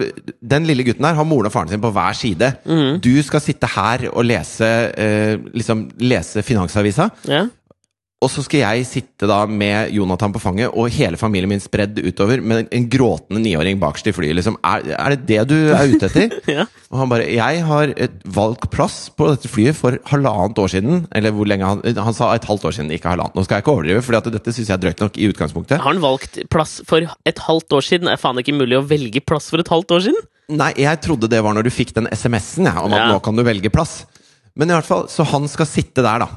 Den 0.41 0.65
lille 0.65 0.81
gutten 0.87 1.05
her 1.05 1.13
har 1.17 1.27
moren 1.29 1.45
og 1.49 1.53
faren 1.53 1.69
sin 1.69 1.81
på 1.83 1.91
hver 1.93 2.15
side. 2.17 2.47
Mm. 2.65 2.99
Du 3.05 3.11
skal 3.25 3.43
sitte 3.43 3.69
her 3.69 4.07
og 4.09 4.25
lese 4.25 4.69
eh, 4.97 5.35
liksom 5.53 5.87
lese 6.01 6.41
Finansavisa. 6.45 7.09
ja. 7.29 7.45
Og 8.19 8.27
så 8.27 8.41
skal 8.43 8.60
jeg 8.65 8.84
sitte 8.84 9.27
da 9.29 9.38
med 9.47 9.93
Jonathan 9.95 10.34
på 10.36 10.41
fanget 10.43 10.73
og 10.75 10.89
hele 10.91 11.15
familien 11.15 11.47
min 11.47 11.62
spredd 11.63 12.01
utover 12.03 12.41
med 12.43 12.67
en 12.75 12.88
gråtende 12.91 13.39
niåring 13.39 13.77
bakerst 13.79 14.10
i 14.12 14.13
flyet. 14.15 14.36
Liksom. 14.36 14.58
Er, 14.60 14.84
er 14.91 15.13
det 15.15 15.21
det 15.29 15.45
du 15.47 15.55
er 15.71 15.88
ute 15.88 16.10
etter? 16.10 16.36
ja. 16.58 16.65
Og 16.91 16.97
han 16.99 17.13
bare 17.13 17.29
'Jeg 17.29 17.63
har 17.63 17.93
valgt 18.25 18.67
plass 18.73 18.97
på 19.15 19.29
dette 19.32 19.47
flyet 19.47 19.77
for 19.77 19.95
halvannet 20.12 20.60
år 20.60 20.67
siden'. 20.73 21.05
Eller 21.15 21.32
hvor 21.32 21.47
lenge 21.47 21.63
han 21.63 21.79
Han 21.95 22.13
sa 22.13 22.34
et 22.36 22.43
halvt 22.43 22.65
år 22.67 22.75
siden, 22.75 22.91
ikke 22.91 23.08
halvannet. 23.15 23.36
Nå 23.39 23.45
skal 23.45 23.55
jeg 23.55 23.63
ikke 23.63 23.75
overdrive, 23.77 24.03
for 24.03 24.19
dette 24.19 24.51
syns 24.51 24.67
jeg 24.67 24.75
er 24.75 24.84
drøyt 24.84 24.99
nok 24.99 25.15
i 25.15 25.29
utgangspunktet. 25.32 25.79
Har 25.79 25.93
han 25.93 26.03
valgt 26.03 26.43
plass 26.51 26.82
for 26.86 26.99
et 26.99 27.39
halvt 27.39 27.71
år 27.71 27.84
siden? 27.88 28.12
Er 28.12 28.19
faen 28.19 28.36
ikke 28.43 28.58
mulig 28.58 28.75
å 28.75 28.84
velge 28.84 29.23
plass 29.23 29.47
for 29.49 29.63
et 29.63 29.71
halvt 29.71 29.95
år 29.95 30.03
siden? 30.10 30.21
Nei, 30.49 30.73
jeg 30.75 30.99
trodde 31.05 31.29
det 31.32 31.39
var 31.45 31.55
når 31.55 31.69
du 31.69 31.71
fikk 31.71 31.95
den 31.95 32.12
SMS-en 32.12 32.67
ja, 32.67 32.82
om 32.84 32.91
at 32.91 32.99
Ja. 32.99 33.13
nå 33.13 33.23
kan 33.23 33.36
du 33.36 33.43
velge 33.47 33.71
plass. 33.71 34.03
Men 34.58 34.67
i 34.67 34.73
hvert 34.75 34.86
fall, 34.91 35.08
så 35.08 35.23
han 35.23 35.47
skal 35.47 35.65
sitte 35.69 36.03
der, 36.03 36.19
da. 36.19 36.27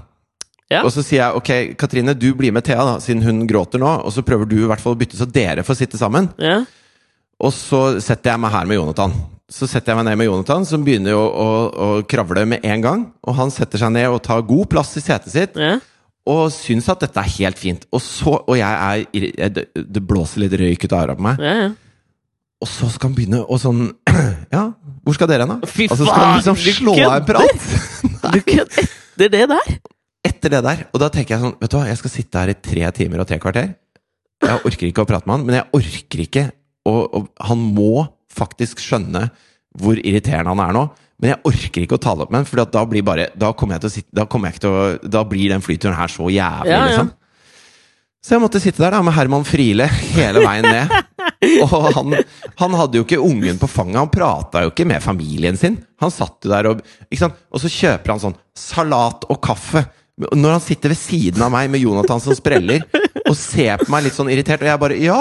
Ja. 0.72 0.82
Og 0.86 0.92
så 0.94 1.04
sier 1.04 1.20
jeg 1.22 1.38
ok, 1.40 1.50
Katrine, 1.80 2.14
du 2.18 2.30
blir 2.38 2.54
med 2.56 2.64
Thea, 2.66 2.82
da, 2.88 2.96
siden 3.04 3.22
hun 3.26 3.44
gråter 3.50 3.82
nå. 3.82 3.90
Og 4.06 4.14
så 4.14 4.24
prøver 4.26 4.48
du 4.50 4.56
i 4.62 4.68
hvert 4.70 4.80
fall 4.82 4.96
å 4.96 5.00
bytte, 5.02 5.18
så 5.20 5.28
dere 5.28 5.64
får 5.66 5.82
sitte 5.82 6.00
sammen. 6.00 6.30
Ja. 6.40 6.62
Og 7.42 7.52
så 7.56 7.82
setter 8.02 8.32
jeg 8.34 8.42
meg 8.42 8.52
her 8.54 8.68
med 8.70 8.78
Jonathan. 8.80 9.14
Så 9.52 9.66
setter 9.68 9.92
jeg 9.92 9.98
meg 10.00 10.06
ned 10.08 10.20
med 10.22 10.28
Jonathan, 10.30 10.64
som 10.64 10.84
begynner 10.86 11.16
å, 11.18 11.24
å, 11.28 11.48
å 11.68 11.88
kravle 12.08 12.44
med 12.48 12.64
en 12.64 12.84
gang. 12.84 13.00
Og 13.26 13.36
han 13.36 13.50
setter 13.52 13.82
seg 13.82 13.92
ned 13.92 14.08
og 14.08 14.22
tar 14.24 14.44
god 14.48 14.70
plass 14.72 14.94
i 14.96 15.04
setet 15.04 15.32
sitt. 15.34 15.58
ja. 15.60 15.78
Og 16.22 16.52
syns 16.54 16.86
at 16.86 17.00
dette 17.02 17.18
er 17.18 17.32
helt 17.34 17.58
fint. 17.58 17.82
Og 17.90 17.98
så, 17.98 18.36
og 18.46 18.54
jeg 18.54 19.06
er 19.42 19.48
Det 19.50 19.64
det 19.74 20.02
blåser 20.06 20.44
litt 20.44 20.52
røyk 20.54 20.84
ut 20.86 20.92
av 20.94 21.00
øra 21.08 21.16
på 21.18 21.24
meg. 21.26 21.40
ja, 21.42 21.54
ja. 21.64 21.70
Og 22.62 22.68
så 22.70 22.86
skal 22.94 23.10
han 23.10 23.16
begynne 23.16 23.40
å 23.42 23.56
sånn 23.58 23.80
Ja, 24.54 24.68
hvor 25.02 25.16
skal 25.16 25.26
dere 25.32 25.48
hen, 25.48 25.56
da? 25.56 25.66
Fy 25.66 25.88
Og 25.90 25.96
så 25.98 26.06
skal 26.06 26.22
han 26.22 26.36
liksom 26.38 26.60
slå 26.62 26.94
av 27.08 27.16
en 27.16 27.26
prat. 27.26 27.64
Du 28.36 28.38
kødder 28.38 28.84
etter 28.84 29.32
det 29.34 29.42
der? 29.50 29.72
Etter 30.22 30.54
det 30.54 30.62
der. 30.64 30.82
Og 30.92 31.00
da 31.02 31.08
tenker 31.12 31.34
jeg 31.34 31.42
sånn 31.42 31.56
Vet 31.60 31.72
du 31.72 31.78
hva, 31.78 31.86
jeg 31.90 31.98
skal 32.00 32.12
sitte 32.14 32.42
her 32.42 32.52
i 32.52 32.58
tre 32.58 32.90
timer 32.94 33.22
og 33.22 33.28
tre 33.30 33.38
kvarter. 33.42 33.72
Jeg 34.42 34.66
orker 34.66 34.88
ikke 34.88 35.04
å 35.04 35.08
prate 35.08 35.28
med 35.28 35.36
han, 35.36 35.46
men 35.46 35.58
jeg 35.60 35.68
orker 35.78 36.24
ikke 36.24 36.44
og, 36.90 37.02
og 37.14 37.46
Han 37.46 37.62
må 37.76 38.06
faktisk 38.32 38.80
skjønne 38.82 39.28
hvor 39.78 39.96
irriterende 40.02 40.52
han 40.52 40.62
er 40.64 40.76
nå. 40.76 40.82
Men 41.22 41.34
jeg 41.34 41.42
orker 41.52 41.84
ikke 41.84 41.96
å 41.96 42.02
ta 42.02 42.14
det 42.16 42.24
opp 42.26 42.32
med 42.34 42.42
han, 42.42 42.48
for 42.50 42.62
da 42.66 42.84
blir 42.88 43.04
bare 43.06 43.28
Da 43.38 43.52
kommer 43.54 43.76
jeg 43.76 43.84
til 43.84 43.90
å 43.90 43.94
sitte 43.94 44.16
Da, 44.18 44.26
jeg 44.26 44.54
ikke 44.56 44.64
til 44.64 44.78
å, 44.78 44.86
da 45.06 45.22
blir 45.28 45.52
den 45.54 45.64
flyturen 45.64 45.98
her 45.98 46.10
så 46.10 46.26
jævlig, 46.26 46.72
Ja, 46.72 46.78
ja. 46.80 46.86
liksom. 46.90 47.12
Så 48.22 48.36
jeg 48.36 48.42
måtte 48.44 48.60
sitte 48.62 48.78
der 48.84 48.94
da 48.94 49.00
med 49.02 49.16
Herman 49.16 49.42
Friele 49.42 49.88
hele 49.90 50.44
veien 50.44 50.62
ned. 50.62 50.92
Og 51.64 51.72
han, 51.96 52.12
han 52.60 52.76
hadde 52.78 53.00
jo 53.00 53.02
ikke 53.02 53.18
ungen 53.18 53.58
på 53.58 53.66
fanget. 53.66 53.98
Han 53.98 54.12
prata 54.14 54.62
jo 54.62 54.70
ikke 54.70 54.86
med 54.86 55.02
familien 55.02 55.58
sin. 55.58 55.80
Han 55.98 56.12
satt 56.14 56.46
jo 56.46 56.52
der 56.52 56.68
og? 56.70 56.84
Og 57.10 57.58
så 57.58 57.70
kjøper 57.72 58.14
han 58.14 58.22
sånn 58.22 58.36
salat 58.54 59.26
og 59.26 59.40
kaffe. 59.42 59.82
Når 60.20 60.50
han 60.58 60.60
sitter 60.60 60.92
ved 60.92 61.00
siden 61.00 61.42
av 61.42 61.52
meg 61.54 61.70
med 61.72 61.80
Jonathan 61.80 62.20
som 62.20 62.36
spreller, 62.36 62.84
og 63.24 63.36
ser 63.38 63.80
på 63.80 63.88
meg 63.92 64.06
litt 64.06 64.16
sånn 64.16 64.30
irritert, 64.32 64.64
og 64.64 64.68
jeg 64.68 64.82
bare 64.82 64.98
Ja! 65.00 65.20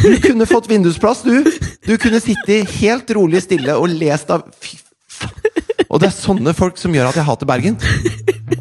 Du 0.00 0.14
kunne 0.22 0.46
fått 0.48 0.68
vindusplass, 0.70 1.24
du! 1.26 1.44
Du 1.86 1.96
kunne 2.00 2.20
sittet 2.22 2.70
helt 2.80 3.10
rolig 3.16 3.42
stille 3.44 3.74
og 3.76 3.92
lest 3.92 4.30
av 4.32 4.46
Fy 4.60 4.78
faen. 5.10 5.50
Og 5.90 5.98
det 5.98 6.06
er 6.10 6.14
sånne 6.14 6.52
folk 6.54 6.78
som 6.78 6.94
gjør 6.94 7.10
at 7.10 7.18
jeg 7.18 7.26
hater 7.26 7.48
Bergen. 7.50 7.76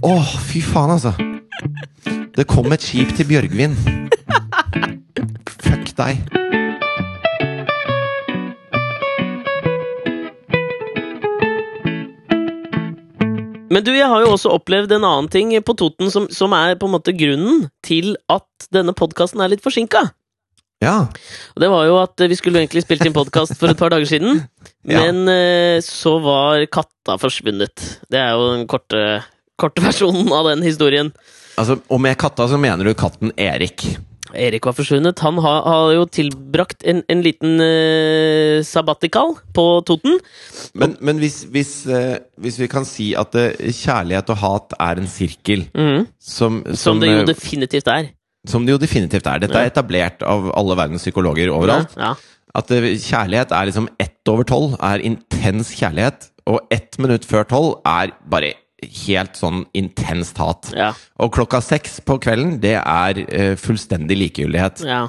Åh, 0.01 0.31
fy 0.49 0.63
faen, 0.65 0.95
altså. 0.95 1.13
Det 2.33 2.47
kom 2.49 2.73
et 2.73 2.81
skip 2.81 3.13
til 3.17 3.29
Bjørgvin. 3.29 3.77
Fuck 5.61 5.93
deg. 5.99 6.58
Men 13.69 13.83
du, 13.85 13.91
jeg 13.93 14.07
har 14.09 14.23
jo 14.25 14.31
også 14.33 14.51
opplevd 14.57 14.91
en 14.97 15.05
annen 15.05 15.27
ting 15.31 15.51
på 15.65 15.75
Toten 15.77 16.09
som, 16.13 16.25
som 16.33 16.53
er 16.57 16.77
på 16.79 16.87
en 16.89 16.95
måte 16.95 17.13
grunnen 17.17 17.67
til 17.85 18.15
at 18.31 18.69
denne 18.73 18.95
podkasten 18.97 19.41
er 19.45 19.51
litt 19.53 19.61
forsinka. 19.65 20.07
Ja. 20.83 21.09
Og 21.55 21.59
det 21.61 21.67
var 21.71 21.85
jo 21.89 21.97
at 21.99 22.21
vi 22.31 22.37
skulle 22.39 22.61
egentlig 22.61 22.85
spilt 22.85 23.03
inn 23.05 23.15
podkast 23.15 23.57
for 23.59 23.71
et 23.71 23.79
par 23.79 23.91
dager 23.93 24.07
siden, 24.09 24.45
Ja. 24.89 25.01
men 25.03 25.27
eh, 25.29 25.81
så 25.85 26.15
var 26.23 26.63
katta 26.71 27.17
forsvunnet. 27.19 27.83
Det 28.09 28.17
er 28.21 28.31
jo 28.33 28.45
den 28.55 28.63
korte, 28.71 29.01
korte 29.59 29.83
versjonen 29.87 30.31
av 30.33 30.47
den 30.49 30.63
historien. 30.65 31.11
Altså, 31.59 31.81
og 31.91 31.99
med 32.01 32.15
katta 32.21 32.47
så 32.47 32.57
mener 32.61 32.87
du 32.87 32.95
katten 32.97 33.33
Erik. 33.35 33.83
Erik 34.37 34.65
var 34.67 34.75
forsvunnet. 34.77 35.19
Han 35.25 35.39
har, 35.41 35.61
har 35.65 35.93
jo 35.95 36.05
tilbrakt 36.05 36.83
en, 36.87 37.01
en 37.09 37.21
liten 37.25 37.57
uh, 37.61 38.59
sabbatikal 38.65 39.35
på 39.55 39.65
Toten. 39.87 40.19
Men, 40.77 40.95
men 41.01 41.17
hvis, 41.21 41.41
hvis, 41.53 41.73
uh, 41.89 42.17
hvis 42.37 42.59
vi 42.61 42.67
kan 42.71 42.85
si 42.87 43.11
at 43.17 43.33
uh, 43.35 43.49
kjærlighet 43.57 44.29
og 44.35 44.41
hat 44.43 44.77
er 44.79 45.01
en 45.01 45.09
sirkel 45.09 45.65
mm. 45.73 46.07
som, 46.21 46.61
Som 46.77 47.01
det 47.01 47.11
jo 47.11 47.25
definitivt 47.29 47.87
er. 47.87 48.11
som 48.47 48.65
det 48.65 48.75
jo 48.77 48.81
definitivt 48.81 49.27
er. 49.27 49.39
Dette 49.43 49.57
Ja. 49.57 49.65
er 49.67 49.73
etablert 49.73 50.23
av 50.23 50.51
alle 50.57 50.77
verdens 50.79 51.03
psykologer 51.03 51.51
overalt. 51.51 51.95
Ja, 51.99 52.13
At 52.55 52.71
eh, 52.71 52.95
kjærlighet 52.97 53.51
er 53.53 53.67
liksom 53.69 53.89
ett 54.01 54.29
over 54.31 54.43
tolv 54.47 54.77
er 54.81 55.03
intens 55.05 55.69
kjærlighet, 55.77 56.31
og 56.49 56.63
ett 56.73 56.97
minutt 56.97 57.25
før 57.29 57.43
tolv 57.45 57.75
er 57.85 58.13
bare 58.29 58.53
helt 59.05 59.35
sånn 59.39 59.63
intenst 59.77 60.37
hat. 60.41 60.69
ja, 60.75 60.91
Og 61.19 61.31
klokka 61.35 61.61
seks 61.63 61.99
på 62.05 62.19
kvelden, 62.21 62.57
det 62.63 62.77
er 62.79 63.23
uh, 63.25 63.55
fullstendig 63.59 64.17
likegyldighet. 64.25 64.85
ja. 64.87 65.07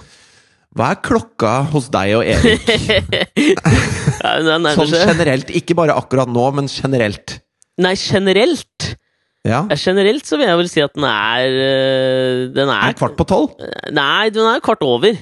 Hva 0.70 0.92
er 0.94 1.00
klokka 1.02 1.48
hos 1.72 1.88
deg 1.90 2.12
og 2.14 2.22
Erik? 2.30 2.62
Sånn 4.76 4.92
generelt. 4.94 5.48
Ikke 5.50 5.74
bare 5.74 5.96
akkurat 5.98 6.30
nå, 6.30 6.44
men 6.54 6.68
generelt. 6.70 7.40
Nei, 7.80 7.96
generelt 7.98 8.92
Ja. 9.42 9.64
Generelt 9.72 10.28
så 10.28 10.36
vil 10.36 10.46
jeg 10.50 10.58
vel 10.60 10.68
si 10.70 10.82
at 10.84 10.92
den 10.94 11.06
er 11.08 11.46
øh, 11.48 12.40
Den 12.52 12.68
Er 12.68 12.90
er 12.92 12.96
kvart 12.98 13.14
på 13.16 13.24
tolv? 13.26 13.54
Nei, 13.90 14.28
den 14.30 14.44
er 14.46 14.60
kvart 14.62 14.84
over. 14.84 15.16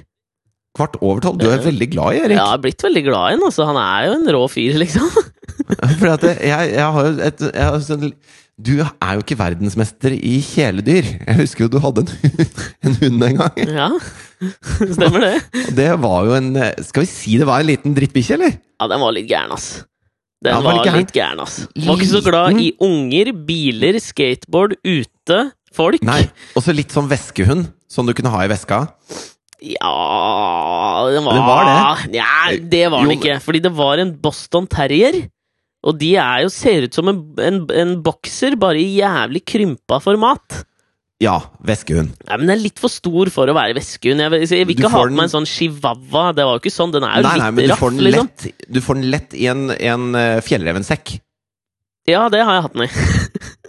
Kvart 0.77 0.99
over 1.01 1.21
tolv? 1.25 1.39
Du 1.41 1.49
er 1.51 1.63
veldig 1.65 1.89
glad 1.95 2.15
i 2.15 2.19
Erik. 2.25 2.37
Ja, 2.37 2.43
jeg 2.45 2.53
har 2.53 2.61
blitt 2.63 2.83
veldig 2.85 3.05
glad 3.09 3.31
i 3.33 3.37
den. 3.39 3.47
Altså. 3.49 3.65
Han 3.67 3.79
er 3.81 4.09
jo 4.09 4.17
en 4.19 4.29
rå 4.37 4.43
fyr, 4.53 4.77
liksom. 4.83 5.09
For 5.99 6.13
jeg, 6.13 6.37
jeg 6.45 6.85
har 6.95 7.09
jo 7.09 7.15
et 7.27 7.41
jeg 7.49 7.65
har 7.65 7.81
sånn, 7.83 8.13
Du 8.59 8.73
er 8.85 9.17
jo 9.17 9.23
ikke 9.25 9.37
verdensmester 9.41 10.15
i 10.15 10.37
kjæledyr. 10.45 11.09
Jeg 11.27 11.39
husker 11.41 11.65
jo 11.67 11.71
du 11.73 11.79
hadde 11.83 12.05
en, 12.05 12.13
hund- 12.23 12.63
en 12.91 12.97
hund 13.03 13.27
en 13.29 13.41
gang. 13.41 13.61
Ja, 13.75 13.89
stemmer 14.93 15.25
det. 15.25 15.35
Det 15.81 15.89
var 16.03 16.29
jo 16.29 16.37
en 16.39 16.53
Skal 16.87 17.05
vi 17.07 17.11
si 17.11 17.37
det 17.41 17.47
var 17.49 17.63
en 17.65 17.71
liten 17.73 17.95
drittbikkje, 17.97 18.37
eller? 18.39 18.59
Ja, 18.79 18.89
den 18.93 19.03
var 19.03 19.15
litt 19.17 19.29
gæren, 19.31 19.55
ass. 19.57 19.71
Den 20.45 20.55
Ja, 20.55 20.61
var 20.63 20.85
litt 20.95 21.11
gæren, 21.17 21.41
ass. 21.43 21.57
Var 21.75 21.97
ikke 21.99 22.13
så 22.13 22.21
glad 22.23 22.61
i 22.63 22.69
unger, 22.87 23.33
biler, 23.49 23.99
skateboard, 24.05 24.77
ute, 24.87 25.41
folk. 25.75 26.05
Nei. 26.07 26.21
Og 26.55 26.63
så 26.63 26.75
litt 26.77 26.95
sånn 26.95 27.09
veskehund, 27.11 27.73
som 27.91 28.07
du 28.07 28.15
kunne 28.15 28.31
ha 28.31 28.45
i 28.47 28.51
veska. 28.53 28.85
Ja 29.65 31.09
Den 31.11 31.25
var 31.27 31.35
Det 31.35 31.43
var 31.49 31.65
det. 31.67 32.19
Ja, 32.19 32.31
det 32.75 32.85
var 32.93 33.03
den 33.03 33.17
ikke. 33.19 33.41
Fordi 33.43 33.63
det 33.65 33.73
var 33.75 33.99
en 33.99 34.15
Boston 34.23 34.69
Terrier. 34.71 35.25
Og 35.87 35.99
de 35.99 36.15
er 36.19 36.43
jo, 36.45 36.51
ser 36.51 36.89
ut 36.89 36.95
som 36.95 37.09
en, 37.11 37.21
en, 37.43 37.61
en 37.71 37.93
bokser, 38.03 38.57
bare 38.59 38.81
i 38.83 38.99
jævlig 38.99 39.45
krympa 39.47 40.01
format. 40.03 40.65
Ja, 41.23 41.37
veskehund. 41.67 42.13
Nei, 42.29 42.37
men 42.37 42.47
den 42.47 42.55
er 42.55 42.61
litt 42.63 42.79
for 42.79 42.93
stor 42.93 43.31
for 43.35 43.51
å 43.51 43.55
være 43.57 43.75
veskehund. 43.79 44.23
Jeg, 44.23 44.51
jeg 44.55 44.67
vil 44.69 44.77
ikke 44.77 44.91
ha 44.93 45.01
på 45.03 45.15
meg 45.15 45.27
en 45.27 45.33
sånn 45.33 45.49
chihuahua. 45.51 46.29
Det 46.35 46.47
var 46.47 46.59
jo 46.59 46.63
ikke 46.63 46.75
sånn. 46.75 46.95
Den 46.95 47.07
er 47.07 47.19
jo 47.19 47.27
Nei, 47.27 47.37
nei, 47.43 47.49
men 47.55 47.63
litt 47.63 47.71
du 47.71 47.73
raff, 47.75 47.83
får 47.83 47.95
den 47.95 48.07
liksom. 48.07 48.29
lett, 48.31 48.67
du 48.69 48.81
får 48.85 48.99
den 49.01 49.09
lett 49.15 49.35
i 49.39 49.49
en, 49.51 49.65
en 49.75 50.07
eh, 50.19 50.39
fjellrevensekk. 50.47 51.17
Ja, 52.09 52.29
det 52.33 52.45
har 52.47 52.59
jeg 52.59 52.67
hatt 52.69 52.77
den 52.79 52.87
i. 52.87 52.91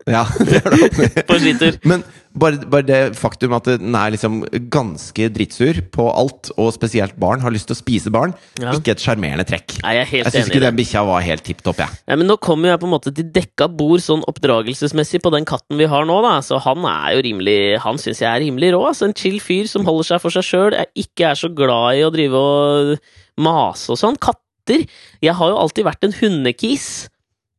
Ja, 0.09 0.23
det 0.49 0.61
har 0.65 0.77
du. 0.77 1.07
På 1.29 1.39
skitur. 1.41 1.79
Men 1.89 2.05
bare, 2.37 2.59
bare 2.69 2.85
det 2.85 2.99
faktum 3.17 3.53
at 3.57 3.65
den 3.79 3.95
er 3.97 4.11
liksom 4.13 4.41
ganske 4.71 5.29
drittsur 5.33 5.79
på 5.93 6.05
alt, 6.11 6.51
og 6.57 6.71
spesielt 6.75 7.15
barn, 7.19 7.41
har 7.41 7.53
lyst 7.53 7.69
til 7.69 7.75
å 7.77 7.79
spise 7.79 8.11
barn, 8.13 8.33
Ja. 8.61 8.71
ikke 8.73 8.91
et 8.93 9.03
sjarmerende 9.03 9.45
trekk. 9.47 9.79
Nei, 9.83 9.95
jeg 9.97 10.25
er 10.25 10.29
syns 10.31 10.49
ikke 10.51 10.61
den 10.61 10.77
bikkja 10.77 11.05
var 11.07 11.21
helt 11.25 11.43
tipp 11.43 11.61
topp, 11.65 11.77
jeg. 11.77 11.89
Ja, 12.07 12.15
men 12.15 12.27
nå 12.27 12.37
kommer 12.39 12.69
jeg 12.69 12.79
på 12.79 12.87
en 12.89 12.93
måte 12.93 13.13
til 13.15 13.29
dekka 13.31 13.67
bord 13.75 13.99
sånn 14.03 14.23
oppdragelsesmessig 14.29 15.21
på 15.23 15.31
den 15.33 15.45
katten 15.45 15.77
vi 15.79 15.85
har 15.89 16.05
nå, 16.05 16.21
da. 16.21 16.39
Så 16.45 16.59
han 16.61 16.85
er 16.85 17.15
jo 17.17 17.23
rimelig 17.25 17.79
Han 17.81 17.97
syns 17.97 18.19
jeg 18.21 18.29
er 18.29 18.39
rimelig 18.43 18.73
rå. 18.73 18.83
Altså, 18.87 19.07
en 19.07 19.13
chill 19.17 19.39
fyr 19.39 19.67
som 19.67 19.85
holder 19.85 20.03
seg 20.03 20.21
for 20.21 20.29
seg 20.33 20.43
sjøl, 20.43 20.75
ikke 20.95 21.31
er 21.31 21.35
så 21.39 21.49
glad 21.53 21.97
i 21.97 22.03
å 22.05 22.11
drive 22.13 22.33
og 22.35 22.99
mase 23.39 23.89
og 23.93 23.97
sånn. 23.97 24.17
Katter 24.19 24.85
Jeg 25.21 25.33
har 25.33 25.49
jo 25.49 25.57
alltid 25.57 25.85
vært 25.87 26.03
en 26.05 26.13
hundekis. 26.13 27.09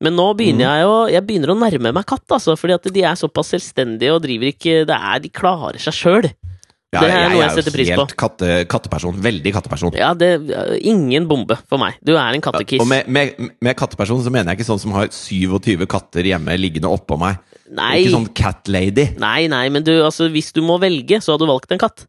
Men 0.01 0.17
nå 0.17 0.31
begynner 0.39 0.65
jeg 0.65 0.85
jo 0.87 0.93
Jeg 1.13 1.25
begynner 1.29 1.53
å 1.53 1.59
nærme 1.61 1.93
meg 1.93 2.07
katt, 2.09 2.25
altså. 2.33 2.57
Fordi 2.57 2.77
at 2.79 2.87
de 2.95 3.03
er 3.05 3.19
såpass 3.21 3.53
selvstendige 3.53 4.15
og 4.15 4.23
driver 4.25 4.49
ikke 4.49 4.79
Det 4.89 4.97
er 4.97 5.21
De 5.21 5.33
klarer 5.41 5.83
seg 5.83 5.97
sjøl. 5.97 6.31
Ja, 6.91 7.05
Det 7.05 7.11
er 7.15 7.29
noe 7.31 7.43
jeg 7.45 7.55
setter 7.55 7.75
pris 7.75 7.87
på. 7.87 7.87
Jeg 7.87 7.95
er 7.95 8.01
jo 8.01 8.03
helt 8.03 8.17
katte, 8.19 8.47
katteperson. 8.73 9.19
Veldig 9.23 9.53
katteperson. 9.55 9.95
Ja, 9.95 10.09
det 10.19 10.31
Ingen 10.91 11.29
bombe 11.31 11.61
for 11.71 11.79
meg. 11.79 12.01
Du 12.03 12.17
er 12.17 12.35
en 12.35 12.43
kattekis. 12.43 12.83
Og 12.83 12.89
med, 12.91 13.07
med, 13.07 13.39
med 13.63 13.79
katteperson 13.79 14.25
så 14.25 14.33
mener 14.35 14.51
jeg 14.51 14.61
ikke 14.61 14.71
sånn 14.73 14.83
som 14.83 14.97
har 14.97 15.07
27 15.15 15.87
katter 15.91 16.27
hjemme 16.27 16.57
liggende 16.59 16.91
oppå 16.91 17.21
meg. 17.21 17.39
Nei. 17.71 18.01
Ikke 18.01 18.17
sånn 18.17 18.27
cat 18.35 18.67
lady. 18.73 19.07
Nei, 19.23 19.45
nei, 19.53 19.69
men 19.71 19.87
du, 19.87 19.93
altså, 20.03 20.27
hvis 20.35 20.51
du 20.57 20.65
må 20.67 20.81
velge, 20.83 21.21
så 21.23 21.37
har 21.37 21.39
du 21.39 21.47
valgt 21.47 21.71
en 21.71 21.79
katt. 21.79 22.09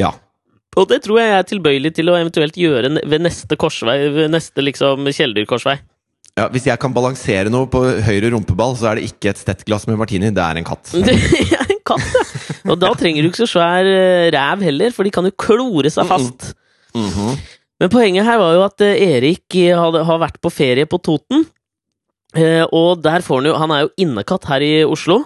Ja. 0.00 0.14
Og 0.80 0.88
det 0.88 1.02
tror 1.04 1.20
jeg 1.20 1.28
jeg 1.28 1.42
er 1.42 1.48
tilbøyelig 1.50 1.92
til 1.98 2.08
å 2.08 2.16
eventuelt 2.16 2.56
gjøre 2.56 2.88
ved 3.04 3.26
neste 3.26 3.58
korsvei, 3.60 3.98
ved 4.14 4.32
neste 4.32 4.64
liksom 4.64 5.04
kjæledyrkorsvei. 5.12 5.76
Ja. 6.38 6.46
Hvis 6.52 6.66
jeg 6.70 6.80
kan 6.80 6.94
balansere 6.96 7.50
noe 7.52 7.68
på 7.70 7.82
høyre 8.06 8.30
rumpeball, 8.32 8.76
så 8.78 8.90
er 8.90 9.00
det 9.00 9.10
ikke 9.10 9.32
et 9.34 9.40
stettglass 9.42 9.84
med 9.90 9.98
martini, 10.00 10.30
det 10.32 10.42
er 10.44 10.60
en 10.60 10.68
katt. 10.68 10.92
Er 10.96 11.66
en 11.68 11.82
katt, 11.84 12.06
ja! 12.14 12.70
Og 12.72 12.78
da 12.80 12.92
trenger 12.96 13.24
du 13.24 13.28
ikke 13.28 13.42
så 13.42 13.50
svær 13.56 13.88
eh, 13.88 14.28
ræv 14.32 14.62
heller, 14.64 14.94
for 14.94 15.04
de 15.04 15.12
kan 15.14 15.26
jo 15.28 15.34
klore 15.36 15.90
seg 15.92 16.08
fast. 16.08 16.52
Mhm. 16.96 17.34
Men 17.82 17.90
poenget 17.90 18.22
her 18.28 18.38
var 18.38 18.52
jo 18.54 18.62
at 18.62 18.84
eh, 18.86 19.00
Erik 19.16 19.56
eh, 19.58 19.74
har 19.74 20.20
vært 20.22 20.36
på 20.40 20.52
ferie 20.54 20.86
på 20.86 21.00
Toten. 21.02 21.42
Eh, 22.38 22.62
og 22.70 23.02
der 23.04 23.20
får 23.26 23.42
han 23.42 23.48
jo 23.50 23.56
Han 23.60 23.72
er 23.74 23.80
jo 23.82 23.90
innekatt 24.06 24.46
her 24.48 24.62
i 24.64 24.70
Oslo. 24.88 25.18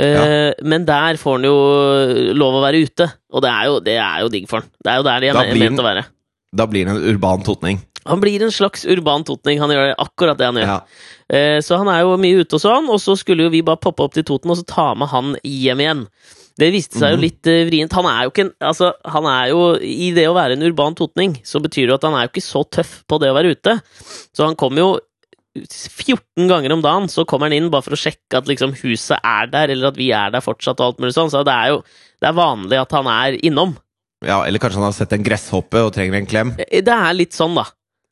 Eh, 0.00 0.50
Men 0.66 0.86
der 0.88 1.20
får 1.20 1.36
han 1.38 1.44
jo 1.46 1.54
lov 2.34 2.56
å 2.58 2.62
være 2.64 2.80
ute, 2.88 3.06
og 3.30 3.44
det 3.44 3.50
er 3.52 3.68
jo, 3.68 3.76
det 3.84 3.98
er 4.02 4.24
jo 4.24 4.30
digg 4.32 4.48
for 4.50 4.64
han. 4.64 4.72
Det 4.82 4.90
er 4.90 4.98
jo 4.98 5.06
der 5.06 5.20
de 5.22 5.30
er 5.30 5.52
ment 5.60 5.82
å 5.84 5.86
være. 5.86 6.06
Da 6.54 6.66
blir 6.70 6.88
det 6.88 6.94
en 6.96 7.04
urban 7.12 7.44
totning. 7.46 7.78
Han 8.06 8.20
blir 8.20 8.42
en 8.42 8.50
slags 8.52 8.84
urban 8.84 9.24
totning. 9.24 9.58
Han 9.60 9.70
gjør 9.70 9.94
akkurat 9.98 10.36
det 10.38 10.46
han 10.46 10.54
gjør. 10.60 10.66
Ja. 10.66 10.80
Eh, 11.30 11.58
Så 11.64 11.76
han 11.78 11.88
er 11.88 12.00
jo 12.02 12.16
mye 12.20 12.40
ute 12.44 12.54
og 12.54 12.60
sånn, 12.60 12.88
og 12.88 13.00
så 13.00 13.16
skulle 13.16 13.44
jo 13.46 13.50
vi 13.50 13.62
bare 13.62 13.80
poppe 13.80 14.04
opp 14.04 14.12
til 14.14 14.22
Toten 14.24 14.50
og 14.50 14.56
så 14.60 14.66
ta 14.66 14.94
med 14.94 15.08
han 15.08 15.36
hjem 15.42 15.80
igjen. 15.80 16.06
Det 16.56 16.68
viste 16.72 16.98
seg 17.00 17.10
jo 17.10 17.16
Mhm. 17.16 17.20
litt 17.24 17.46
eh, 17.50 17.64
vrient. 17.66 17.92
Han 17.92 18.06
er 18.06 18.24
jo 18.24 18.30
ikke 18.30 18.44
en 18.44 18.52
Altså, 18.62 18.92
han 19.04 19.24
er 19.26 19.48
jo 19.50 19.74
I 19.80 20.12
det 20.14 20.26
å 20.28 20.34
være 20.36 20.52
en 20.52 20.62
urban 20.62 20.94
totning, 20.94 21.40
så 21.42 21.60
betyr 21.60 21.88
det 21.88 21.94
at 21.94 22.02
han 22.04 22.14
er 22.14 22.28
jo 22.28 22.32
ikke 22.34 22.44
så 22.46 22.62
tøff 22.70 23.02
på 23.08 23.18
det 23.20 23.30
å 23.32 23.34
være 23.34 23.50
ute. 23.56 23.80
Så 24.36 24.44
han 24.46 24.54
kommer 24.54 24.78
jo 24.78 25.00
14 25.56 26.48
ganger 26.48 26.72
om 26.72 26.82
dagen, 26.82 27.08
så 27.08 27.24
kommer 27.26 27.46
han 27.46 27.52
inn 27.52 27.70
bare 27.70 27.82
for 27.86 27.94
å 27.94 28.00
sjekke 28.00 28.38
at 28.40 28.48
liksom 28.50 28.74
huset 28.82 29.18
er 29.22 29.46
der, 29.52 29.70
eller 29.74 29.88
at 29.92 29.96
vi 29.96 30.10
er 30.12 30.30
der 30.34 30.42
fortsatt, 30.44 30.80
og 30.80 30.86
alt 30.94 30.98
mulig 31.02 31.14
sånn. 31.14 31.30
Så 31.30 31.44
det 31.46 31.54
er 31.54 31.68
jo 31.74 31.82
det 32.20 32.28
er 32.30 32.36
vanlig 32.38 32.80
at 32.80 32.90
han 32.96 33.06
er 33.06 33.38
innom. 33.44 33.76
ja, 34.24 34.42
Eller 34.42 34.58
kanskje 34.58 34.80
han 34.80 34.88
har 34.88 34.92
sett 34.96 35.12
en 35.12 35.22
gresshoppe 35.24 35.82
og 35.84 35.92
trenger 35.92 36.14
en 36.16 36.26
klem. 36.26 36.54
Eh, 36.58 36.80
Det 36.80 36.88
er 36.94 37.12
litt 37.14 37.32
sånn, 37.36 37.54
da. 37.54 37.64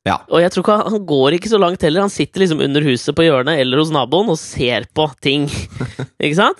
Ja. 0.03 0.17
Og 0.35 0.41
jeg 0.43 0.51
tror 0.51 0.65
ikke 0.65 0.77
han, 0.91 1.05
går 1.07 1.35
ikke 1.37 1.51
så 1.53 1.61
langt 1.63 1.85
heller. 1.87 2.03
Han 2.03 2.11
sitter 2.11 2.43
liksom 2.43 2.59
under 2.65 2.83
huset 2.83 3.15
på 3.15 3.23
hjørnet 3.23 3.61
eller 3.63 3.79
hos 3.79 3.93
naboen 3.95 4.33
og 4.35 4.39
ser 4.41 4.89
på 4.99 5.05
ting. 5.23 5.45
ikke 6.19 6.35
sant? 6.41 6.59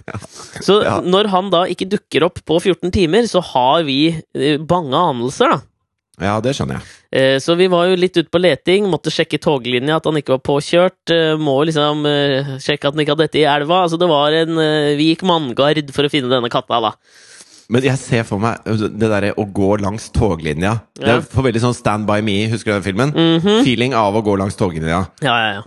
Så 0.63 0.77
Ja. 0.85 1.01
når 1.03 1.27
han 1.33 1.51
da 1.51 1.65
ikke 1.67 1.89
dukker 1.91 2.29
opp 2.29 2.39
på 2.47 2.61
14 2.63 2.93
timer, 2.95 3.27
så 3.27 3.43
har 3.43 3.83
vi 3.89 3.99
eh, 4.15 4.59
bange 4.63 4.95
anelser, 4.95 5.57
da. 5.57 5.61
Ja, 6.23 6.37
det 6.45 6.53
skjønner 6.55 6.77
jeg. 6.79 6.87
Eh, 7.19 7.37
Så 7.43 7.57
vi 7.59 7.67
var 7.73 7.89
jo 7.91 7.97
litt 7.99 8.15
ute 8.15 8.31
på 8.31 8.39
leting, 8.39 8.87
måtte 8.87 9.11
sjekke 9.11 9.41
toglinja, 9.43 9.97
at 9.99 10.07
han 10.07 10.15
ikke 10.21 10.37
var 10.37 10.43
påkjørt. 10.47 11.11
eh, 11.11 11.35
Må 11.41 11.57
liksom 11.67 12.07
eh, 12.07 12.53
sjekke 12.63 12.87
at 12.87 12.95
han 12.95 13.03
ikke 13.03 13.17
hadde 13.17 13.27
dette 13.27 13.43
i 13.43 13.47
elva. 13.49 13.81
Altså 13.89 13.99
det 13.99 14.07
var 14.13 14.31
en 14.45 14.55
Vi 15.01 15.09
gikk 15.17 15.27
manngard 15.27 15.91
for 15.91 16.07
å 16.07 16.13
finne 16.13 16.31
denne 16.31 16.53
katta, 16.53 16.79
da. 16.85 16.93
Men 17.73 17.87
jeg 17.87 17.97
ser 18.03 18.25
for 18.29 18.43
meg 18.43 18.63
det 18.69 19.09
derre 19.09 19.33
å 19.41 19.47
gå 19.49 19.75
langs 19.81 20.11
toglinja. 20.13 20.75
Det 20.99 21.07
Ja. 21.09 21.17
er 21.19 21.23
for 21.25 21.43
veldig 21.47 21.63
sånn 21.63 21.75
Stand 21.79 22.07
by 22.07 22.21
me, 22.21 22.43
husker 22.53 22.73
du 22.75 22.81
den 22.81 22.89
filmen? 22.93 23.13
Mhm. 23.17 23.63
Feeling 23.65 23.95
av 23.97 24.15
å 24.15 24.23
gå 24.25 24.37
langs 24.37 24.57
toglinja. 24.61 25.07
Ja, 25.25 25.37
ja, 25.41 25.53
ja. 25.57 25.63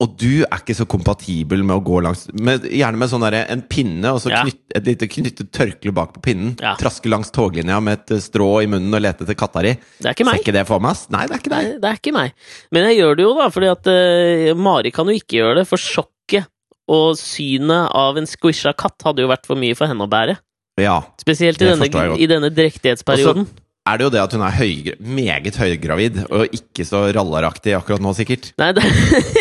Og 0.00 0.12
du 0.16 0.44
er 0.46 0.60
ikke 0.60 0.76
så 0.78 0.84
kompatibel 0.86 1.64
med 1.66 1.74
å 1.74 1.82
gå 1.82 1.96
langs 2.00 2.28
med, 2.32 2.62
Gjerne 2.70 2.96
med 3.00 3.08
sånn 3.10 3.24
der, 3.24 3.34
en 3.50 3.62
pinne, 3.66 4.04
og 4.14 4.20
så 4.22 4.30
Ja. 4.30 4.44
knytt, 4.44 4.60
et 4.72 4.84
lite 4.86 5.08
knyttet 5.10 5.50
tørkle 5.50 5.92
bak 5.92 6.12
på 6.14 6.22
pinnen. 6.22 6.52
Ja. 6.62 6.76
Traske 6.78 7.10
langs 7.10 7.32
toglinja 7.34 7.80
med 7.82 7.98
et 7.98 8.10
eh, 8.12 8.20
strå 8.22 8.62
i 8.62 8.66
munnen 8.70 8.94
og 8.94 9.02
lete 9.02 9.24
etter 9.26 9.34
katta 9.34 9.60
di. 9.66 9.72
Det 9.98 10.06
er 10.06 10.14
ikke 10.14 10.24
meg. 10.28 10.34
Ser 10.36 10.44
ikke 10.44 10.52
det 10.60 10.66
for 10.68 10.78
meg, 10.78 10.90
ass. 10.92 11.08
Nei, 11.10 11.26
det 11.26 11.34
er 11.34 11.38
ikke 11.42 11.50
Nei, 11.50 11.64
deg. 11.64 11.80
det 11.82 11.90
er 11.90 11.98
ikke 11.98 12.12
meg. 12.14 12.32
Men 12.70 12.84
jeg 12.86 12.98
gjør 13.02 13.16
det 13.18 13.24
jo, 13.26 13.34
da, 13.34 13.48
fordi 13.50 13.70
at 13.74 13.90
uh, 13.90 14.54
Mari 14.54 14.92
kan 14.94 15.06
jo 15.10 15.18
ikke 15.18 15.40
gjøre 15.42 15.56
det, 15.56 15.66
for 15.66 15.76
sjokket 15.82 16.46
og 16.88 17.16
synet 17.18 17.90
av 17.92 18.16
en 18.16 18.24
squisha 18.30 18.70
katt 18.78 19.02
hadde 19.04 19.18
jo 19.26 19.28
vært 19.34 19.44
for 19.50 19.56
mye 19.56 19.74
for 19.76 19.88
henne 19.90 20.06
å 20.06 20.08
bære. 20.08 20.38
Ja. 20.78 21.00
Spesielt 21.20 21.60
i 21.62 21.66
denne, 21.66 22.18
i 22.18 22.26
denne 22.30 22.50
drektighetsperioden. 22.54 23.48
Er 23.88 23.96
det 24.00 24.04
jo 24.04 24.10
det 24.12 24.20
at 24.20 24.34
hun 24.36 24.42
er 24.44 24.56
høy, 24.58 24.90
meget 25.00 25.56
høygravid, 25.56 26.18
og 26.28 26.52
ikke 26.54 26.84
så 26.84 27.06
rallaraktig 27.16 27.72
akkurat 27.78 28.02
nå, 28.04 28.12
sikkert? 28.16 28.50
Nei, 28.60 28.70
det, 28.76 28.84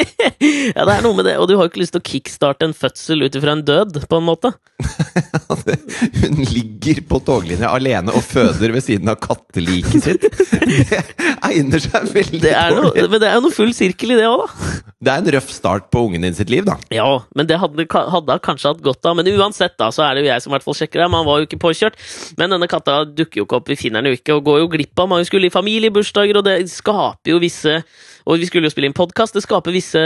ja, 0.77 0.85
det 0.87 0.93
er 0.93 1.03
noe 1.03 1.17
med 1.17 1.27
det. 1.27 1.35
Og 1.41 1.49
du 1.49 1.57
har 1.57 1.65
jo 1.67 1.71
ikke 1.71 1.81
lyst 1.83 1.95
til 1.97 2.03
å 2.03 2.07
kickstarte 2.07 2.67
en 2.69 2.75
fødsel 2.77 3.25
ut 3.27 3.35
ifra 3.39 3.57
en 3.57 3.65
død, 3.67 3.99
på 4.07 4.21
en 4.21 4.27
måte. 4.27 4.53
Hun 6.21 6.41
ligger 6.53 7.01
på 7.09 7.19
toglinja 7.25 7.71
alene 7.73 8.13
og 8.15 8.23
føder 8.25 8.71
ved 8.75 8.85
siden 8.85 9.09
av 9.11 9.19
katteliket 9.23 10.05
sitt. 10.05 10.27
Det 10.67 11.01
egner 11.47 11.81
seg 11.81 12.07
veldig 12.13 12.41
Det 12.43 12.53
er 12.53 12.75
noe, 12.75 12.91
dårlig. 12.91 13.07
men 13.11 13.23
det 13.23 13.29
er 13.29 13.37
jo 13.39 13.43
noe 13.47 13.55
full 13.55 13.73
sirkel 13.75 14.13
i 14.15 14.19
det 14.19 14.27
òg, 14.29 14.43
da. 14.45 14.69
Det 14.97 15.13
er 15.13 15.21
en 15.21 15.31
røff 15.37 15.49
start 15.53 15.89
på 15.93 16.01
ungen 16.07 16.23
din 16.25 16.35
sitt 16.37 16.49
liv, 16.49 16.65
da. 16.67 16.77
Ja, 16.93 17.05
men 17.37 17.49
det 17.49 17.59
hadde, 17.61 17.85
hadde 17.93 18.37
kanskje 18.45 18.71
hatt 18.71 18.81
godt 18.85 19.05
av. 19.05 19.17
Men 19.19 19.29
uansett, 19.35 19.75
da, 19.79 19.89
så 19.93 20.05
er 20.07 20.17
det 20.17 20.25
jo 20.25 20.31
jeg 20.31 20.43
som 20.43 20.51
i 20.51 20.55
hvert 20.55 20.65
fall 20.65 20.77
sjekker 20.79 21.03
det. 21.03 21.09
Man 21.13 21.27
var 21.27 21.41
jo 21.41 21.47
ikke 21.49 21.59
påkjørt. 21.61 21.99
Men 22.39 22.55
denne 22.55 22.69
katta 22.71 22.99
dukker 23.05 23.41
jo 23.43 23.47
ikke 23.47 23.59
opp, 23.59 23.69
vi 23.69 23.77
finner 23.79 24.01
den 24.05 24.13
jo 24.15 24.19
ikke, 24.19 24.36
og 24.37 24.45
går 24.47 24.59
jo 24.63 24.67
glipp 24.75 25.01
av 25.03 25.09
mange 25.11 25.27
skulle 25.27 25.49
i 25.49 25.53
familiebursdager, 25.53 26.39
og 26.39 26.45
det 26.47 26.59
skaper 26.71 27.33
jo 27.33 27.39
visse 27.43 27.79
Og 28.27 28.41
vi 28.41 28.47
skulle 28.49 28.67
jo 28.67 28.73
spille 28.73 28.89
inn 28.89 28.95
podkast, 28.97 29.33
det 29.37 29.43
skaper 29.45 29.71
visse 29.75 30.01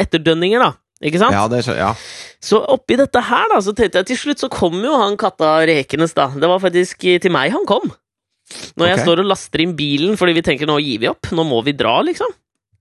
etterdønninger, 0.00 0.62
da. 0.62 0.72
Ikke 1.04 1.20
sant? 1.20 1.34
Ja, 1.36 1.42
det 1.52 1.58
skjø- 1.66 1.76
ja. 1.76 1.90
Så 2.40 2.56
oppi 2.72 2.96
dette 2.96 3.20
her, 3.20 3.44
da, 3.52 3.58
så 3.60 3.74
tenkte 3.76 4.00
jeg 4.00 4.06
til 4.14 4.16
slutt 4.22 4.40
så 4.40 4.48
kom 4.48 4.78
jo 4.80 4.94
han 4.96 5.18
katta 5.20 5.58
rekenes, 5.68 6.14
da. 6.16 6.30
Det 6.32 6.48
var 6.48 6.62
faktisk 6.62 7.04
til 7.20 7.32
meg 7.34 7.52
han 7.52 7.66
kom. 7.68 7.90
Når 8.78 8.86
jeg 8.92 9.02
står 9.04 9.20
og 9.24 9.28
laster 9.28 9.60
inn 9.64 9.74
bilen 9.76 10.16
fordi 10.16 10.36
vi 10.38 10.42
tenker 10.46 10.68
nå 10.70 10.78
gir 10.80 11.00
vi 11.02 11.08
opp, 11.10 11.28
nå 11.34 11.44
må 11.44 11.60
vi 11.66 11.74
dra, 11.76 11.98
liksom. 12.06 12.32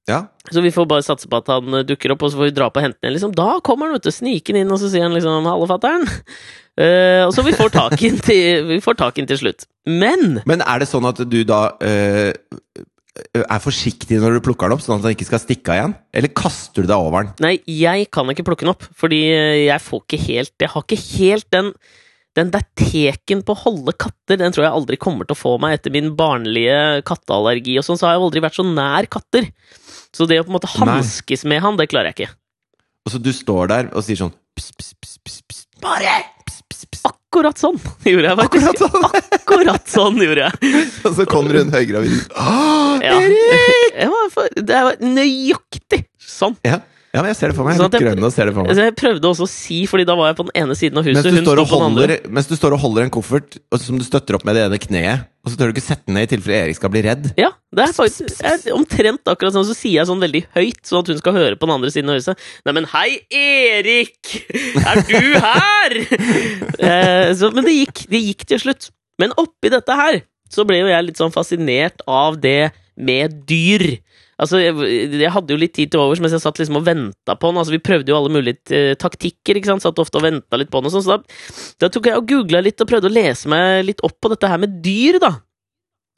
ja. 0.07 0.27
Så 0.53 0.61
vi 0.61 0.69
får 0.71 0.85
bare 0.87 1.01
satse 1.03 1.27
på 1.27 1.39
at 1.41 1.47
han 1.49 1.73
eh, 1.73 1.83
dukker 1.89 2.13
opp, 2.13 2.21
og 2.23 2.29
så 2.31 2.37
får 2.37 2.51
vi 2.51 2.55
dra 2.55 2.69
på 2.69 2.77
og 2.79 2.85
hente 2.85 3.01
den. 3.01 3.15
Liksom. 3.17 3.31
Da 3.35 3.59
kommer 3.65 3.89
han, 3.89 3.97
vet 3.97 4.05
du, 4.05 4.13
snikende 4.13 4.61
inn, 4.61 4.71
og 4.71 4.77
så 4.79 4.91
sier 4.93 5.03
han 5.07 5.15
liksom 5.17 5.43
'hallo, 5.49 5.65
fatter'n'. 5.65 6.05
Eh, 6.75 7.23
og 7.23 7.31
så 7.31 7.43
vi 7.45 7.55
får 7.55 7.71
tak 7.71 7.95
i 8.01 8.11
den 8.11 8.19
til, 8.23 8.65
vi 8.67 8.81
får 8.83 8.99
tak 8.99 9.15
til 9.15 9.39
slutt. 9.39 9.67
Men 9.87 10.41
Men 10.45 10.63
er 10.65 10.83
det 10.83 10.89
sånn 10.91 11.07
at 11.07 11.21
du 11.23 11.39
da 11.47 11.61
uh, 11.79 12.31
er 13.39 13.61
forsiktig 13.63 14.19
når 14.19 14.37
du 14.37 14.43
plukker 14.43 14.67
den 14.67 14.75
opp, 14.75 14.83
sånn 14.83 14.99
at 14.99 15.05
den 15.05 15.15
ikke 15.15 15.29
skal 15.29 15.43
stikke 15.43 15.71
av 15.71 15.79
igjen? 15.79 15.93
Eller 16.11 16.33
kaster 16.35 16.83
du 16.83 16.91
deg 16.91 16.97
over 16.99 17.23
den? 17.23 17.35
Nei, 17.45 17.53
jeg 17.69 18.09
kan 18.11 18.27
ikke 18.31 18.47
plukke 18.47 18.67
den 18.67 18.73
opp, 18.73 18.83
fordi 18.97 19.21
jeg 19.69 19.79
får 19.83 20.03
ikke 20.03 20.23
helt 20.25 20.65
Jeg 20.65 20.73
har 20.73 20.83
ikke 20.83 21.03
helt 21.15 21.47
den 21.55 21.71
den 22.35 22.51
der 22.51 22.65
teken 22.75 23.45
på 23.47 23.53
å 23.55 23.61
holde 23.61 23.93
katter, 23.95 24.35
den 24.41 24.51
tror 24.51 24.65
jeg 24.65 24.75
aldri 24.75 24.97
kommer 24.99 25.27
til 25.27 25.37
å 25.37 25.39
få 25.39 25.53
meg 25.63 25.77
etter 25.77 25.93
min 25.95 26.09
barnlige 26.19 26.99
katteallergi 27.07 27.77
og 27.79 27.85
sånn, 27.87 27.99
så 27.99 28.09
har 28.09 28.17
jeg 28.17 28.25
aldri 28.25 28.43
vært 28.43 28.57
så 28.57 28.65
nær 28.67 29.07
katter. 29.07 29.47
Så 30.11 30.27
det 30.27 30.41
å 30.41 30.43
på 30.43 30.51
en 30.51 30.57
måte 30.57 30.71
hanskes 30.73 31.45
med 31.47 31.63
han, 31.63 31.79
det 31.79 31.87
klarer 31.91 32.11
jeg 32.11 32.17
ikke. 32.17 32.35
Og 33.07 33.13
så 33.13 33.21
du 33.23 33.31
står 33.35 33.71
der 33.71 33.91
og 33.93 34.03
sier 34.03 34.19
sånn 34.19 34.35
pss, 34.57 34.75
pss, 34.75 34.93
pss, 34.99 35.17
pss, 35.23 35.41
pss. 35.47 35.63
Bare 35.83 36.17
Akkurat 37.35 37.59
sånn 37.59 37.75
gjorde 38.07 38.29
jeg 38.29 38.37
faktisk. 38.39 38.67
Akkurat 38.71 38.79
sånn! 38.79 39.23
Akkurat 39.35 39.89
sånn 39.91 40.19
gjorde 40.23 40.45
jeg. 40.45 40.83
Og 41.03 41.17
så 41.17 41.25
kommer 41.27 41.57
hun 41.59 41.73
høygravid. 41.75 42.21
Åh, 42.31 43.01
Ja. 43.03 43.17
Erik! 43.19 43.91
Jeg 43.99 44.07
var 44.13 44.29
for, 44.31 44.47
det 44.55 44.83
var 44.87 44.95
nøyaktig 45.03 46.05
sånn. 46.23 46.55
Ja. 46.63 46.77
Ja, 47.15 47.21
men 47.23 47.31
jeg 47.31 47.37
ser 47.39 47.51
det 47.51 47.55
for 47.55 47.67
meg. 47.67 47.77
Sånn 47.79 47.93
Jeg 47.95 48.17
og 48.19 48.33
ser 48.35 48.49
det 48.49 48.53
for 48.55 48.67
meg. 48.67 48.79
Jeg 48.83 48.95
prøvde 48.99 49.29
også 49.29 49.45
å 49.45 49.49
si, 49.49 49.77
Fordi 49.87 50.05
da 50.07 50.17
var 50.19 50.31
jeg 50.31 50.37
på 50.41 50.45
den 50.49 50.57
ene 50.61 50.75
siden 50.75 50.99
av 50.99 51.07
huset, 51.07 51.15
Mens 51.21 51.29
du, 51.29 51.37
hun 51.37 51.45
står 51.47 51.61
og 51.61 51.69
på 51.69 51.79
den 51.79 51.85
andre. 51.87 52.07
holder, 52.09 52.33
mens 52.37 52.49
du 52.49 52.55
står 52.57 52.75
og 52.75 52.81
holder 52.83 53.05
en 53.05 53.13
koffert 53.15 53.57
og 53.71 53.79
som 53.81 54.01
du 54.01 54.03
støtter 54.03 54.37
opp 54.37 54.43
med 54.47 54.57
det 54.57 54.65
ene 54.67 54.79
kneet, 54.81 55.25
og 55.45 55.53
så 55.53 55.59
tør 55.59 55.71
du 55.71 55.75
ikke 55.75 55.85
sette 55.85 56.09
den 56.09 56.17
ned 56.17 56.27
i 56.27 56.31
tilfelle 56.33 56.59
Erik 56.65 56.79
skal 56.79 56.91
bli 56.91 57.05
redd. 57.05 57.31
Ja, 57.39 57.51
det 57.77 57.85
er 57.85 57.95
faktisk 57.95 58.43
jeg, 58.43 58.61
omtrent 58.75 59.31
akkurat 59.31 59.55
sånn. 59.55 59.67
Så 59.69 59.77
sier 59.77 60.01
jeg 60.01 60.09
sånn 60.09 60.23
veldig 60.23 60.43
høyt, 60.57 60.81
sånn 60.89 61.05
at 61.05 61.11
hun 61.13 61.21
skal 61.21 61.37
høre 61.37 61.59
på 61.59 61.69
den 61.69 61.75
andre 61.77 61.93
siden 61.93 62.11
av 62.11 62.19
huset. 62.19 62.45
Neimen, 62.67 62.89
hei, 62.91 63.09
Erik! 63.31 64.35
Er 64.83 65.03
du 65.07 65.29
her?! 65.45 65.99
eh, 66.89 67.31
så, 67.37 67.51
men 67.55 67.67
det 67.67 67.77
gikk, 67.77 68.07
det 68.11 68.25
gikk 68.25 68.47
til 68.51 68.63
slutt. 68.67 68.89
Men 69.21 69.35
oppi 69.39 69.71
dette 69.71 69.95
her 69.95 70.23
så 70.51 70.65
ble 70.67 70.83
jo 70.83 70.89
jeg 70.91 71.07
litt 71.07 71.21
sånn 71.21 71.33
fascinert 71.33 72.03
av 72.09 72.41
det 72.41 72.73
med 72.95 73.43
dyr. 73.47 73.95
Altså, 74.35 74.59
jeg, 74.59 74.75
jeg 75.15 75.31
hadde 75.31 75.53
jo 75.53 75.59
litt 75.61 75.71
tid 75.77 75.91
til 75.93 76.01
overs 76.03 76.19
mens 76.19 76.33
jeg 76.35 76.41
satt 76.43 76.57
liksom 76.59 76.75
og 76.81 76.83
venta 76.87 77.35
på 77.39 77.51
den. 77.53 77.59
Altså, 77.61 77.71
vi 77.71 77.79
prøvde 77.79 78.11
jo 78.11 78.17
alle 78.17 78.33
mulige 78.35 78.59
eh, 78.75 78.95
taktikker, 78.99 79.55
ikke 79.61 79.69
sant. 79.71 79.83
Satt 79.85 79.99
ofte 80.01 80.19
og 80.19 80.25
venta 80.27 80.59
litt 80.59 80.71
på 80.73 80.81
den 80.83 80.89
og 80.89 80.95
sånn. 80.97 81.05
Så 81.05 81.15
da, 81.15 81.77
da 81.85 81.89
tok 81.95 82.09
jeg 82.11 82.19
og 82.19 82.27
googla 82.27 82.59
litt 82.65 82.83
og 82.83 82.89
prøvde 82.89 83.07
å 83.07 83.15
lese 83.15 83.47
meg 83.51 83.85
litt 83.87 84.03
opp 84.03 84.17
på 84.19 84.31
dette 84.33 84.49
her 84.51 84.59
med 84.59 84.81
dyr, 84.83 85.19
da. 85.23 85.31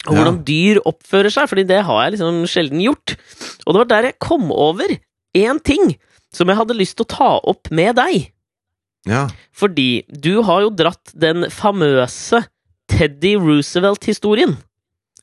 Og 0.08 0.14
Ja. 0.14 0.16
hvordan 0.22 0.40
dyr 0.46 0.78
oppfører 0.86 1.30
seg, 1.34 1.46
fordi 1.50 1.64
det 1.68 1.78
har 1.86 2.00
jeg 2.04 2.16
liksom 2.16 2.42
sjelden 2.50 2.82
gjort. 2.82 3.14
Og 3.66 3.74
det 3.74 3.80
var 3.84 3.88
der 3.92 4.08
jeg 4.10 4.18
kom 4.22 4.50
over 4.54 4.96
én 5.38 5.62
ting 5.62 5.94
som 6.34 6.50
jeg 6.50 6.58
hadde 6.58 6.76
lyst 6.78 6.96
til 6.98 7.06
å 7.06 7.12
ta 7.14 7.30
opp 7.50 7.70
med 7.74 7.96
deg. 7.98 8.28
Ja. 9.06 9.28
Fordi 9.54 10.02
du 10.10 10.42
har 10.46 10.62
jo 10.66 10.70
dratt 10.74 11.14
den 11.14 11.46
famøse 11.54 12.42
Teddy 12.90 13.36
Roosevelt-historien 13.38 14.56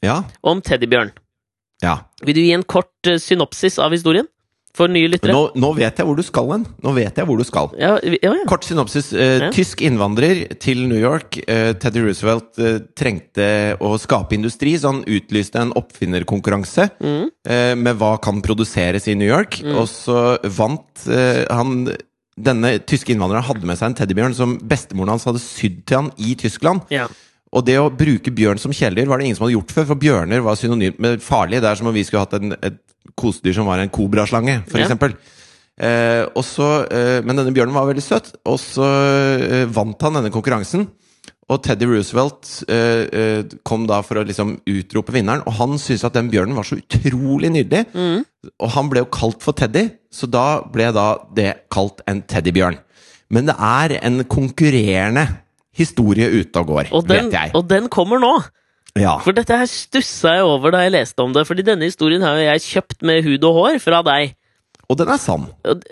Ja. 0.03 0.23
om 0.43 0.61
teddybjørn. 0.61 1.11
Ja. 1.85 1.97
Vil 2.25 2.35
du 2.37 2.41
gi 2.45 2.53
en 2.57 2.63
kort 2.65 3.07
eh, 3.11 3.19
synopsis 3.21 3.77
av 3.79 3.93
historien? 3.95 4.27
For 4.75 4.91
nye 4.91 5.07
lyttere? 5.07 5.31
Nå, 5.31 5.53
nå 5.55 5.69
vet 5.77 5.95
jeg 6.01 6.03
hvor 6.03 6.17
du 6.19 6.23
skal 6.27 6.49
hen. 6.51 6.63
Nå 6.83 6.91
vet 6.97 7.15
jeg 7.15 7.23
hvor 7.29 7.37
du 7.39 7.45
skal. 7.47 7.69
Ja, 7.79 7.93
ja, 8.03 8.17
ja. 8.35 8.41
Kort 8.49 8.65
synopsis. 8.67 9.13
Eh, 9.15 9.37
Ja. 9.45 9.47
Tysk 9.55 9.79
innvandrer 9.87 10.41
til 10.59 10.81
New 10.89 10.99
York. 10.99 11.37
Eh, 11.47 11.69
Teddy 11.79 12.01
Roosevelt 12.03 12.59
eh, 12.59 12.81
trengte 12.99 13.45
å 13.79 13.93
skape 14.03 14.35
industri, 14.35 14.73
så 14.75 14.91
han 14.91 15.05
utlyste 15.07 15.61
en 15.63 15.71
oppfinnerkonkurranse 15.79 16.89
Mm. 16.99 17.29
eh, 17.47 17.75
med 17.75 17.95
hva 18.01 18.17
kan 18.21 18.41
produseres 18.43 19.07
i 19.07 19.15
New 19.15 19.27
York. 19.31 19.61
Og 19.63 19.87
så 19.87 20.37
vant 20.43 21.07
eh, 21.07 21.45
han 21.49 21.87
Denne 22.35 22.73
tyske 22.83 23.13
innvandreren 23.15 23.45
hadde 23.47 23.63
med 23.63 23.77
seg 23.79 23.93
en 23.93 23.93
teddybjørn 23.95 24.33
som 24.35 24.57
bestemoren 24.59 25.13
hans 25.13 25.23
hadde 25.23 25.39
sydd 25.39 25.85
til 25.87 26.01
han 26.01 26.09
i 26.19 26.33
Tyskland. 26.35 26.81
Og 27.53 27.63
det 27.67 27.77
å 27.79 27.91
bruke 27.93 28.33
bjørn 28.35 28.59
som 28.59 28.73
kjæledyr 28.75 29.07
var 29.07 29.19
det 29.19 29.29
ingen 29.29 29.37
som 29.37 29.45
hadde 29.45 29.55
gjort 29.57 29.75
før, 29.75 29.87
for 29.91 30.01
bjørner 30.01 30.43
var 30.43 30.57
synonymt 30.59 30.99
med 31.03 31.23
farlig. 31.23 31.61
Det 31.63 31.69
er 31.69 31.79
som 31.79 31.91
om 31.91 31.95
vi 31.95 32.03
skulle 32.07 32.25
hatt 32.25 32.35
en, 32.39 32.55
et 32.57 32.81
kosedyr 33.15 33.55
som 33.59 33.69
var 33.69 33.79
en 33.83 33.93
kobraslange, 33.93 34.63
for 34.69 34.81
Ja. 34.81 34.97
Eh, 35.75 36.23
også, 36.39 36.87
eh, 36.87 37.21
men 37.21 37.35
denne 37.35 37.51
bjørnen 37.51 37.75
var 37.75 37.87
veldig 37.89 38.03
søt, 38.03 38.29
og 38.47 38.55
så 38.59 38.85
eh, 39.43 39.65
vant 39.67 39.99
han 40.01 40.13
denne 40.15 40.31
konkurransen. 40.31 40.87
Og 41.51 41.61
Teddy 41.61 41.85
Roosevelt 41.85 42.63
eh, 42.71 43.03
eh, 43.05 43.41
kom 43.67 43.83
da 43.85 43.99
for 44.01 44.17
å 44.17 44.23
liksom 44.25 44.55
utrope 44.71 45.13
vinneren, 45.13 45.43
og 45.45 45.53
han 45.59 45.75
syntes 45.77 46.07
at 46.07 46.15
den 46.15 46.31
bjørnen 46.31 46.55
var 46.57 46.65
så 46.65 46.79
utrolig 46.79 47.51
nydelig. 47.53 47.83
Mm. 47.93 48.23
Og 48.55 48.71
han 48.73 48.89
ble 48.89 49.03
jo 49.03 49.11
kalt 49.13 49.43
for 49.45 49.57
Teddy, 49.57 49.89
så 50.09 50.29
da 50.31 50.63
ble 50.71 50.89
da 50.95 51.09
det 51.37 51.51
kalt 51.73 52.01
en 52.09 52.23
teddybjørn. 52.25 52.79
Men 53.35 53.49
det 53.49 53.57
er 53.59 53.97
en 53.99 54.23
konkurrerende 54.31 55.27
historie 55.75 56.29
ute 56.31 56.61
og 56.61 56.69
går, 56.71 56.91
Og, 56.95 57.05
den, 57.07 57.29
vet 57.29 57.35
jeg. 57.37 57.51
og 57.57 57.67
den 57.69 57.89
kommer 57.91 58.21
nå! 58.23 58.33
Ja. 58.95 59.17
For 59.19 59.35
dette 59.35 59.57
her 59.59 59.67
stussa 59.67 60.37
jeg 60.37 60.47
over 60.47 60.71
da 60.71 60.85
jeg 60.85 60.93
leste 60.95 61.19
om 61.23 61.33
det, 61.35 61.43
fordi 61.49 61.65
denne 61.67 61.83
historien 61.89 62.23
har 62.23 62.37
jeg 62.39 62.63
kjøpt 62.63 63.03
med 63.03 63.25
hud 63.27 63.43
og 63.43 63.57
hår 63.59 63.79
fra 63.83 63.99
deg. 64.07 64.35
Og 64.87 64.99
den 65.01 65.09
er 65.11 65.19
sann. 65.19 65.47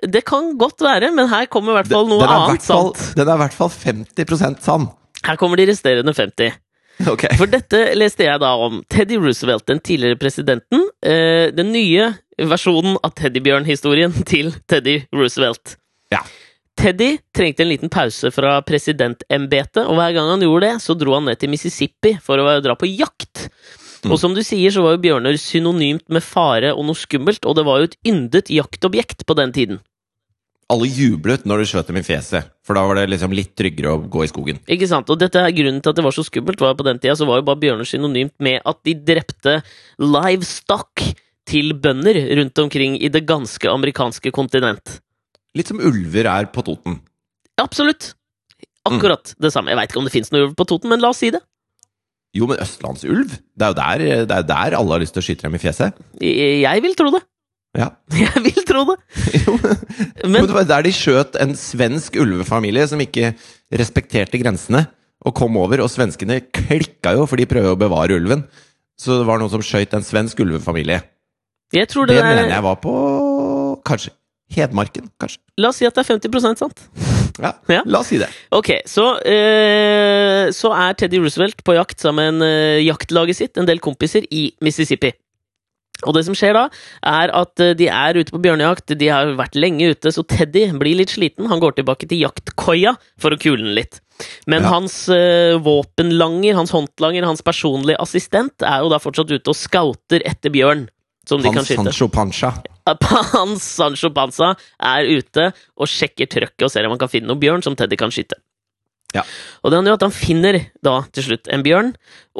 Det 0.07 0.21
kan 0.29 0.53
godt 0.61 0.79
være, 0.85 1.09
men 1.11 1.27
her 1.27 1.47
kommer 1.51 1.73
i 1.73 1.79
hvert 1.81 1.89
fall 1.91 2.07
noe 2.07 2.23
er 2.23 2.29
i 2.31 2.35
annet 2.45 2.63
sant. 2.63 3.01
Den 3.17 3.27
er 3.27 3.35
i 3.35 3.41
hvert 3.41 3.57
fall 3.57 3.71
50% 3.73 4.61
sann. 4.63 4.87
Her 5.25 5.39
kommer 5.41 5.59
de 5.59 5.67
resterende 5.71 6.13
50. 6.15 6.53
Okay. 7.09 7.33
For 7.39 7.49
dette 7.49 7.79
leste 7.97 8.21
jeg 8.21 8.37
da 8.39 8.51
om 8.61 8.75
Teddy 8.93 9.15
Roosevelt, 9.17 9.63
den 9.65 9.79
tidligere 9.81 10.15
presidenten. 10.21 10.83
Eh, 11.01 11.47
den 11.49 11.71
nye 11.73 12.11
versjonen 12.37 12.99
av 13.01 13.15
teddybjørn-historien 13.17 14.13
til 14.29 14.51
Teddy 14.69 14.99
Roosevelt. 15.11 15.73
Teddy 16.79 17.17
trengte 17.35 17.63
en 17.63 17.69
liten 17.69 17.91
pause 17.93 18.31
fra 18.33 18.57
presidentembetet, 18.65 19.85
og 19.85 19.97
hver 19.99 20.15
gang 20.15 20.31
han 20.33 20.43
gjorde 20.43 20.67
det, 20.67 20.81
så 20.83 20.95
dro 20.97 21.15
han 21.15 21.27
ned 21.29 21.39
til 21.39 21.51
Mississippi 21.53 22.15
for 22.23 22.41
å 22.41 22.57
dra 22.65 22.75
på 22.79 22.89
jakt. 22.89 23.47
Og 24.09 24.17
som 24.19 24.33
du 24.35 24.41
sier, 24.43 24.73
så 24.73 24.83
var 24.83 24.97
jo 24.97 25.03
bjørner 25.05 25.37
synonymt 25.39 26.09
med 26.11 26.25
fare 26.25 26.73
og 26.73 26.83
noe 26.89 26.97
skummelt, 26.97 27.45
og 27.47 27.55
det 27.55 27.65
var 27.67 27.79
jo 27.79 27.89
et 27.91 27.97
yndet 28.09 28.51
jaktobjekt 28.51 29.23
på 29.29 29.37
den 29.39 29.53
tiden. 29.55 29.79
Alle 30.73 30.87
jublet 30.89 31.43
når 31.47 31.61
du 31.61 31.69
skjøt 31.69 31.89
dem 31.91 31.99
i 31.99 32.05
fjeset, 32.05 32.49
for 32.65 32.75
da 32.75 32.83
var 32.87 32.97
det 32.97 33.09
liksom 33.11 33.35
litt 33.35 33.51
tryggere 33.59 33.93
å 33.93 34.01
gå 34.09 34.23
i 34.25 34.31
skogen. 34.31 34.59
Ikke 34.71 34.89
sant? 34.89 35.11
Og 35.11 35.19
dette 35.21 35.39
er 35.39 35.55
grunnen 35.55 35.83
til 35.83 35.93
at 35.93 35.99
det 35.99 36.05
var 36.05 36.15
så 36.15 36.25
skummelt, 36.25 36.63
var 36.63 36.75
på 36.79 36.87
den 36.87 36.99
tida 37.03 37.15
så 37.19 37.27
var 37.29 37.39
jo 37.39 37.47
bare 37.47 37.61
bjørner 37.61 37.87
synonymt 37.87 38.35
med 38.43 38.63
at 38.65 38.79
de 38.87 38.95
drepte 39.11 39.59
livestock 40.01 41.03
til 41.47 41.75
bønder 41.83 42.17
rundt 42.39 42.63
omkring 42.63 42.95
i 42.97 43.11
det 43.11 43.25
ganske 43.29 43.69
amerikanske 43.69 44.31
kontinent. 44.35 44.97
Litt 45.57 45.69
som 45.69 45.81
ulver 45.83 46.29
er 46.29 46.49
på 46.53 46.63
Toten. 46.65 46.99
Absolutt! 47.61 48.13
Akkurat 48.83 49.35
det 49.39 49.51
samme. 49.53 49.71
Jeg 49.71 49.79
veit 49.79 49.91
ikke 49.91 50.01
om 50.01 50.07
det 50.07 50.13
fins 50.15 50.31
noe 50.33 50.47
ulv 50.47 50.55
på 50.59 50.65
Toten, 50.67 50.89
men 50.91 51.03
la 51.03 51.13
oss 51.13 51.21
si 51.23 51.29
det. 51.33 51.39
Jo, 52.33 52.47
men 52.49 52.59
østlandsulv? 52.63 53.35
Det 53.53 53.67
er 53.67 53.69
jo 53.71 53.77
der, 53.77 54.03
det 54.25 54.33
er 54.33 54.41
jo 54.41 54.49
der 54.49 54.75
alle 54.79 54.95
har 54.95 55.03
lyst 55.03 55.13
til 55.15 55.21
å 55.21 55.27
skyte 55.27 55.45
dem 55.45 55.55
i 55.55 55.61
fjeset. 55.61 56.01
Jeg 56.23 56.63
jeg 56.63 56.83
vil 56.83 56.97
tro 56.97 57.13
det. 57.13 57.21
Ja. 57.73 57.87
Jeg 58.13 58.41
vil 58.45 58.65
tro 58.69 58.83
det. 58.85 58.97
Jo, 59.45 59.55
men 59.57 60.33
Men 60.35 60.45
det 60.49 60.53
var 60.53 60.67
der 60.69 60.83
de 60.85 60.91
skjøt 60.93 61.39
en 61.41 61.55
svensk 61.57 62.19
ulvefamilie 62.21 62.85
som 62.89 63.01
ikke 63.01 63.31
respekterte 63.73 64.37
grensene, 64.41 64.83
og 65.25 65.33
kom 65.37 65.57
over. 65.57 65.81
Og 65.81 65.89
svenskene 65.89 66.37
klikka 66.53 67.15
jo, 67.17 67.25
for 67.29 67.41
de 67.41 67.47
prøver 67.49 67.73
å 67.73 67.79
bevare 67.79 68.17
ulven. 68.19 68.43
Så 68.99 69.17
det 69.17 69.25
var 69.25 69.41
noen 69.41 69.49
som 69.49 69.63
skjøt 69.65 69.95
en 69.97 70.05
svensk 70.05 70.43
ulvefamilie. 70.45 70.99
jeg 71.73 71.89
tror 71.89 72.05
det, 72.05 72.19
Det 72.19 72.25
er 72.25 72.35
mener 72.35 72.53
jeg 72.53 72.65
var 72.67 72.77
på 72.83 72.93
Kanskje 73.87 74.13
Hedmarken? 74.55 75.09
Kanskje. 75.21 75.39
La 75.61 75.69
oss 75.69 75.77
si 75.81 75.85
at 75.87 75.95
det 75.97 76.03
er 76.05 76.09
50% 76.15 76.61
sant. 76.61 76.85
Ja, 77.41 77.53
Ja. 77.69 77.81
la 77.85 77.99
oss 78.03 78.07
si 78.13 78.19
det. 78.21 78.27
Ok, 78.53 78.69
så, 78.85 79.15
eh, 79.25 80.49
så 80.53 80.71
er 80.75 80.93
Teddy 80.93 81.17
Roosevelt 81.23 81.63
på 81.65 81.73
jakt 81.77 81.99
sammen 82.03 82.37
med 82.37 82.79
eh, 82.79 82.85
jaktlaget 82.87 83.35
sitt, 83.39 83.57
en 83.57 83.65
del 83.69 83.79
kompiser, 83.79 84.25
i 84.31 84.51
Mississippi. 84.61 85.11
Og 86.05 86.13
det 86.17 86.25
som 86.27 86.35
skjer 86.35 86.53
da, 86.57 86.63
er 87.07 87.31
at 87.33 87.59
eh, 87.63 87.73
de 87.79 87.87
er 87.87 88.17
ute 88.19 88.33
på 88.33 88.41
bjørnejakt. 88.43 88.93
De 88.99 89.07
har 89.07 89.33
vært 89.39 89.55
lenge 89.55 89.93
ute, 89.93 90.11
så 90.11 90.25
Teddy 90.27 90.65
blir 90.77 90.97
litt 90.99 91.13
sliten. 91.13 91.47
Han 91.47 91.61
går 91.63 91.77
tilbake 91.79 92.07
til 92.09 92.19
jaktkoia 92.25 92.95
for 93.21 93.31
å 93.31 93.39
kule 93.39 93.63
den 93.63 93.75
litt. 93.77 94.01
Men 94.45 94.63
Ja. 94.63 94.69
hans 94.75 95.07
eh, 95.09 95.55
våpenlanger, 95.63 96.53
hans 96.59 96.71
håndlanger, 96.75 97.23
hans 97.25 97.41
personlige 97.41 97.97
assistent 98.03 98.61
er 98.61 98.83
jo 98.83 98.89
da 98.93 98.99
fortsatt 98.99 99.31
ute 99.31 99.47
og 99.49 99.55
scouter 99.57 100.21
etter 100.25 100.51
bjørn. 100.53 100.89
Som 101.25 101.39
de 101.39 101.47
kan 101.47 101.61
Hans 101.61 101.69
skyte. 101.71 101.85
Sancho 101.87 102.09
Pancha. 102.11 102.49
Hans 102.87 103.63
Sancho 103.77 104.09
Panza 104.15 104.53
er 104.83 105.07
ute 105.17 105.51
og 105.79 105.87
sjekker 105.87 106.27
trøkket 106.31 106.65
og 106.67 106.71
ser 106.73 106.85
om 106.87 106.95
han 106.95 106.99
kan 107.03 107.11
finne 107.11 107.29
noen 107.31 107.39
bjørn 107.43 107.63
som 107.65 107.75
Teddy 107.79 107.95
kan 107.99 108.11
skyte. 108.13 108.39
Ja. 109.13 109.21
Og 109.61 109.69
det 109.69 109.77
han 109.77 109.85
gjør, 109.85 109.97
at 109.99 110.03
han 110.07 110.13
finner 110.15 110.55
da 110.81 110.93
til 111.13 111.23
slutt 111.27 111.49
en 111.53 111.61
bjørn, 111.61 111.91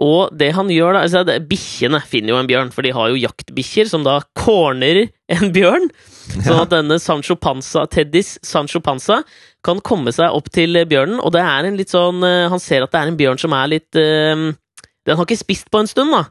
og 0.02 0.32
det 0.34 0.48
han 0.58 0.72
gjør 0.74 0.96
da 0.98 1.04
altså 1.06 1.22
Bikkjene 1.46 2.00
finner 2.10 2.34
jo 2.34 2.40
en 2.42 2.50
bjørn, 2.50 2.72
for 2.74 2.82
de 2.82 2.90
har 2.98 3.12
jo 3.14 3.20
jaktbikkjer 3.22 3.92
som 3.92 4.02
da 4.08 4.16
corner 4.42 5.04
en 5.30 5.52
bjørn. 5.54 5.86
Sånn 6.34 6.50
Ja. 6.56 6.64
at 6.64 6.72
denne 6.74 6.98
Sancho 7.04 7.36
Panza, 7.38 7.86
Teddys 7.86 8.40
Sancho 8.42 8.82
Panza 8.82 9.20
kan 9.64 9.82
komme 9.86 10.10
seg 10.16 10.34
opp 10.34 10.50
til 10.56 10.74
bjørnen, 10.90 11.20
og 11.22 11.36
det 11.36 11.44
er 11.46 11.70
en 11.70 11.78
litt 11.78 11.92
sånn 11.94 12.24
eh, 12.26 12.50
Han 12.50 12.60
ser 12.64 12.82
at 12.88 12.92
det 12.96 13.00
er 13.04 13.12
en 13.12 13.18
bjørn 13.22 13.40
som 13.44 13.54
er 13.54 13.68
litt 13.76 14.00
øh, 14.00 14.54
Den 15.06 15.20
har 15.20 15.26
ikke 15.28 15.38
spist 15.46 15.70
på 15.70 15.80
en 15.84 15.88
stund, 15.92 16.10
da. 16.16 16.24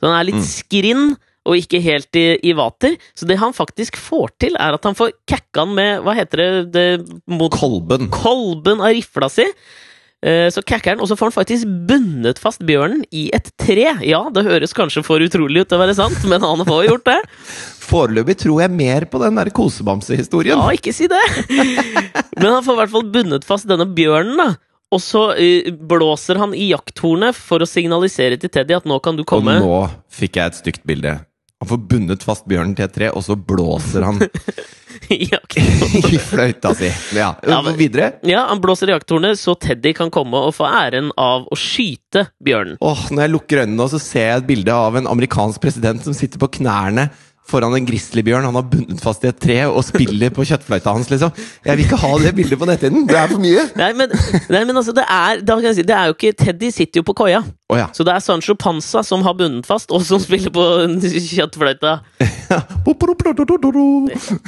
Så 0.00 0.06
den 0.08 0.16
er 0.16 0.24
litt 0.30 0.40
Mm. 0.40 0.46
skrinn 0.48 1.04
og 1.48 1.56
ikke 1.56 1.80
helt 1.80 2.16
i, 2.20 2.26
i 2.44 2.52
vater. 2.58 2.96
Så 3.16 3.26
det 3.28 3.38
han 3.40 3.54
faktisk 3.56 3.96
får 3.96 4.34
til, 4.42 4.56
er 4.60 4.76
at 4.76 4.84
han 4.84 4.96
får 4.98 5.14
kacka 5.30 5.64
den 5.64 5.76
med 5.78 6.02
Hva 6.04 6.12
heter 6.18 6.42
det, 6.42 6.50
det 6.74 6.88
mot 7.32 7.52
Kolben. 7.54 8.10
kolben 8.12 8.80
av 8.84 8.92
rifla 8.92 9.28
si. 9.32 9.46
Eh, 10.20 10.50
Så 10.52 10.60
kakker 10.60 10.92
han, 10.92 11.00
og 11.00 11.08
så 11.08 11.16
får 11.16 11.30
han 11.30 11.36
faktisk 11.38 11.64
bundet 11.88 12.38
fast 12.38 12.60
bjørnen 12.68 13.06
i 13.10 13.30
et 13.32 13.48
tre. 13.56 13.86
Ja, 14.04 14.26
det 14.28 14.44
høres 14.44 14.74
kanskje 14.76 15.00
for 15.06 15.24
utrolig 15.24 15.62
ut 15.64 15.70
til 15.72 15.78
å 15.78 15.80
være 15.80 15.96
sant, 15.96 16.20
men 16.28 16.44
han 16.44 16.60
får 16.68 16.84
gjort 16.90 17.06
det. 17.08 17.18
Foreløpig 17.90 18.36
tror 18.44 18.60
jeg 18.66 18.70
mer 18.76 19.08
på 19.10 19.18
den 19.24 19.40
der 19.40 19.48
kosebamsehistorien. 19.56 20.60
Ja, 20.60 20.68
ikke 20.76 20.92
si 20.94 21.08
det! 21.10 21.22
Men 22.40 22.52
han 22.54 22.62
får 22.64 22.76
i 22.76 22.78
hvert 22.84 22.92
fall 22.92 23.08
bundet 23.12 23.44
fast 23.48 23.66
denne 23.68 23.84
bjørnen, 23.96 24.36
da. 24.38 24.50
Og 24.94 25.00
så 25.02 25.24
eh, 25.38 25.72
blåser 25.74 26.38
han 26.40 26.54
i 26.56 26.68
jakthornet 26.70 27.34
for 27.36 27.62
å 27.62 27.68
signalisere 27.68 28.38
til 28.42 28.50
Teddy 28.50 28.74
at 28.78 28.86
nå 28.90 28.96
kan 29.02 29.18
du 29.18 29.24
komme. 29.28 29.56
Og 29.58 29.66
nå 29.66 29.80
fikk 30.14 30.38
jeg 30.38 30.50
et 30.52 30.58
stygt 30.60 30.86
bilde. 30.88 31.16
Han 31.60 31.68
får 31.68 31.80
bundet 31.90 32.22
fast 32.24 32.46
bjørnen 32.48 32.72
til 32.78 32.86
et 32.86 32.94
tre, 32.94 33.10
og 33.12 33.20
så 33.26 33.36
blåser 33.36 34.06
han 34.06 34.20
i 35.10 36.18
fløyta 36.22 36.72
si. 36.76 36.88
Ja, 37.16 37.34
Ja, 37.46 37.60
men- 37.62 37.76
Videre. 37.78 38.12
Ja, 38.26 38.46
han 38.48 38.60
blåser 38.62 38.90
i 38.90 38.94
jakthornet, 38.94 39.38
så 39.38 39.54
Teddy 39.60 39.92
kan 39.96 40.10
komme 40.12 40.40
og 40.48 40.54
få 40.56 40.66
æren 40.68 41.10
av 41.20 41.46
å 41.52 41.56
skyte 41.58 42.26
bjørnen. 42.44 42.78
Åh, 42.80 43.06
Når 43.10 43.22
jeg 43.26 43.32
lukker 43.34 43.62
øynene, 43.64 43.76
nå, 43.80 43.88
så 43.92 44.00
ser 44.02 44.26
jeg 44.30 44.42
et 44.42 44.48
bilde 44.50 44.72
av 44.74 44.96
en 45.00 45.08
amerikansk 45.10 45.60
president 45.62 46.04
som 46.04 46.16
sitter 46.16 46.40
på 46.42 46.50
knærne 46.60 47.08
foran 47.50 47.74
en 47.76 47.86
grizzlybjørn 47.88 48.46
han 48.48 48.56
har 48.58 48.66
bundet 48.70 49.02
fast 49.02 49.24
i 49.26 49.30
et 49.30 49.38
tre, 49.42 49.58
og 49.68 49.82
spiller 49.86 50.32
på 50.34 50.46
kjøttfløyta 50.48 50.94
hans, 50.94 51.10
liksom. 51.12 51.34
Jeg 51.66 51.78
vil 51.78 51.86
ikke 51.86 52.00
ha 52.00 52.12
det 52.22 52.32
bildet 52.38 52.60
på 52.60 52.68
netthinen! 52.70 53.06
Det 53.10 53.18
er 53.18 53.30
for 53.32 53.42
mye! 53.42 53.66
Nei, 53.80 53.90
men, 53.98 54.14
nei, 54.52 54.62
men 54.68 54.80
altså, 54.80 54.94
det 54.96 55.04
er, 55.06 55.42
jeg 55.66 55.78
si, 55.80 55.86
det 55.88 55.96
er 55.96 56.10
jo 56.10 56.16
ikke 56.16 56.32
Teddy 56.40 56.70
sitter 56.74 57.02
jo 57.02 57.08
på 57.10 57.16
koia. 57.22 57.42
Oh, 57.70 57.78
ja. 57.78 57.88
Så 57.94 58.06
det 58.06 58.14
er 58.14 58.22
Sancho 58.24 58.56
Panza 58.58 59.02
som 59.06 59.22
har 59.26 59.36
bundet 59.38 59.68
fast, 59.68 59.92
og 59.94 60.02
som 60.06 60.22
spiller 60.22 60.52
på 60.54 60.64
kjøttfløyta. 61.04 61.96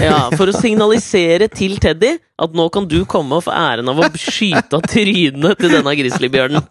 Ja, 0.03 0.19
For 0.35 0.51
å 0.51 0.55
signalisere 0.57 1.49
til 1.53 1.77
Teddy 1.83 2.17
at 2.43 2.57
nå 2.57 2.67
kan 2.75 2.89
du 2.91 3.03
komme 3.09 3.39
og 3.39 3.47
få 3.47 3.55
æren 3.55 3.91
av 3.93 4.01
å 4.03 4.09
skyte 4.19 4.79
av 4.79 4.87
trynet 4.91 5.61
til 5.61 5.77
denne 5.77 5.95
grizzlybjørnen. 6.01 6.67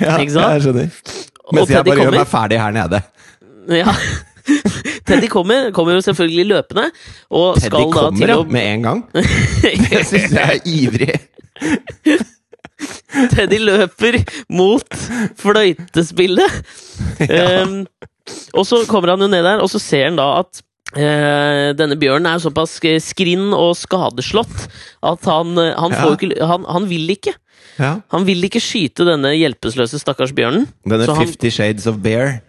ja, 0.00 0.16
Ikke 0.16 0.32
sant? 0.36 0.56
Jeg 0.56 0.64
skjønner. 0.66 0.88
Mens 1.50 1.72
jeg 1.72 1.82
bare 1.82 1.90
bare 1.90 2.04
gjør 2.06 2.16
meg 2.20 2.30
ferdig 2.30 2.60
her 2.62 2.74
nede. 2.76 3.02
Ja. 3.70 3.92
Teddy 5.08 5.28
kommer, 5.32 5.70
kommer 5.74 5.96
jo 5.96 6.04
selvfølgelig 6.04 6.46
løpende, 6.52 6.88
og 7.30 7.56
Teddy 7.58 7.66
skal 7.66 7.86
da 7.86 7.94
kommer 7.94 8.20
til 8.20 8.34
å 8.34 8.44
med 8.48 8.68
en 8.74 8.86
gang. 8.88 9.02
Jeg 9.90 10.04
syns 10.08 10.36
jeg 10.36 10.44
er 10.44 10.60
ivrig. 10.68 11.16
Teddy 13.34 13.58
løper 13.60 14.20
mot 14.56 14.96
fløytespillet. 15.40 16.60
Ja. 17.26 17.66
Um, 17.66 17.84
og 18.56 18.64
så 18.68 18.84
kommer 18.88 19.14
han 19.14 19.24
jo 19.24 19.28
ned 19.30 19.44
der, 19.44 19.60
og 19.60 19.70
så 19.72 19.80
ser 19.82 20.10
han 20.10 20.20
da 20.20 20.32
at 20.44 20.64
Uh, 20.90 21.70
denne 21.78 21.94
bjørnen 21.94 22.26
er 22.26 22.40
såpass 22.42 22.72
skrinn 23.04 23.52
og 23.54 23.76
skadeslått 23.78 24.64
at 25.06 25.28
han, 25.30 25.52
eh, 25.54 25.76
han, 25.78 25.94
får 25.94 26.08
jo 26.08 26.16
ikke, 26.16 26.48
han, 26.50 26.64
han 26.66 26.88
vil 26.90 27.12
ikke. 27.14 27.36
Ja. 27.76 27.92
Han 28.10 28.26
vil 28.26 28.42
ikke 28.48 28.58
skyte 28.58 29.06
denne 29.06 29.30
hjelpeløse 29.36 30.00
stakkars 30.02 30.34
bjørnen. 30.34 30.66
Denne 30.82 31.06
Fifty 31.14 31.52
Shades 31.54 31.86
of 31.86 32.00
Bear. 32.02 32.40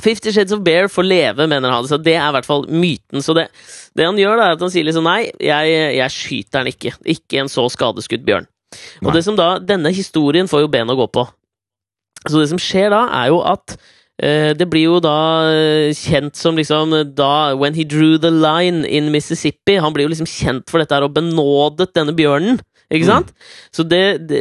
Fifty 0.00 0.32
Shades 0.32 0.52
of 0.52 0.62
Bear 0.64 0.88
får 0.88 1.04
leve, 1.04 1.46
mener 1.50 1.72
han. 1.72 1.88
Så 1.88 1.98
det 2.00 2.14
er 2.16 2.28
i 2.30 2.34
hvert 2.36 2.48
fall 2.48 2.64
myten. 2.72 3.22
Så 3.24 3.34
det, 3.36 3.48
det 3.96 4.06
han 4.08 4.18
gjør, 4.18 4.38
da, 4.38 4.48
er 4.48 4.56
at 4.56 4.64
han 4.64 4.72
sier 4.72 4.86
liksom 4.88 5.04
nei, 5.06 5.26
jeg, 5.44 5.76
jeg 5.98 6.16
skyter 6.16 6.62
den 6.62 6.72
ikke. 6.72 6.94
Ikke 7.16 7.42
en 7.42 7.52
så 7.52 7.66
skadeskutt 7.72 8.24
bjørn. 8.26 8.48
Og 9.04 9.12
det 9.14 9.24
som 9.26 9.36
da, 9.38 9.54
denne 9.62 9.92
historien 9.94 10.48
får 10.50 10.64
jo 10.64 10.72
ben 10.72 10.92
å 10.92 10.98
gå 10.98 11.08
på. 11.12 11.26
Så 12.26 12.38
det 12.38 12.50
som 12.52 12.60
skjer 12.60 12.92
da, 12.92 13.06
er 13.22 13.30
jo 13.32 13.40
at 13.48 13.74
eh, 14.22 14.52
det 14.56 14.68
blir 14.70 14.86
jo 14.86 14.98
da 15.02 15.16
eh, 15.50 15.96
kjent 15.96 16.36
som 16.38 16.58
liksom 16.58 16.94
da 17.16 17.56
When 17.58 17.76
he 17.76 17.86
drew 17.88 18.18
the 18.20 18.32
line 18.32 18.84
in 18.84 19.10
Mississippi. 19.14 19.78
Han 19.80 19.96
blir 19.96 20.06
jo 20.06 20.14
liksom 20.14 20.28
kjent 20.30 20.70
for 20.70 20.82
dette 20.82 20.96
her 20.96 21.06
og 21.08 21.16
benådet 21.16 21.90
denne 21.96 22.14
bjørnen. 22.16 22.60
Ikke 22.90 23.06
sant? 23.06 23.28
Så 23.72 23.84
det, 23.86 24.26
det, 24.26 24.40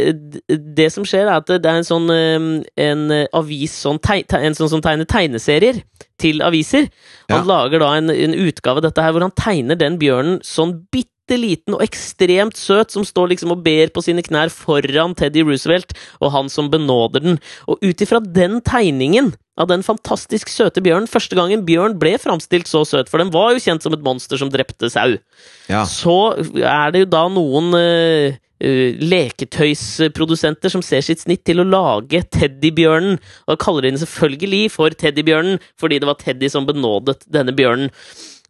det 0.76 0.88
som 0.92 1.06
skjer, 1.06 1.28
er 1.30 1.38
at 1.38 1.46
det 1.48 1.66
er 1.70 1.78
en 1.84 1.86
sånn 1.86 2.08
en 2.10 3.04
avis 3.38 3.76
sånn 3.86 4.00
teg, 4.02 4.26
En 4.34 4.58
sånn 4.58 4.72
som 4.72 4.82
tegner 4.82 5.06
tegneserier 5.06 5.84
til 6.20 6.42
aviser. 6.42 6.90
Han 7.30 7.44
Ja. 7.44 7.46
lager 7.46 7.80
da 7.80 7.92
en, 8.00 8.10
en 8.10 8.34
utgave 8.34 8.82
av 8.82 8.88
dette 8.88 9.02
her 9.06 9.14
hvor 9.14 9.22
han 9.22 9.36
tegner 9.38 9.78
den 9.78 10.00
bjørnen 10.02 10.40
sånn 10.42 10.88
bitte 10.92 11.14
liten 11.38 11.76
og 11.78 11.84
ekstremt 11.86 12.58
søt, 12.58 12.96
som 12.96 13.06
står 13.06 13.34
liksom 13.34 13.54
og 13.54 13.62
ber 13.66 13.92
på 13.94 14.02
sine 14.06 14.24
knær 14.26 14.50
foran 14.54 15.14
Teddy 15.18 15.44
Roosevelt 15.46 15.94
og 16.20 16.34
han 16.34 16.50
som 16.50 16.72
benåder 16.72 17.26
den. 17.26 17.40
Og 17.70 17.78
ut 17.86 18.02
ifra 18.02 18.24
den 18.24 18.60
tegningen 18.66 19.34
av 19.60 19.70
den 19.70 19.84
fantastisk 19.86 20.50
søte 20.52 20.82
bjørnen 20.84 21.10
Første 21.10 21.38
gangen 21.38 21.66
bjørn 21.68 21.98
ble 22.00 22.16
framstilt 22.22 22.70
så 22.70 22.86
søt, 22.88 23.12
for 23.12 23.22
den 23.22 23.34
var 23.34 23.54
jo 23.54 23.64
kjent 23.64 23.86
som 23.86 23.96
et 23.96 24.06
monster 24.06 24.40
som 24.40 24.52
drepte 24.54 24.92
sau 24.92 25.18
Ja. 25.70 25.84
så 25.86 26.34
er 26.56 26.94
det 26.94 27.04
jo 27.04 27.10
da 27.12 27.26
noen 27.30 27.76
uh, 27.76 28.32
uh, 28.34 28.90
leketøysprodusenter 29.12 30.72
som 30.74 30.82
ser 30.86 31.04
sitt 31.06 31.22
snitt 31.22 31.44
til 31.46 31.62
å 31.62 31.68
lage 31.68 32.24
Teddybjørnen, 32.34 33.20
og 33.48 33.62
kaller 33.62 33.86
den 33.86 34.00
selvfølgelig 34.02 34.72
for 34.74 34.96
Teddybjørnen 34.96 35.60
fordi 35.80 36.00
det 36.02 36.10
var 36.10 36.18
Teddy 36.24 36.50
som 36.50 36.66
benådet 36.66 37.20
denne 37.30 37.54
bjørnen. 37.56 37.94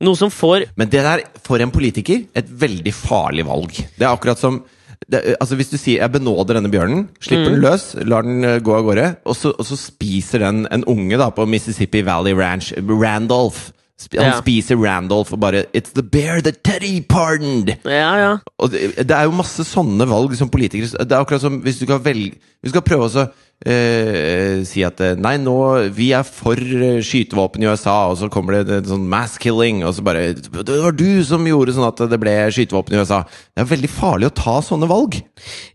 Noe 0.02 0.16
som 0.16 0.32
får 0.32 0.70
Men 0.80 0.89
det 0.89 1.04
der, 1.04 1.24
for 1.43 1.60
en 1.60 1.72
politiker, 1.72 2.26
et 2.36 2.47
veldig 2.47 2.93
farlig 2.95 3.45
valg. 3.47 3.74
Det 3.97 4.06
er 4.06 4.14
akkurat 4.14 4.39
som 4.39 4.62
det, 5.10 5.38
altså 5.39 5.56
Hvis 5.56 5.70
du 5.72 5.78
sier 5.78 6.02
'jeg 6.02 6.12
benåder 6.12 6.56
denne 6.60 6.70
bjørnen', 6.72 7.08
slipper 7.22 7.52
den 7.52 7.62
løs, 7.62 7.95
lar 8.06 8.22
den 8.22 8.43
eh, 8.43 8.60
gå 8.60 8.74
av 8.76 8.84
gårde, 8.84 9.16
og 9.26 9.36
så, 9.36 9.54
og 9.58 9.66
så 9.66 9.78
spiser 9.78 10.39
den 10.39 10.68
en 10.72 10.84
unge 10.86 11.18
da 11.18 11.30
på 11.32 11.47
Mississippi 11.47 12.02
Valley 12.02 12.34
Ranch, 12.34 12.74
Randolph. 12.78 13.72
Han 14.16 14.26
Ja. 14.32 14.41
spiser 14.41 14.76
Randolph 14.78 15.34
og 15.34 15.39
bare 15.39 15.66
'It's 15.74 15.93
the 15.93 16.04
bear 16.04 16.41
that 16.41 16.64
Teddy 16.64 17.02
pardoned'. 17.02 17.76
Ja, 17.86 18.16
ja. 18.18 18.38
Og 18.60 18.72
det, 18.72 18.95
det 18.97 19.12
er 19.12 19.24
jo 19.24 19.32
masse 19.32 19.64
sånne 19.64 20.08
valg 20.08 20.36
som 20.36 20.50
politikere 20.50 20.88
Det 21.06 21.12
er 21.12 21.20
akkurat 21.20 21.41
som 21.41 21.62
hvis 21.62 21.80
du 21.80 21.86
skal 21.86 22.00
velge 22.00 22.36
Hvis 22.62 22.72
du 22.72 22.80
skal 22.80 22.82
prøve 22.82 23.06
å 23.06 23.10
så, 23.10 23.28
eh, 23.66 24.62
si 24.68 24.84
at 24.88 25.01
eh, 25.03 25.18
Nei, 25.20 25.36
nå 25.41 25.55
Vi 25.95 26.10
er 26.16 26.28
for 26.28 26.60
eh, 26.60 26.99
skytevåpen 27.05 27.64
i 27.64 27.70
USA, 27.70 27.97
og 28.12 28.20
så 28.20 28.30
kommer 28.32 28.60
det 28.60 28.78
en 28.80 28.91
sånn 28.93 29.07
mass 29.12 29.38
killing, 29.41 29.84
og 29.88 29.95
så 29.97 30.05
bare 30.05 30.30
Det 30.36 30.64
var 30.68 30.95
du 30.95 31.24
som 31.28 31.47
gjorde 31.47 31.76
sånn 31.76 31.89
at 31.89 32.03
det 32.12 32.22
ble 32.22 32.36
skytevåpen 32.55 32.95
i 32.95 33.01
USA. 33.01 33.24
Det 33.53 33.64
er 33.64 33.72
veldig 33.74 33.91
farlig 33.91 34.30
å 34.30 34.38
ta 34.38 34.60
sånne 34.66 34.89
valg. 34.89 35.20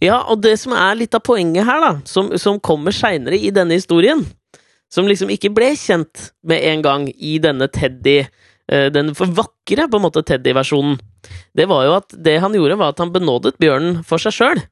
Ja, 0.05 0.23
og 0.31 0.43
det 0.45 0.57
som 0.63 0.77
er 0.77 0.97
litt 0.99 1.17
av 1.17 1.25
poenget 1.27 1.69
her, 1.69 1.83
da, 1.85 1.93
som, 2.09 2.33
som 2.41 2.63
kommer 2.63 2.95
seinere 2.95 3.39
i 3.39 3.53
denne 3.55 3.79
historien, 3.79 4.25
som 4.93 5.09
liksom 5.11 5.33
ikke 5.35 5.53
ble 5.55 5.73
kjent 5.79 6.31
med 6.47 6.65
en 6.71 6.85
gang 6.85 7.09
i 7.15 7.37
denne 7.43 7.67
Teddy 7.73 8.21
eh, 8.23 8.87
Den 8.95 9.13
vakre, 9.15 9.89
på 9.91 9.99
en 9.99 10.05
måte, 10.05 10.23
Teddy-versjonen, 10.27 11.01
det 11.57 11.67
var 11.71 11.87
jo 11.87 11.97
at 11.97 12.15
det 12.27 12.39
han 12.43 12.55
gjorde, 12.55 12.79
var 12.79 12.95
at 12.95 13.03
han 13.03 13.13
benådet 13.15 13.57
bjørnen 13.63 14.03
for 14.07 14.23
seg 14.23 14.37
sjøl. 14.37 14.63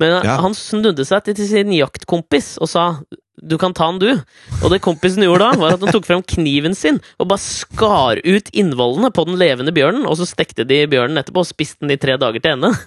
Men 0.00 0.24
Ja. 0.24 0.40
han 0.42 0.54
snudde 0.58 1.04
seg 1.06 1.24
til 1.28 1.46
sin 1.46 1.70
jaktkompis 1.72 2.56
og 2.60 2.68
sa 2.68 2.86
du 3.44 3.58
kan 3.58 3.74
ta 3.74 3.88
han, 3.90 3.98
du. 3.98 4.08
Og 4.62 4.70
det 4.70 4.80
kompisen 4.80 5.22
gjorde 5.26 5.44
da, 5.44 5.58
var 5.58 5.74
at 5.74 5.82
han 5.82 5.92
tok 5.92 6.06
frem 6.06 6.22
kniven 6.22 6.74
sin 6.78 7.00
og 7.18 7.28
bare 7.28 7.42
skar 7.42 8.20
ut 8.24 8.48
innvollene 8.54 9.10
på 9.12 9.24
den 9.26 9.36
levende 9.36 9.74
bjørnen, 9.74 10.06
og 10.06 10.16
så 10.16 10.24
stekte 10.26 10.64
de 10.64 10.86
bjørnen 10.88 11.18
etterpå 11.20 11.42
og 11.42 11.48
spiste 11.50 11.82
den 11.82 11.90
i 11.92 11.98
tre 12.00 12.16
dager 12.16 12.40
til 12.40 12.54
ende. 12.56 12.72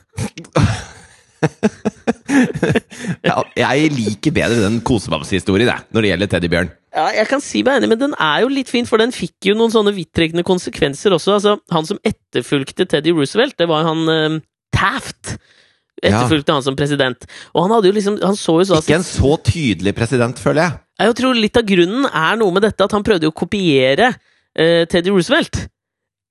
Ja, 3.27 3.41
jeg 3.57 3.91
liker 3.93 4.33
bedre 4.33 4.63
den 4.63 4.79
kosebamsehistorien 4.85 5.69
når 5.93 6.03
det 6.03 6.09
gjelder 6.11 6.29
teddybjørn. 6.31 6.69
Ja, 6.97 7.05
jeg 7.13 7.27
kan 7.29 7.41
si 7.43 7.61
meg 7.65 7.77
enig, 7.79 7.89
men 7.91 7.99
den 8.01 8.15
er 8.17 8.41
jo 8.43 8.49
litt 8.51 8.71
fin, 8.71 8.87
for 8.89 8.97
den 9.01 9.13
fikk 9.13 9.49
jo 9.51 9.55
noen 9.57 9.73
sånne 9.73 9.93
vidtrekkende 9.95 10.45
konsekvenser 10.47 11.13
også. 11.13 11.35
Altså, 11.37 11.53
han 11.73 11.85
som 11.89 11.99
etterfulgte 12.07 12.87
Teddy 12.89 13.13
Roosevelt, 13.13 13.57
det 13.59 13.67
var 13.69 13.85
han 13.85 14.01
eh, 14.13 14.37
Taft. 14.73 15.35
Etterfulgte 15.97 16.53
han 16.53 16.65
som 16.65 16.75
president. 16.77 17.25
Og 17.55 17.63
han 17.65 17.73
hadde 17.73 17.89
jo 17.89 17.95
liksom 17.95 18.19
Han 18.21 18.35
så 18.37 18.59
jo 18.61 18.67
så 18.69 18.81
Ikke 18.83 18.99
en 18.99 19.07
så 19.07 19.31
tydelig 19.41 19.95
president, 19.97 20.37
føler 20.39 20.63
jeg. 20.63 20.77
Jeg 21.01 21.17
tror 21.19 21.37
litt 21.37 21.57
av 21.57 21.65
grunnen 21.65 22.05
er 22.09 22.37
noe 22.37 22.53
med 22.53 22.65
dette 22.65 22.85
at 22.85 22.93
han 22.93 23.05
prøvde 23.05 23.27
jo 23.27 23.33
å 23.33 23.37
kopiere 23.37 24.11
uh, 24.13 24.83
Teddy 24.89 25.13
Roosevelt. 25.13 25.67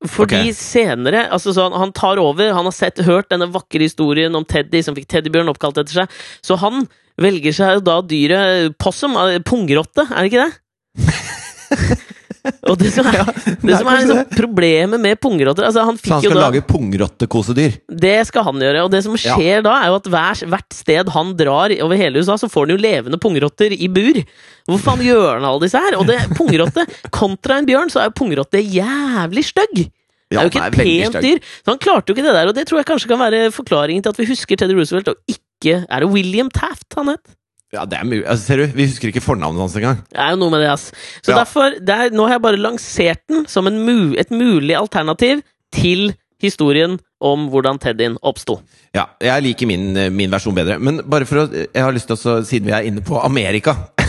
Fordi 0.05 0.39
okay. 0.51 0.55
senere 0.55 1.25
altså 1.33 1.55
sånn, 1.57 1.75
Han 1.79 1.95
tar 1.97 2.21
over, 2.21 2.53
han 2.53 2.69
har 2.69 2.75
sett, 2.75 3.01
hørt 3.07 3.31
denne 3.33 3.49
vakre 3.53 3.87
historien 3.87 4.35
om 4.37 4.45
Teddy 4.45 4.83
som 4.85 4.97
fikk 4.99 5.09
teddybjørn 5.13 5.51
oppkalt 5.55 5.81
etter 5.81 6.03
seg, 6.03 6.19
så 6.45 6.59
han 6.61 6.85
velger 7.23 7.55
seg 7.57 7.81
da 7.87 8.03
dyret 8.05 8.77
possum, 8.83 9.17
eh, 9.17 9.39
pungrotte, 9.41 10.05
er 10.05 10.21
det 10.21 10.29
ikke 10.29 10.45
det? 10.45 11.97
Og 12.71 12.79
det 12.81 12.91
som 12.95 13.07
er, 13.11 13.21
det 13.63 13.79
som 13.79 13.89
er 13.91 14.01
liksom 14.01 14.21
problemet 14.37 15.03
med 15.03 15.19
pungrotter 15.23 15.67
altså 15.69 15.85
Han 15.87 15.97
han 15.97 16.23
skal 16.23 16.35
da 16.37 16.45
lage 16.47 16.63
pungrottekosedyr. 16.69 17.79
det 18.05 18.17
skal 18.29 18.47
han 18.49 18.63
gjøre, 18.63 18.85
og 18.87 18.93
det 18.93 19.03
som 19.07 19.17
skjer 19.21 19.65
da, 19.67 19.75
er 19.83 19.93
jo 19.93 19.99
at 20.01 20.11
hver, 20.13 20.43
hvert 20.53 20.77
sted 20.77 21.11
han 21.15 21.35
drar 21.39 21.75
over 21.85 22.01
hele 22.01 22.23
USA, 22.23 22.39
så 22.41 22.51
får 22.53 22.67
han 22.67 22.75
jo 22.77 22.81
levende 22.83 23.21
pungrotter 23.23 23.75
i 23.77 23.89
bur. 23.93 24.23
Hvor 24.67 24.83
faen 24.83 25.05
gjør 25.07 25.37
han 25.37 25.47
alle 25.47 25.63
disse 25.67 25.81
her? 25.81 25.99
Og 26.01 26.09
det 26.09 26.19
pungrotte 26.37 26.87
kontra 27.15 27.61
en 27.61 27.69
bjørn, 27.69 27.93
så 27.93 28.03
er 28.03 28.11
jo 28.11 28.17
pungrotte 28.23 28.63
jævlig 28.63 29.47
stygg! 29.51 29.87
Det 30.27 30.41
er 30.41 30.49
jo 30.49 30.51
ikke 30.51 30.63
et 30.67 30.75
pent 30.75 31.21
dyr. 31.23 31.43
Så 31.63 31.71
han 31.71 31.79
klarte 31.83 32.11
jo 32.11 32.17
ikke 32.17 32.27
det 32.27 32.35
der, 32.35 32.49
og 32.51 32.57
det 32.57 32.65
tror 32.67 32.81
jeg 32.81 32.89
kanskje 32.89 33.11
kan 33.13 33.21
være 33.23 33.51
forklaringen 33.55 34.03
til 34.03 34.11
at 34.11 34.19
vi 34.19 34.27
husker 34.27 34.59
Teddy 34.59 34.75
Roosevelt, 34.75 35.13
og 35.13 35.19
ikke 35.31 35.85
Er 35.87 36.03
det 36.03 36.09
William 36.13 36.51
Taft 36.53 36.99
han 36.99 37.09
het? 37.15 37.37
Ja, 37.77 37.85
det 37.87 37.99
er 38.01 38.05
mulig. 38.09 38.23
Altså, 38.25 38.45
ser 38.49 38.63
du, 38.63 38.67
vi 38.77 38.87
husker 38.89 39.13
ikke 39.13 39.23
fornavnet 39.25 39.61
hans 39.61 39.77
engang. 39.79 40.01
Det 40.11 40.19
er 40.25 40.31
jo 40.35 40.41
noe 40.41 40.51
med 40.57 40.65
det, 40.65 40.71
ass. 40.73 40.91
Så 41.23 41.33
Ja. 41.35 41.43
derfor, 41.43 41.77
det 41.79 41.97
er, 41.97 42.15
nå 42.17 42.25
har 42.27 42.39
jeg 42.39 42.43
bare 42.47 42.61
lansert 42.63 43.21
den 43.29 43.45
som 43.53 43.67
en 43.69 43.83
mu, 43.85 44.15
et 44.17 44.31
mulig 44.33 44.75
alternativ 44.79 45.43
til 45.77 46.15
historien 46.43 46.99
om 47.25 47.47
hvordan 47.49 47.79
Teddyen 47.81 48.19
oppsto. 48.23 48.59
Ja, 48.95 49.07
jeg 49.25 49.43
liker 49.47 49.67
min, 49.71 49.87
min 50.17 50.31
versjon 50.33 50.55
bedre. 50.57 50.79
Men 50.81 51.01
bare 51.09 51.25
for 51.29 51.45
å 51.45 51.47
Jeg 51.53 51.83
har 51.83 51.93
lyst 51.97 52.07
til 52.11 52.17
å, 52.17 52.21
så- 52.21 52.43
siden 52.45 52.67
vi 52.69 52.73
er 52.77 52.85
inne 52.89 53.01
på 53.05 53.17
Amerika 53.25 53.73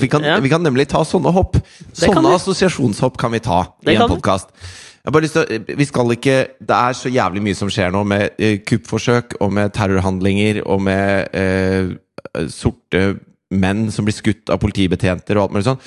vi, 0.00 0.06
kan, 0.08 0.20
Mm. 0.20 0.26
Ja. 0.28 0.40
vi 0.40 0.48
kan 0.52 0.62
nemlig 0.62 0.86
ta 0.88 1.00
sånne 1.04 1.32
hopp. 1.32 1.56
Sånne 1.92 2.14
kan 2.14 2.26
assosiasjonshopp 2.34 3.16
kan 3.18 3.32
vi 3.32 3.40
ta 3.40 3.62
Det 3.84 3.94
i 3.94 3.96
en 3.96 4.08
podkast. 4.08 4.48
Vi 5.02 5.84
skal 5.88 6.12
ikke 6.12 6.34
Det 6.60 6.76
er 6.76 6.92
så 6.92 7.08
jævlig 7.10 7.40
mye 7.42 7.56
som 7.56 7.68
skjer 7.72 7.90
nå, 7.90 8.04
med 8.06 8.30
eh, 8.38 8.58
kuppforsøk 8.58 9.38
og 9.40 9.50
med 9.56 9.72
terrorhandlinger 9.72 10.60
og 10.66 10.82
med 10.84 11.28
eh, 11.34 11.94
sorte 12.52 13.04
menn 13.50 13.88
som 13.90 14.06
blir 14.06 14.14
skutt 14.14 14.50
av 14.54 14.60
politibetjenter 14.62 15.36
og 15.38 15.48
alt 15.48 15.54
mulig 15.56 15.66
sånn. 15.66 15.80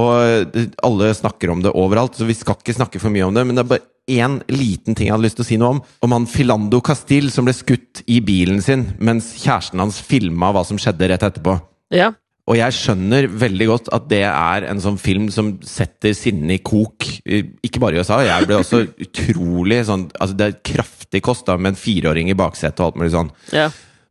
Og 0.00 0.54
alle 0.86 1.08
snakker 1.18 1.50
om 1.50 1.62
det 1.64 1.72
overalt, 1.74 2.14
så 2.14 2.24
vi 2.28 2.36
skal 2.38 2.54
ikke 2.60 2.76
snakke 2.76 3.00
for 3.02 3.10
mye 3.12 3.26
om 3.26 3.34
det. 3.34 3.42
Men 3.48 3.58
det 3.58 3.64
er 3.64 3.70
bare 3.72 3.88
én 4.10 4.38
liten 4.50 4.94
ting 4.96 5.08
jeg 5.08 5.14
hadde 5.16 5.26
lyst 5.26 5.36
til 5.40 5.44
å 5.44 5.48
si 5.50 5.58
noe 5.60 5.74
om. 5.74 5.80
Om 6.06 6.14
han 6.16 6.28
Filando 6.30 6.80
Castille 6.86 7.30
som 7.34 7.46
ble 7.48 7.54
skutt 7.56 8.04
i 8.10 8.20
bilen 8.24 8.62
sin 8.64 8.86
mens 9.02 9.32
kjæresten 9.42 9.82
hans 9.82 9.98
filma 10.06 10.52
hva 10.54 10.62
som 10.66 10.78
skjedde 10.80 11.10
rett 11.10 11.26
etterpå. 11.26 11.56
Ja. 11.94 12.12
Og 12.50 12.56
jeg 12.58 12.74
skjønner 12.74 13.28
veldig 13.38 13.66
godt 13.68 13.90
at 13.94 14.06
det 14.10 14.22
er 14.26 14.64
en 14.70 14.80
sånn 14.82 14.96
film 14.98 15.28
som 15.34 15.52
setter 15.66 16.14
sinnet 16.18 16.56
i 16.56 16.62
kok. 16.66 17.04
Eh, 17.26 17.50
Ikke 17.66 17.82
bare 17.82 17.98
i 17.98 18.00
USA. 18.02 18.22
Jeg 18.26 18.48
ble 18.48 18.58
også 18.62 18.80
utrolig 19.06 19.82
sånn 19.90 20.08
Altså, 20.16 20.38
det 20.38 20.48
er 20.48 20.58
kraftig 20.72 21.20
kost 21.26 21.46
da 21.50 21.58
med 21.60 21.74
en 21.74 21.78
fireåring 21.82 22.30
i 22.32 22.38
baksetet 22.38 22.80
og 22.80 22.92
alt 22.92 23.02
mulig 23.02 23.12
sånn. 23.18 23.34
ja. 23.54 23.68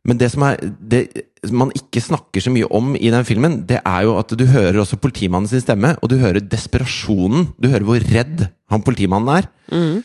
Men 0.08 0.16
det 0.16 0.30
som 0.32 0.40
er 0.46 0.54
det 0.80 1.00
man 1.48 1.72
ikke 1.76 2.02
snakker 2.04 2.42
så 2.44 2.52
mye 2.52 2.68
om 2.76 2.92
i 2.98 3.10
den 3.12 3.24
filmen, 3.24 3.60
det 3.68 3.80
er 3.80 4.04
jo 4.04 4.18
at 4.20 4.32
du 4.36 4.44
hører 4.50 4.82
også 4.82 5.00
politimannen 5.00 5.48
sin 5.48 5.62
stemme, 5.62 5.94
og 6.00 6.12
du 6.12 6.18
hører 6.20 6.44
desperasjonen. 6.44 7.48
Du 7.56 7.70
hører 7.72 7.86
hvor 7.88 8.04
redd 8.12 8.44
han 8.70 8.84
politimannen 8.84 9.32
er. 9.38 9.48
Mm. 9.72 10.02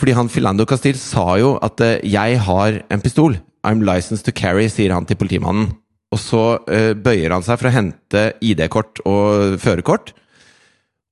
Fordi 0.00 0.14
han 0.16 0.30
Filando 0.32 0.64
Castile 0.64 1.00
sa 1.00 1.36
jo 1.40 1.58
at 1.60 1.80
eh, 1.84 2.00
'jeg 2.00 2.40
har 2.40 2.82
en 2.88 3.02
pistol'. 3.02 3.36
I'm 3.62 3.84
licensed 3.84 4.24
to 4.24 4.32
carry, 4.32 4.68
sier 4.68 4.94
han 4.94 5.04
til 5.04 5.16
politimannen. 5.20 5.74
Og 6.10 6.18
så 6.18 6.58
uh, 6.58 6.94
bøyer 6.96 7.30
han 7.30 7.44
seg 7.44 7.58
for 7.60 7.68
å 7.68 7.74
hente 7.74 8.32
ID-kort 8.40 9.02
og 9.06 9.60
førerkort. 9.60 10.14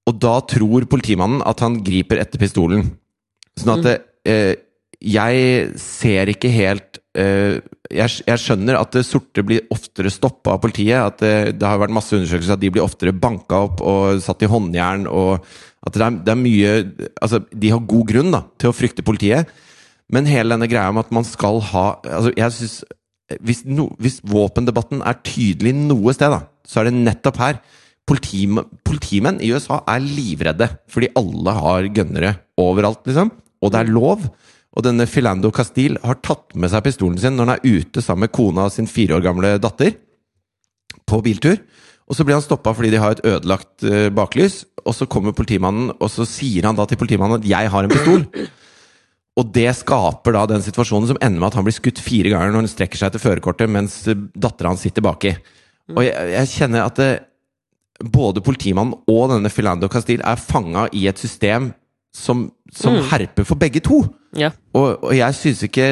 Og 0.09 0.17
da 0.17 0.41
tror 0.49 0.89
politimannen 0.89 1.45
at 1.47 1.61
han 1.61 1.85
griper 1.85 2.19
etter 2.19 2.41
pistolen. 2.41 2.97
Sånn 3.59 3.75
at 3.77 3.85
mm. 3.85 4.33
uh, 4.33 4.55
jeg 4.99 5.69
ser 5.79 6.33
ikke 6.33 6.51
helt 6.51 6.98
jeg, 7.17 8.11
jeg 8.29 8.41
skjønner 8.43 8.77
at 8.79 8.99
sorte 9.07 9.43
blir 9.47 9.65
oftere 9.75 10.13
stoppa 10.13 10.55
av 10.55 10.61
politiet. 10.63 10.99
At 11.01 11.23
det, 11.23 11.33
det 11.59 11.67
har 11.67 11.81
vært 11.81 11.95
masse 11.97 12.15
undersøkelser 12.15 12.59
at 12.59 12.63
de 12.63 12.71
blir 12.75 12.85
oftere 12.85 13.17
banka 13.17 13.63
opp 13.69 13.81
og 13.81 14.21
satt 14.23 14.45
i 14.45 14.51
håndjern. 14.51 15.09
Og 15.11 15.41
at 15.87 15.97
det 15.97 16.05
er, 16.05 16.21
det 16.27 16.35
er 16.35 16.41
mye 16.41 16.77
Altså, 17.23 17.43
de 17.49 17.73
har 17.73 17.89
god 17.91 18.07
grunn 18.13 18.31
da, 18.35 18.45
til 18.61 18.71
å 18.71 18.77
frykte 18.77 19.07
politiet. 19.07 19.51
Men 20.13 20.29
hele 20.29 20.55
denne 20.55 20.69
greia 20.71 20.93
med 20.93 21.07
at 21.07 21.13
man 21.15 21.27
skal 21.29 21.61
ha 21.73 21.89
altså 22.07 22.33
jeg 22.37 22.55
synes, 22.57 22.77
hvis, 23.45 23.65
no, 23.69 23.91
hvis 24.01 24.23
våpendebatten 24.25 25.03
er 25.05 25.19
tydelig 25.21 25.75
noe 25.77 26.15
sted, 26.17 26.33
da, 26.33 26.47
så 26.65 26.81
er 26.81 26.89
det 26.89 26.97
nettopp 26.97 27.41
her. 27.43 27.59
Politi, 28.09 28.47
politimenn 28.89 29.43
i 29.45 29.51
USA 29.53 29.83
er 29.85 30.01
livredde 30.01 30.71
fordi 30.89 31.11
alle 31.19 31.53
har 31.59 31.91
gønnere 31.93 32.33
overalt, 32.61 33.03
liksom. 33.05 33.35
Og 33.61 33.75
det 33.75 33.83
er 33.83 33.93
lov. 33.93 34.25
Og 34.79 34.85
denne 34.87 35.09
Filando 35.11 35.51
Castile 35.51 35.99
har 36.07 36.21
tatt 36.23 36.55
med 36.55 36.71
seg 36.71 36.85
pistolen 36.87 37.19
sin 37.19 37.35
når 37.35 37.49
han 37.49 37.57
er 37.57 37.81
ute 37.83 38.03
sammen 38.05 38.29
med 38.29 38.35
kona 38.37 38.69
og 38.69 38.75
sin 38.75 38.87
fire 38.87 39.17
år 39.17 39.25
gamle 39.25 39.57
datter 39.59 39.97
på 41.09 41.19
biltur. 41.25 41.59
Og 42.09 42.17
så 42.17 42.25
blir 42.25 42.39
han 42.39 42.45
stoppa 42.45 42.73
fordi 42.77 42.93
de 42.95 43.01
har 43.03 43.17
et 43.17 43.25
ødelagt 43.27 43.85
uh, 43.85 44.07
baklys. 44.15 44.63
Og 44.87 44.95
så 44.97 45.09
kommer 45.11 45.35
politimannen, 45.37 45.91
og 45.99 46.09
så 46.13 46.25
sier 46.29 46.69
han 46.71 46.79
da 46.79 46.87
til 46.89 47.01
politimannen 47.01 47.43
at 47.43 47.49
'jeg 47.49 47.71
har 47.75 47.85
en 47.85 47.91
pistol'. 47.91 48.25
Og 49.39 49.53
det 49.55 49.71
skaper 49.77 50.33
da 50.33 50.47
den 50.47 50.63
situasjonen 50.63 51.09
som 51.09 51.19
ender 51.23 51.39
med 51.39 51.47
at 51.49 51.55
han 51.55 51.65
blir 51.67 51.77
skutt 51.77 51.99
fire 52.03 52.31
ganger 52.31 52.51
når 52.51 52.65
han 52.65 52.75
strekker 52.75 52.99
seg 52.99 53.13
til 53.13 53.23
førerkortet 53.23 53.71
mens 53.71 54.03
dattera 54.35 54.73
hans 54.73 54.83
sitter 54.83 55.03
baki. 55.03 55.37
Og 55.95 56.03
jeg, 56.03 56.15
jeg 56.33 56.49
kjenner 56.49 56.87
at 56.87 56.97
det, 56.97 57.13
både 58.03 58.43
politimannen 58.43 58.99
og 59.07 59.31
denne 59.31 59.51
Filando 59.51 59.89
Castile 59.91 60.27
er 60.27 60.41
fanga 60.41 60.89
i 60.93 61.07
et 61.07 61.19
system 61.19 61.73
som, 62.19 62.49
som 62.75 62.97
Mm. 62.99 63.05
herper 63.13 63.47
for 63.49 63.59
begge 63.61 63.81
to. 63.85 64.03
Ja. 64.37 64.51
Og, 64.77 64.99
og 65.05 65.13
jeg 65.17 65.35
syns 65.39 65.63
ikke 65.65 65.87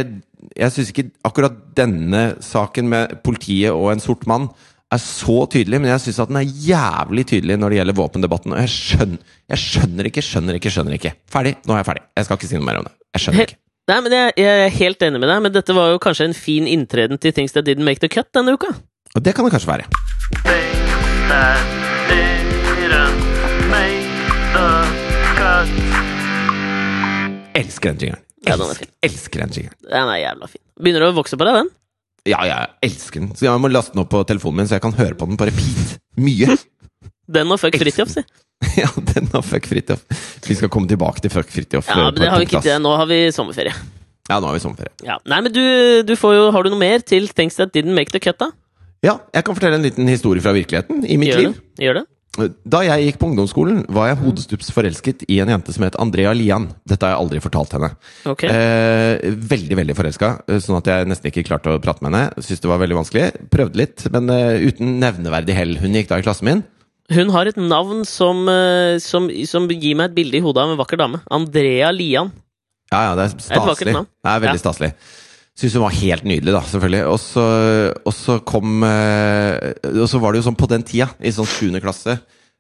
Jeg 0.56 0.72
synes 0.72 0.90
ikke 0.92 1.10
akkurat 1.24 1.54
denne 1.76 2.36
saken 2.44 2.88
med 2.88 3.16
politiet 3.24 3.72
og 3.72 3.88
en 3.92 4.00
sort 4.00 4.26
mann 4.28 4.46
er 4.92 5.00
så 5.02 5.46
tydelig, 5.50 5.80
men 5.82 5.90
jeg 5.90 6.00
syns 6.04 6.20
at 6.22 6.28
den 6.30 6.36
er 6.38 6.46
jævlig 6.46 7.24
tydelig 7.26 7.56
når 7.58 7.72
det 7.72 7.78
gjelder 7.80 7.96
våpendebatten. 7.98 8.52
Og 8.54 8.60
jeg 8.62 8.70
skjønner, 8.70 9.18
jeg 9.50 9.58
skjønner 9.64 10.08
ikke, 10.10 10.22
skjønner 10.22 10.58
ikke, 10.60 10.70
skjønner 10.70 10.94
ikke. 11.00 11.12
Ferdig. 11.32 11.56
Nå 11.66 11.74
er 11.74 11.80
jeg 11.82 11.88
ferdig. 11.88 12.04
Jeg 12.16 12.28
skal 12.28 12.38
ikke 12.38 12.50
si 12.52 12.60
noe 12.60 12.68
mer 12.68 12.78
om 12.78 12.86
det. 12.86 12.92
Jeg 13.16 13.24
skjønner 13.24 13.46
ikke. 13.48 13.58
Nei, 13.90 13.98
men 14.06 14.16
jeg, 14.16 14.32
jeg 14.44 14.62
er 14.68 14.72
helt 14.78 15.02
enig 15.08 15.20
med 15.24 15.28
deg, 15.32 15.42
men 15.48 15.56
dette 15.56 15.74
var 15.76 15.90
jo 15.92 15.98
kanskje 16.06 16.28
en 16.30 16.36
fin 16.38 16.70
inntreden 16.70 17.18
til 17.22 17.34
Things 17.36 17.52
That 17.56 17.66
Didn't 17.68 17.84
Make 17.88 18.00
The 18.04 18.12
Cut 18.12 18.30
denne 18.36 18.54
uka. 18.54 18.70
Og 19.16 19.24
det 19.26 19.34
kan 19.34 19.44
det 19.48 19.52
kanskje 19.56 19.72
være. 19.74 19.90
Things 20.46 21.28
that 21.32 22.45
Elsker 27.56 27.92
den 27.94 28.02
jingeren. 28.06 28.22
Ja, 28.46 28.54
den 28.56 28.66
er 28.68 28.70
Elsker, 28.76 28.84
fin. 28.86 28.94
elsker 29.08 29.42
den 29.44 29.54
jingeren. 29.56 29.78
Den 29.90 30.12
er 30.12 30.20
jævla 30.22 30.48
fin. 30.52 30.62
Begynner 30.78 31.02
du 31.04 31.08
å 31.10 31.16
vokse 31.16 31.38
på 31.40 31.46
deg, 31.48 31.56
den? 31.62 31.70
Ja, 32.26 32.40
jeg 32.46 32.72
elsker 32.90 33.22
den. 33.22 33.30
Så 33.38 33.46
jeg 33.46 33.62
må 33.62 33.70
laste 33.72 33.94
den 33.94 34.02
opp 34.02 34.10
på 34.12 34.20
telefonen 34.28 34.60
min, 34.62 34.68
så 34.70 34.76
jeg 34.76 34.84
kan 34.84 34.94
høre 34.98 35.16
på 35.18 35.28
den 35.30 35.38
på 35.40 35.46
repeat. 35.48 35.96
Mye. 36.20 36.56
Den 37.36 37.50
og 37.54 37.58
Fuck 37.62 37.78
Fridtjof, 37.80 38.12
si. 38.12 38.22
Ja, 38.80 38.88
den 39.12 39.28
og 39.36 39.44
Fuck 39.46 39.66
Fridtjof. 39.68 40.02
Vi 40.46 40.54
skal 40.58 40.70
komme 40.72 40.88
tilbake 40.90 41.22
til 41.24 41.32
Fuck 41.32 41.50
Fridtjof. 41.52 41.88
Ja, 41.90 41.96
eh, 42.06 42.10
men 42.12 42.20
det 42.22 42.30
har 42.32 42.42
vi 42.42 42.48
ikke 42.48 42.62
til. 42.64 42.78
Nå 42.84 42.92
har 43.00 43.08
vi 43.10 43.18
sommerferie. 43.34 43.74
Ja, 44.26 44.38
nå 44.42 44.48
har 44.50 44.56
vi 44.56 44.62
sommerferie. 44.64 44.92
Ja. 45.06 45.16
Nei, 45.28 45.40
men 45.46 45.54
du, 45.54 45.62
du 46.08 46.14
får 46.18 46.32
jo 46.34 46.46
Har 46.54 46.66
du 46.66 46.72
noe 46.72 46.80
mer 46.80 47.02
til 47.06 47.28
Things 47.30 47.54
That 47.60 47.70
Didn't 47.76 47.94
Make 47.94 48.10
The 48.14 48.18
Cut, 48.24 48.38
da? 48.42 48.48
Ja, 49.06 49.18
jeg 49.36 49.44
kan 49.46 49.54
fortelle 49.54 49.78
en 49.78 49.84
liten 49.86 50.08
historie 50.10 50.42
fra 50.42 50.50
virkeligheten 50.56 51.04
i 51.06 51.18
mitt 51.20 51.30
Gjør 51.30 51.42
liv. 51.44 51.52
det. 51.54 51.84
Gjør 51.86 51.98
det. 52.00 52.04
Da 52.68 52.80
jeg 52.84 53.06
gikk 53.06 53.18
på 53.20 53.28
ungdomsskolen, 53.30 53.84
var 53.92 54.08
jeg 54.10 54.18
hodestups 54.20 54.68
forelsket 54.74 55.24
i 55.32 55.38
en 55.40 55.48
jente 55.48 55.72
som 55.72 55.84
het 55.86 55.96
Andrea 56.02 56.32
Lian. 56.36 56.68
Dette 56.88 57.06
har 57.06 57.14
jeg 57.16 57.22
aldri 57.24 57.40
fortalt 57.44 57.72
henne. 57.76 57.90
Okay. 58.28 58.50
Eh, 58.52 59.30
veldig, 59.52 59.76
veldig 59.80 59.96
forelska, 59.96 60.30
eh, 60.48 60.58
sånn 60.62 60.78
at 60.78 60.90
jeg 60.92 61.08
nesten 61.10 61.30
ikke 61.32 61.44
klarte 61.48 61.72
å 61.72 61.80
prate 61.82 62.02
med 62.04 62.12
henne. 62.12 62.44
Syns 62.44 62.60
det 62.60 62.68
var 62.70 62.78
veldig 62.82 62.98
vanskelig. 63.00 63.26
Prøvde 63.50 63.80
litt, 63.80 64.06
men 64.12 64.28
eh, 64.30 64.66
uten 64.68 64.98
nevneverdig 65.00 65.54
hell. 65.56 65.76
Hun 65.80 65.94
gikk 65.96 66.08
da 66.12 66.18
i 66.20 66.26
klassen 66.26 66.44
min. 66.50 66.64
Hun 67.14 67.30
har 67.30 67.46
et 67.46 67.56
navn 67.56 68.04
som, 68.04 68.48
eh, 68.50 68.96
som, 68.98 69.28
som 69.46 69.68
gir 69.70 69.94
meg 69.96 70.10
et 70.10 70.16
bilde 70.16 70.40
i 70.40 70.44
hodet 70.44 70.64
av 70.64 70.72
en 70.74 70.80
vakker 70.80 70.98
dame. 70.98 71.20
Andrea 71.30 71.92
Lian. 71.94 72.32
Ja, 72.92 73.00
ja, 73.10 73.14
det 73.18 73.24
er 73.24 73.30
Et 73.34 73.56
vakkert 73.60 73.76
staselig. 73.78 73.92
navn. 73.94 74.06
Det 74.22 74.30
er 74.32 74.42
veldig 74.44 74.60
Ja. 74.60 74.64
staselig. 74.70 74.92
Syns 75.56 75.76
hun 75.78 75.86
var 75.86 75.94
helt 75.96 76.26
nydelig, 76.28 76.52
da, 76.52 76.60
selvfølgelig. 76.68 77.04
Og 77.08 77.20
så, 77.22 77.44
og 78.04 78.12
så 78.12 78.38
kom 78.44 78.82
eh, 78.84 79.70
Og 79.94 80.08
så 80.10 80.20
var 80.20 80.34
det 80.34 80.42
jo 80.42 80.48
sånn 80.50 80.58
på 80.58 80.68
den 80.68 80.84
tida, 80.84 81.08
i 81.24 81.32
sånn 81.32 81.48
7. 81.48 81.78
klasse, 81.80 82.18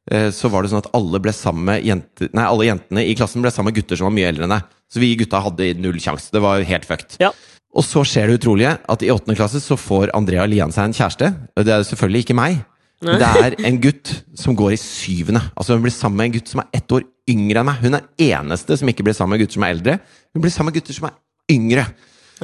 eh, 0.08 0.30
så 0.32 0.48
var 0.52 0.64
det 0.64 0.72
sånn 0.72 0.80
at 0.80 0.88
alle 0.96 1.20
ble 1.20 1.34
sammen 1.36 1.66
med 1.68 1.84
jenter 1.84 2.30
Nei, 2.32 2.46
alle 2.46 2.70
jentene 2.70 3.04
i 3.04 3.16
klassen 3.18 3.44
ble 3.44 3.52
sammen 3.52 3.70
med 3.72 3.82
gutter 3.82 4.00
som 4.00 4.08
var 4.08 4.16
mye 4.16 4.30
eldre 4.30 4.48
enn 4.48 4.56
deg. 4.56 4.72
Så 4.88 5.02
vi 5.02 5.12
gutta 5.20 5.42
hadde 5.44 5.74
null 5.82 6.00
sjanse. 6.00 6.32
Det 6.32 6.40
var 6.40 6.64
helt 6.64 6.88
fucked. 6.88 7.18
Ja. 7.20 7.34
Og 7.76 7.84
så 7.84 8.00
skjer 8.08 8.30
det 8.30 8.38
utrolige 8.40 8.72
at 8.88 9.04
i 9.04 9.12
8. 9.12 9.36
klasse 9.36 9.60
så 9.60 9.76
får 9.76 10.14
Andrea 10.16 10.46
Lian 10.48 10.72
seg 10.72 10.88
en 10.88 10.96
kjæreste. 10.96 11.28
Det 11.60 11.74
er 11.74 11.84
selvfølgelig 11.84 12.24
ikke 12.24 12.38
meg. 12.38 12.62
Men 13.04 13.20
det 13.20 13.28
er 13.28 13.54
en 13.68 13.78
gutt 13.82 14.14
som 14.40 14.56
går 14.56 14.72
i 14.72 14.80
syvende. 14.80 15.42
Altså 15.52 15.76
Hun 15.76 15.84
blir 15.84 15.92
sammen 15.92 16.16
med 16.16 16.30
en 16.30 16.36
gutt 16.38 16.48
som 16.48 16.62
er 16.62 16.78
ett 16.78 16.96
år 16.96 17.04
yngre 17.28 17.60
enn 17.60 17.68
meg. 17.68 17.82
Hun 17.84 17.98
er 17.98 18.06
eneste 18.30 18.78
som 18.80 18.88
ikke 18.88 19.04
blir 19.04 19.16
sammen 19.18 19.36
med 19.36 19.44
gutter 19.44 19.58
som 19.58 19.66
er 19.66 19.74
eldre. 19.76 19.98
Hun 20.32 20.44
blir 20.44 20.54
sammen 20.54 20.72
med 20.72 20.78
gutter 20.80 20.96
som 20.96 21.10
er 21.10 21.18
yngre. 21.52 21.84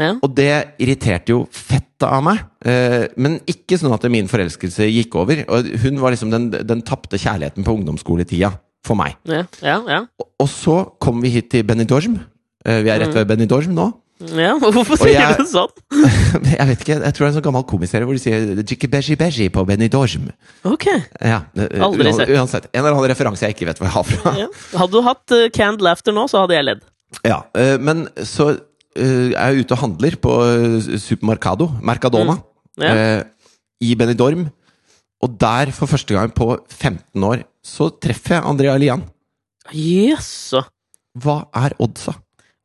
Ja. 0.01 0.15
Og 0.25 0.31
det 0.37 0.51
irriterte 0.81 1.35
jo 1.35 1.43
fettet 1.53 2.07
av 2.09 2.23
meg. 2.25 2.41
Eh, 2.65 3.07
men 3.21 3.39
ikke 3.51 3.77
sånn 3.81 3.93
at 3.95 4.05
min 4.11 4.31
forelskelse 4.31 4.87
gikk 4.89 5.17
over. 5.21 5.43
Og 5.53 5.69
hun 5.85 6.01
var 6.01 6.15
liksom 6.15 6.33
den, 6.33 6.49
den 6.53 6.85
tapte 6.87 7.21
kjærligheten 7.21 7.67
på 7.67 7.75
ungdomsskoletida 7.77 8.55
for 8.87 8.99
meg. 8.99 9.19
Ja, 9.29 9.45
ja, 9.63 9.81
ja. 9.87 9.99
Og, 10.41 10.49
så 10.51 10.81
kom 11.03 11.21
vi 11.23 11.31
hit 11.37 11.51
til 11.53 11.67
Benidorm. 11.69 12.17
Eh, 12.65 12.81
vi 12.87 12.91
er 12.95 13.03
rett 13.05 13.15
ved 13.15 13.29
Benidorm 13.31 13.75
nå. 13.77 13.91
ja. 14.39 14.55
Hvorfor 14.63 14.97
sier 14.99 15.19
jeg- 15.19 15.39
du 15.39 15.45
sånn? 15.51 15.71
Jeg 16.53 16.67
vet 16.69 16.83
ikke, 16.85 16.97
jeg 17.03 17.15
tror 17.15 17.25
det 17.25 17.27
er 17.27 17.31
en 17.31 17.37
sånn 17.37 17.45
gammel 17.45 17.65
komiserie 17.69 18.07
hvor 18.07 18.17
de 18.17 18.21
sier 18.23 18.61
Jikki 18.63 18.89
beji 18.91 19.15
beji 19.21 19.47
på 19.53 19.63
Benidorm. 19.69 20.31
Ok. 20.69 20.87
Ja, 21.21 21.43
eh, 21.59 21.83
Aldri 21.85 22.13
sett. 22.17 22.31
Uansett. 22.33 22.69
En 22.73 22.81
eller 22.83 22.97
annen 22.97 23.11
referanse 23.13 23.45
jeg 23.47 23.57
ikke 23.57 23.69
vet 23.69 23.81
hvor 23.83 23.89
jeg 23.91 23.95
har 23.99 24.09
fra. 24.09 24.33
Ja. 24.41 24.49
Hadde 24.81 24.93
du 24.97 25.05
hatt 25.07 25.35
uh, 25.37 25.47
canned 25.55 25.85
laughter 25.85 26.15
nå, 26.17 26.25
så 26.33 26.43
hadde 26.45 26.57
jeg 26.57 26.69
ledd. 26.71 26.83
Ja, 27.29 27.43
men 27.85 28.07
så 28.25 28.55
er 28.97 29.59
ute 29.61 29.73
og 29.77 29.81
handler 29.85 30.17
på 30.21 30.33
eh, 30.47 30.99
Supermercado, 31.01 31.71
Mercadona, 31.83 32.39
Mm. 32.73 32.83
yeah. 32.87 32.99
eh, 33.21 33.25
i 33.85 33.95
Benidorm. 34.01 34.47
Og 35.23 35.35
der, 35.39 35.71
for 35.77 35.87
første 35.87 36.15
gang 36.17 36.33
på 36.35 36.47
15 36.73 37.23
år, 37.29 37.43
så 37.63 37.91
treffer 38.01 38.39
jeg 38.39 38.45
Andrea 38.49 38.77
Lian. 38.81 39.03
Jaså. 39.77 40.63
Hva 41.21 41.43
er 41.55 41.75
oddsa? 41.79 42.15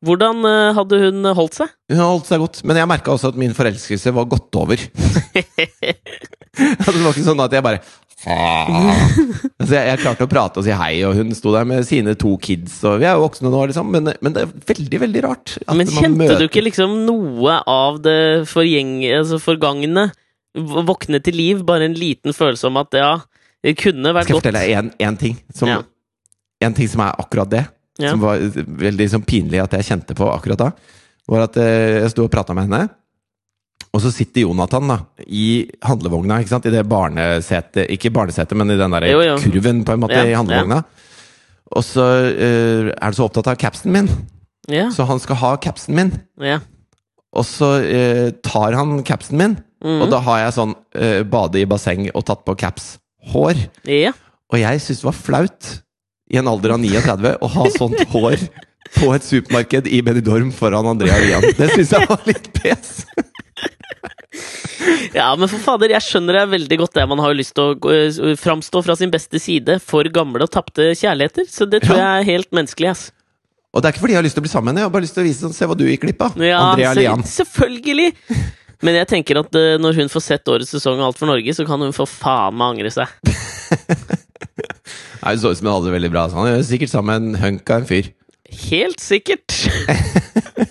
Hvordan 0.04 0.40
eh, 0.48 0.72
hadde 0.78 0.98
hun 1.04 1.28
holdt 1.36 1.58
seg? 1.60 1.70
Hun 1.90 2.00
har 2.00 2.08
holdt 2.14 2.26
seg 2.30 2.40
godt, 2.40 2.62
men 2.64 2.76
jeg 2.80 2.88
merka 2.90 3.12
også 3.12 3.32
at 3.34 3.38
min 3.38 3.54
forelskelse 3.54 4.12
var 4.16 4.28
gått 4.30 4.54
over. 4.58 4.80
Det 6.58 7.02
var 7.04 7.12
ikke 7.12 7.26
sånn 7.28 7.44
at 7.44 7.52
jeg 7.54 7.62
bare 7.62 7.82
altså 8.26 9.74
jeg, 9.76 9.84
jeg 9.92 10.00
klarte 10.02 10.26
å 10.26 10.30
prate 10.30 10.58
og 10.60 10.64
si 10.66 10.72
hei, 10.74 10.92
og 11.06 11.14
hun 11.18 11.30
sto 11.36 11.52
der 11.54 11.66
med 11.68 11.84
sine 11.86 12.14
to 12.18 12.32
kids, 12.42 12.80
og 12.88 12.98
vi 13.02 13.06
er 13.06 13.14
jo 13.18 13.22
voksne 13.26 13.52
nå, 13.52 13.60
liksom, 13.70 13.92
men, 13.94 14.10
men 14.24 14.34
det 14.34 14.42
er 14.46 14.54
veldig, 14.72 15.00
veldig 15.04 15.22
rart. 15.26 15.54
at 15.62 15.76
Men 15.78 15.86
man 15.86 15.94
kjente 15.94 16.18
møter- 16.24 16.42
du 16.42 16.46
ikke 16.48 16.64
liksom 16.66 16.96
noe 17.06 17.60
av 17.70 18.00
det 18.04 18.18
forgjeng... 18.50 18.96
Altså 19.20 19.38
forgangne 19.42 20.08
våkne 20.58 21.20
til 21.22 21.36
liv? 21.38 21.62
Bare 21.68 21.86
en 21.86 21.94
liten 21.94 22.34
følelse 22.34 22.66
om 22.70 22.78
at 22.80 22.96
ja, 22.98 23.12
det 23.62 23.76
kunne 23.78 24.10
vært 24.16 24.26
godt. 24.26 24.26
Skal 24.26 24.34
jeg 24.34 24.42
fortelle 24.42 24.64
deg 24.66 24.76
en, 24.80 24.92
en 25.10 25.18
ting? 25.20 25.38
Som, 25.54 25.70
Ja. 25.76 25.82
En 26.66 26.74
ting 26.74 26.88
som 26.90 27.04
er 27.04 27.14
akkurat 27.22 27.50
det. 27.52 27.60
Ja. 28.02 28.10
Som 28.16 28.24
var 28.24 28.40
veldig 28.82 29.04
sånn 29.12 29.22
pinlig 29.26 29.60
at 29.62 29.76
jeg 29.78 29.86
kjente 29.92 30.16
på 30.18 30.26
akkurat 30.32 30.58
da. 30.58 30.72
Var 31.30 31.44
at 31.44 31.58
eh, 31.62 32.00
jeg 32.02 32.10
sto 32.16 32.24
og 32.26 32.32
prata 32.32 32.54
med 32.56 32.66
henne, 32.66 32.88
og 33.94 34.02
så 34.04 34.10
sitter 34.12 34.44
Jonathan 34.44 34.90
da 34.90 34.98
i 35.24 35.66
handlevogna. 35.84 36.40
ikke 36.40 36.52
sant? 36.52 36.66
I 36.68 36.72
det 36.74 36.84
barnesetet 36.88 37.88
Ikke 37.94 38.12
barnesetet, 38.14 38.56
men 38.58 38.70
i 38.70 38.76
den 38.78 38.94
der 38.94 39.06
Jo, 39.08 39.20
jo. 39.24 39.36
kurven 39.40 39.84
på 39.86 39.94
en 39.94 40.02
måte 40.02 40.18
Ja, 40.18 40.26
i 40.28 40.36
handlevogna. 40.36 40.82
Og 41.72 41.84
så 41.84 42.04
uh, 42.04 42.90
er 42.92 43.04
han 43.04 43.16
så 43.16 43.26
opptatt 43.28 43.50
av 43.52 43.58
capsen 43.60 43.92
min, 43.92 44.10
Ja, 44.68 44.90
så 44.92 45.04
han 45.08 45.20
skal 45.20 45.40
ha 45.40 45.56
capsen 45.56 45.96
min. 45.96 46.12
ja. 46.40 46.60
Og 47.36 47.44
så 47.44 47.68
uh, 47.84 48.28
tar 48.44 48.72
han 48.72 49.02
capsen 49.04 49.36
min, 49.36 49.58
mm. 49.84 49.98
og 50.00 50.08
da 50.12 50.20
har 50.24 50.38
jeg 50.46 50.54
sånn 50.56 50.72
uh, 50.96 51.20
bade 51.28 51.60
i 51.60 51.66
basseng 51.68 52.08
og 52.14 52.24
tatt 52.24 52.40
på 52.46 52.56
caps-hår. 52.56 53.68
ja. 53.84 54.14
Og 54.48 54.56
jeg 54.62 54.80
syns 54.80 55.02
det 55.02 55.08
var 55.10 55.16
flaut, 55.16 55.66
i 56.32 56.38
en 56.40 56.48
alder 56.48 56.72
av 56.72 56.80
39, 56.80 57.34
å 57.44 57.50
ha 57.52 57.66
sånt 57.74 58.00
hår 58.14 58.40
på 58.94 59.10
et 59.12 59.26
supermarked 59.26 59.88
i 59.92 60.00
Benidorm 60.04 60.48
foran 60.56 60.88
Andrea 60.88 61.18
Lian. 61.20 61.44
Det 61.58 61.68
syns 61.74 61.92
jeg 61.92 62.08
var 62.08 62.24
litt 62.28 62.48
pes. 62.56 63.02
Ja, 65.18 65.28
men 65.36 65.48
for 65.50 65.60
fader, 65.62 65.90
jeg 65.92 66.04
skjønner 66.04 66.36
det 66.38 66.42
veldig 66.52 66.76
godt 66.80 66.94
det. 66.96 67.04
Man 67.10 67.20
har 67.22 67.32
jo 67.32 67.38
lyst 67.40 67.54
til 67.56 67.74
å 67.74 67.92
eh, 67.92 68.34
framstå 68.38 68.82
fra 68.86 68.94
sin 68.98 69.10
beste 69.12 69.40
side 69.42 69.78
for 69.84 70.06
gamle 70.14 70.44
og 70.46 70.52
tapte 70.54 70.90
kjærligheter. 70.96 71.48
Så 71.50 71.66
det 71.68 71.82
tror 71.84 71.98
Ja. 71.98 72.04
jeg 72.14 72.22
er 72.24 72.28
helt 72.32 72.50
menneskelig, 72.54 72.90
ass. 72.92 73.04
Og 73.74 73.82
det 73.82 73.88
er 73.90 73.92
ikke 73.96 74.04
fordi 74.06 74.14
jeg 74.16 74.20
har 74.22 74.26
lyst 74.28 74.38
til 74.38 74.42
å 74.42 74.46
bli 74.46 74.52
sammen 74.52 74.64
med 74.68 74.72
henne, 74.72 74.84
jeg 74.86 74.88
har 74.88 74.94
bare 74.94 75.04
lyst 75.06 75.16
til 75.18 75.24
å 75.24 75.28
vise 75.28 75.44
sånn, 75.44 75.56
se 75.56 75.66
hva 75.68 75.76
du 75.76 75.84
gikk 75.88 76.06
glipp 76.06 76.22
av. 76.24 76.38
Ja, 76.40 76.60
Andrea 76.70 76.94
Lian. 76.96 77.24
selvfølgelig! 77.26 78.12
Men 78.86 78.94
jeg 79.00 79.08
tenker 79.10 79.40
at 79.42 79.56
uh, 79.58 79.74
når 79.82 79.96
hun 79.98 80.08
får 80.12 80.22
sett 80.22 80.48
årets 80.48 80.70
sesong 80.70 81.00
av 81.02 81.10
Alt 81.10 81.18
for 81.18 81.26
Norge, 81.28 81.52
så 81.56 81.66
kan 81.66 81.82
hun 81.82 81.92
for 81.96 82.06
faen 82.08 82.54
meg 82.56 82.76
angre 82.78 82.92
seg. 82.94 83.10
Nei, 85.18 85.32
Hun 85.34 85.40
så 85.42 85.50
ut 85.52 85.58
som 85.58 85.66
hun 85.66 85.74
hadde 85.74 85.88
det 85.90 85.96
veldig 85.98 86.10
bra. 86.14 86.22
Så 86.30 86.38
han 86.38 86.48
er 86.52 86.62
sikkert 86.66 86.92
sammen 86.92 87.10
med 87.10 87.34
en 87.34 87.42
hunk 87.42 87.72
av 87.74 87.82
en 87.82 87.88
fyr. 87.90 88.12
Helt 88.70 89.02
sikkert. 89.02 89.50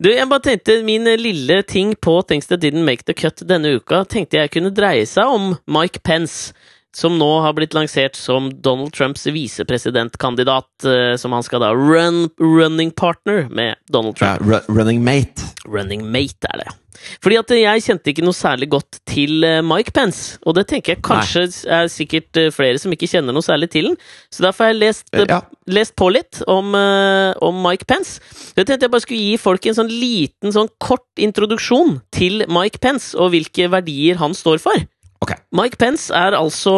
du, 0.00 0.10
jeg 0.12 0.28
bare 0.30 0.44
tenkte 0.44 0.80
min 0.86 1.08
lille 1.20 1.60
ting 1.68 1.94
på 2.00 2.18
Things 2.28 2.48
That 2.50 2.62
Didn't 2.64 2.84
Make 2.86 3.06
The 3.06 3.16
Cut 3.16 3.44
denne 3.48 3.76
uka, 3.78 4.04
tenkte 4.04 4.40
jeg 4.40 4.52
kunne 4.54 4.74
dreie 4.74 5.06
seg 5.08 5.36
om 5.38 5.54
Mike 5.66 6.02
Pence. 6.04 6.52
Som 6.96 7.18
nå 7.20 7.26
har 7.44 7.52
blitt 7.52 7.74
lansert 7.76 8.16
som 8.16 8.46
Donald 8.64 8.94
Trumps 8.96 9.26
visepresidentkandidat. 9.28 10.84
eh, 10.84 11.16
Som 11.20 11.32
han 11.36 11.42
skal 11.44 11.60
da 11.60 11.74
run, 11.76 12.30
running 12.40 12.90
partner 12.90 13.48
med 13.50 13.76
Donald 13.92 14.16
Trump. 14.16 14.40
Ja, 14.48 14.60
running 14.68 15.02
mate. 15.04 15.44
Running 15.68 16.06
mate 16.10 16.48
er 16.54 16.62
det. 16.64 16.72
Fordi 17.20 17.36
at 17.36 17.50
jeg 17.52 17.82
kjente 17.84 18.08
ikke 18.08 18.24
noe 18.24 18.32
særlig 18.32 18.70
godt 18.72 19.00
til 19.06 19.44
eh, 19.44 19.60
Mike 19.60 19.92
Pence. 19.92 20.38
Og 20.46 20.54
det 20.56 20.64
tenker 20.70 20.94
jeg 20.94 21.02
kanskje 21.04 21.42
er 21.68 21.90
sikkert 21.92 22.40
eh, 22.40 22.48
flere 22.50 22.80
som 22.80 22.90
ikke 22.96 23.10
kjenner 23.12 23.36
noe 23.36 23.44
særlig 23.44 23.68
til 23.74 23.90
den. 23.90 23.98
Så 24.32 24.42
derfor 24.46 24.64
har 24.64 24.72
jeg 24.72 24.80
lest, 24.80 25.04
Ja. 25.12 25.42
lest 25.68 25.94
på 26.00 26.08
litt 26.16 26.40
om, 26.48 26.72
om 26.74 27.62
Mike 27.62 27.84
Pence. 27.84 28.20
Jeg 28.56 28.64
tenkte 28.66 28.86
jeg 28.88 28.90
bare 28.96 29.04
skulle 29.04 29.20
gi 29.20 29.36
folk 29.36 29.66
en 29.68 29.76
sånn 29.82 29.92
liten, 29.92 30.52
sånn 30.56 30.72
kort 30.80 31.04
introduksjon 31.20 32.00
til 32.16 32.46
Mike 32.48 32.80
Pence 32.80 33.12
og 33.18 33.34
hvilke 33.36 33.68
verdier 33.70 34.16
han 34.16 34.32
står 34.32 34.58
for. 34.64 34.86
Ok. 35.24 35.32
Mike 35.56 35.78
Pence 35.80 36.14
er 36.14 36.36
altså 36.36 36.76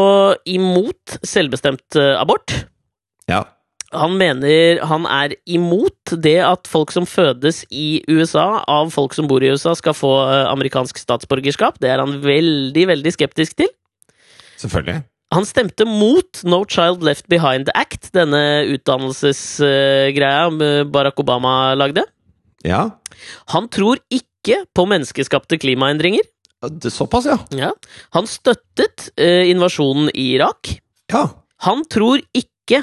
imot 0.48 1.18
selvbestemt 1.26 1.98
eh, 1.98 2.14
abort. 2.20 2.54
Ja. 3.30 3.44
Han 3.96 4.18
mener 4.20 4.82
han 4.84 5.06
er 5.08 5.32
imot 5.48 6.12
det 6.20 6.36
at 6.44 6.68
folk 6.68 6.92
som 6.92 7.06
fødes 7.08 7.62
i 7.72 8.02
USA, 8.08 8.60
av 8.68 8.92
folk 8.92 9.14
som 9.16 9.28
bor 9.30 9.40
i 9.44 9.48
USA, 9.48 9.72
skal 9.78 9.96
få 9.96 10.12
eh, 10.26 10.44
amerikansk 10.50 11.00
statsborgerskap. 11.00 11.80
Det 11.80 11.90
er 11.92 12.02
han 12.04 12.18
veldig, 12.24 12.84
veldig 12.92 13.14
skeptisk 13.16 13.56
til. 13.62 13.72
Selvfølgelig. 14.60 15.02
Han 15.34 15.44
stemte 15.44 15.84
mot 15.84 16.40
No 16.48 16.62
Child 16.68 17.02
Left 17.04 17.26
Behind 17.28 17.68
Act, 17.76 18.10
denne 18.16 18.64
utdannelsesgreia 18.76 20.46
eh, 20.48 20.84
Barack 20.88 21.20
Obama 21.20 21.74
lagde. 21.76 22.04
Ja. 22.66 22.88
Han 23.54 23.68
tror 23.72 24.00
ikke 24.12 24.62
på 24.76 24.84
menneskeskapte 24.88 25.58
klimaendringer. 25.60 26.24
Det- 26.62 26.90
Såpass, 26.90 27.24
ja. 27.26 27.38
Ja. 27.54 27.72
Han 28.16 28.26
støttet 28.26 29.10
uh, 29.20 29.44
invasjonen 29.50 30.10
i 30.14 30.32
Irak. 30.34 30.80
Ja. 31.12 31.28
Han 31.66 31.84
tror 31.90 32.18
ikke 32.34 32.82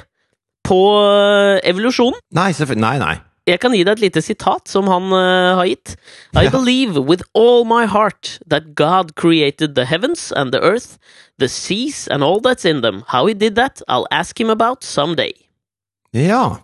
på 0.65 0.79
uh, 1.03 1.59
evolusjonen. 1.63 2.15
Nei. 2.33 2.51
Nei, 2.75 2.97
nei. 2.99 3.15
Jeg 3.45 3.59
kan 3.61 3.75
gi 3.77 3.83
deg 3.85 3.99
et 3.99 4.01
lite 4.01 4.21
sitat 4.25 4.67
som 4.71 4.87
han 4.89 5.11
uh, 5.13 5.55
har 5.59 5.67
gitt. 5.69 5.97
I 6.33 6.45
Ja. 6.47 6.49
believe 6.55 6.97
with 7.05 7.21
all 7.35 7.65
my 7.67 7.85
heart 7.85 8.39
that 8.49 8.71
God 8.75 9.13
created 9.15 9.75
the 9.75 9.85
heavens 9.85 10.31
and 10.31 10.51
the 10.55 10.59
earth, 10.63 10.97
the 11.37 11.47
seas 11.47 12.07
and 12.07 12.23
all 12.23 12.39
that's 12.41 12.65
in 12.65 12.81
them. 12.81 13.03
How 13.11 13.27
he 13.27 13.35
did 13.35 13.53
that, 13.55 13.83
I'll 13.87 14.07
ask 14.09 14.39
him 14.39 14.49
about 14.49 14.83
someday. 14.83 15.33
Ja. 16.13 16.57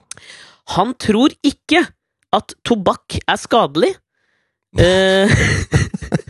Han 0.78 0.96
tror 0.96 1.30
ikke 1.44 1.86
at 2.34 2.56
tobakk 2.64 3.20
er 3.28 3.38
skadelig. 3.38 3.94
Eh, 4.80 5.30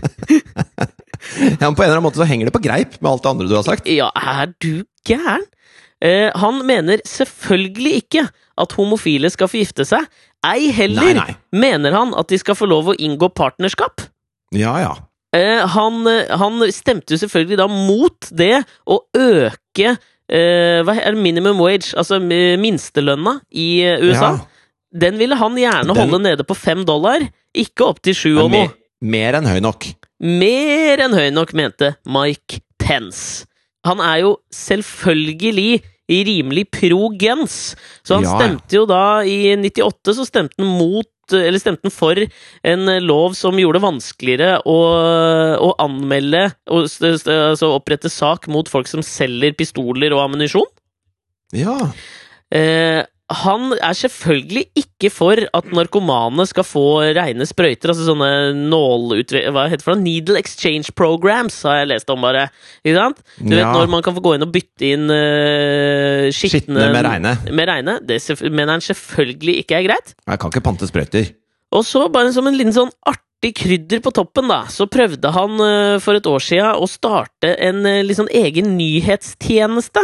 ja. 1.62 1.70
Men 1.70 1.76
på 1.78 1.84
en 1.84 1.90
eller 1.92 2.00
annen 2.00 2.08
måte 2.10 2.20
så 2.22 2.28
henger 2.28 2.50
det 2.50 2.54
på 2.56 2.64
greip 2.66 2.98
med 3.02 3.12
alt 3.12 3.24
det 3.24 3.30
andre 3.32 3.48
du 3.48 3.56
har 3.56 3.64
sagt. 3.68 3.86
ja, 3.88 4.10
er 4.18 4.52
du 4.60 4.84
gæren? 5.08 5.46
Eh, 6.02 6.32
han 6.42 6.64
mener 6.66 6.98
selvfølgelig 7.06 7.94
ikke 8.02 8.24
at 8.58 8.72
homofile 8.74 9.30
skal 9.30 9.48
få 9.52 9.60
gifte 9.62 9.86
seg. 9.86 10.08
Ei 10.44 10.72
heller 10.74 11.12
Nei, 11.14 11.14
nei. 11.14 11.36
mener 11.54 11.94
han 11.94 12.16
at 12.18 12.28
de 12.34 12.40
skal 12.42 12.58
få 12.58 12.66
lov 12.66 12.90
å 12.90 12.96
inngå 12.98 13.30
partnerskap. 13.38 14.02
Ja, 14.58 14.74
ja. 14.82 14.96
Eh, 15.38 15.62
han, 15.76 16.02
eh, 16.10 16.26
han 16.42 16.58
stemte 16.74 17.14
jo 17.14 17.22
selvfølgelig 17.22 17.60
da 17.62 17.68
mot 17.70 18.32
det 18.36 18.64
å 18.90 18.98
øke 19.16 19.94
eh, 19.94 20.82
hva 20.84 20.96
er 20.98 21.16
minimum 21.16 21.62
wage, 21.62 21.94
altså 21.96 22.18
minstelønna 22.20 23.38
i 23.54 23.70
eh, 23.86 24.02
USA. 24.02 24.34
Ja. 24.34 24.48
Den 25.06 25.18
ville 25.22 25.38
han 25.40 25.56
gjerne 25.56 25.94
Den- 25.94 26.02
holde 26.02 26.20
nede 26.26 26.44
på 26.44 26.58
fem 26.58 26.82
dollar, 26.90 27.22
ikke 27.56 27.86
opp 27.88 28.02
til 28.04 28.18
sju 28.18 28.34
og 28.42 28.50
noe. 28.52 28.66
mer, 28.66 28.74
mer 29.02 29.38
enn 29.40 29.48
høy 29.48 29.60
nok. 29.64 29.88
Mer 30.22 31.02
enn 31.02 31.16
høy 31.18 31.32
nok, 31.34 31.56
mente 31.58 31.96
Mike 32.06 32.62
Pence. 32.82 33.48
Han 33.88 34.02
er 34.04 34.22
jo 34.22 34.36
selvfølgelig 34.54 35.82
rimelig 36.12 36.66
pro 36.76 37.08
gens, 37.16 37.74
så 38.04 38.20
han 38.20 38.26
Ja, 38.28 38.36
stemte 38.36 38.76
jo 38.76 38.86
da 38.90 39.24
i 39.24 39.56
98 39.56 40.18
så 40.18 40.26
stemte 40.28 40.60
han 40.60 40.68
mot 40.68 41.08
eller 41.32 41.62
stemte 41.62 41.88
han 41.88 41.94
for 41.96 42.20
en 42.68 42.92
lov 43.06 43.38
som 43.40 43.56
gjorde 43.56 43.80
det 43.80 43.86
vanskeligere 43.86 44.58
å, 44.68 44.78
å 45.64 45.70
anmelde 45.80 46.50
og 46.68 46.90
altså 46.92 47.72
opprette 47.78 48.12
sak 48.12 48.50
mot 48.52 48.68
folk 48.68 48.90
som 48.92 49.06
selger 49.06 49.56
pistoler 49.56 50.12
og 50.12 50.26
ammunisjon. 50.26 50.68
Ja. 51.56 51.78
Eh, 52.52 53.00
han 53.32 53.74
er 53.78 53.96
selvfølgelig 53.98 54.64
ikke 54.78 55.10
for 55.14 55.40
at 55.40 55.70
narkomane 55.74 56.46
skal 56.50 56.66
få 56.68 56.86
reine 57.16 57.46
sprøyter, 57.48 57.94
altså 57.94 58.06
sånne 58.08 58.30
nålutve... 58.70 59.44
Hva 59.54 59.66
heter 59.72 59.82
det 59.82 59.88
for 59.88 59.96
noe? 59.96 60.04
Needle 60.06 60.40
exchange 60.42 60.94
programs, 60.98 61.62
har 61.68 61.82
jeg 61.82 61.92
lest 61.94 62.12
om, 62.14 62.22
bare. 62.24 62.48
Ikke 62.84 62.98
sant? 62.98 63.24
Du 63.40 63.56
vet 63.56 63.66
når 63.66 63.92
man 63.92 64.06
kan 64.06 64.16
få 64.18 64.24
gå 64.26 64.36
inn 64.38 64.46
og 64.46 64.54
bytte 64.54 64.92
inn 64.94 65.08
uh, 65.10 66.28
skitne 66.36 66.92
med 66.94 67.08
reine. 67.08 67.36
Med 67.50 67.72
reine. 67.72 67.98
Det 68.06 68.20
mener 68.50 68.76
han 68.76 68.86
selvfølgelig 68.86 69.58
ikke 69.64 69.80
er 69.80 69.88
greit. 69.90 70.16
Jeg 70.28 70.42
kan 70.42 70.54
ikke 70.54 70.66
pante 70.70 70.90
sprøyter. 70.90 71.34
Og 71.72 71.86
så, 71.88 72.06
bare 72.12 72.34
som 72.36 72.48
en 72.50 72.58
liten 72.58 72.76
sånn 72.76 72.92
artig 73.08 73.56
krydder 73.58 74.02
på 74.04 74.14
toppen, 74.14 74.52
da, 74.52 74.66
så 74.70 74.90
prøvde 74.92 75.32
han 75.34 75.58
uh, 75.58 75.98
for 76.04 76.20
et 76.20 76.28
år 76.30 76.44
siden 76.44 76.78
å 76.78 76.90
starte 76.90 77.56
en 77.58 77.86
uh, 77.88 78.16
sånn 78.18 78.32
egen 78.44 78.76
nyhetstjeneste. 78.78 80.04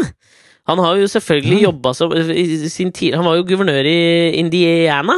Han 0.67 0.79
har 0.83 0.97
jo 0.99 1.07
selvfølgelig 1.07 1.57
mm. 1.57 1.63
jobba 1.63 1.93
som 1.95 2.13
i 2.13 2.69
sin 2.69 2.91
tid 2.91 3.15
Han 3.15 3.25
var 3.25 3.37
jo 3.39 3.45
guvernør 3.47 3.87
i 3.87 4.31
Indiana. 4.35 5.15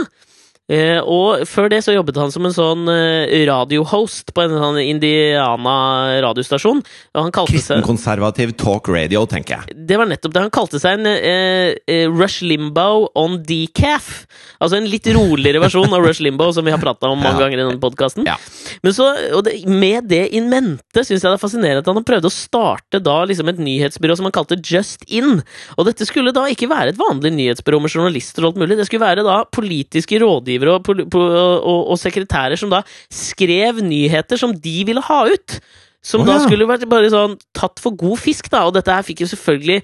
Eh, 0.69 0.99
og 1.01 1.41
før 1.49 1.69
det 1.73 1.79
så 1.81 1.95
jobbet 1.95 2.17
han 2.21 2.29
som 2.33 2.45
en 2.45 2.53
sånn 2.53 2.83
eh, 2.93 3.31
radiohost 3.49 4.33
på 4.37 4.43
en 4.45 4.53
sånn 4.53 4.77
Indiana 4.83 6.19
radiostasjon. 6.21 6.81
Og 7.15 7.23
han 7.25 7.33
kalte 7.33 7.55
seg 7.57 7.79
Kristenkonservativ 7.79 8.53
talk 8.59 8.89
radio, 8.93 9.23
tenker 9.29 9.57
jeg. 9.63 9.79
det 9.89 9.97
var 9.97 10.09
nettopp 10.09 10.35
det. 10.35 10.43
Han 10.45 10.53
kalte 10.53 10.79
seg 10.81 10.99
en 10.99 11.09
eh, 11.09 11.73
eh, 11.89 12.05
Rush 12.11 12.43
Limbo 12.45 13.07
on 13.17 13.39
decaf. 13.47 14.25
Altså 14.59 14.77
en 14.77 14.87
litt 14.91 15.07
roligere 15.15 15.61
versjon 15.63 15.89
av 15.95 16.03
Rush 16.05 16.21
Limbo, 16.21 16.51
som 16.53 16.65
vi 16.67 16.73
har 16.73 16.81
prata 16.81 17.09
om 17.09 17.17
mange 17.17 17.39
Ja. 17.39 17.45
ganger 17.47 17.59
i 17.59 17.63
denne 17.63 17.79
podkasten. 17.81 18.25
Ja. 18.27 18.35
Men 18.83 18.93
så, 18.93 19.09
og 19.37 19.45
det, 19.45 19.57
med 19.69 20.09
det 20.11 20.25
in 20.35 20.49
mente 20.51 21.01
syns 21.05 21.21
jeg 21.23 21.29
det 21.29 21.37
er 21.37 21.41
fascinerende 21.41 21.81
at 21.85 21.89
han 21.89 22.03
prøvde 22.05 22.27
å 22.27 22.33
starte 22.33 22.99
da 23.01 23.21
liksom 23.29 23.47
et 23.49 23.61
nyhetsbyrå 23.63 24.17
som 24.19 24.27
han 24.27 24.35
kalte 24.35 24.57
Just 24.59 25.05
In. 25.07 25.39
Og 25.77 25.85
dette 25.87 26.05
skulle 26.09 26.33
da 26.35 26.45
ikke 26.51 26.67
være 26.69 26.91
et 26.93 26.99
vanlig 26.99 27.31
nyhetsbyrå 27.37 27.79
med 27.81 27.93
journalister 27.93 28.43
og 28.43 28.51
alt 28.53 28.61
mulig. 28.61 28.77
Det 28.77 28.85
skulle 28.89 29.05
være 29.07 29.23
da 29.25 29.37
politiske 29.55 30.19
rådgivere 30.19 30.58
og, 30.67 30.89
og, 31.15 31.79
og 31.93 31.97
sekretærer 31.97 32.57
som 32.59 32.69
da 32.69 32.83
skrev 33.09 33.79
nyheter 33.85 34.37
som 34.37 34.51
de 34.53 34.83
ville 34.85 35.01
ha 35.01 35.21
ut. 35.31 35.59
Som 36.01 36.21
Å, 36.21 36.25
da 36.29 36.37
skulle 36.39 36.63
vært 36.63 36.85
bare 36.87 37.09
sånn 37.11 37.33
tatt 37.51 37.79
for 37.83 37.91
god 37.91 38.15
fisk, 38.23 38.47
da. 38.53 38.61
Og 38.69 38.71
dette 38.73 38.87
her 38.87 39.03
fikk 39.03 39.19
jo 39.25 39.27
selvfølgelig 39.27 39.81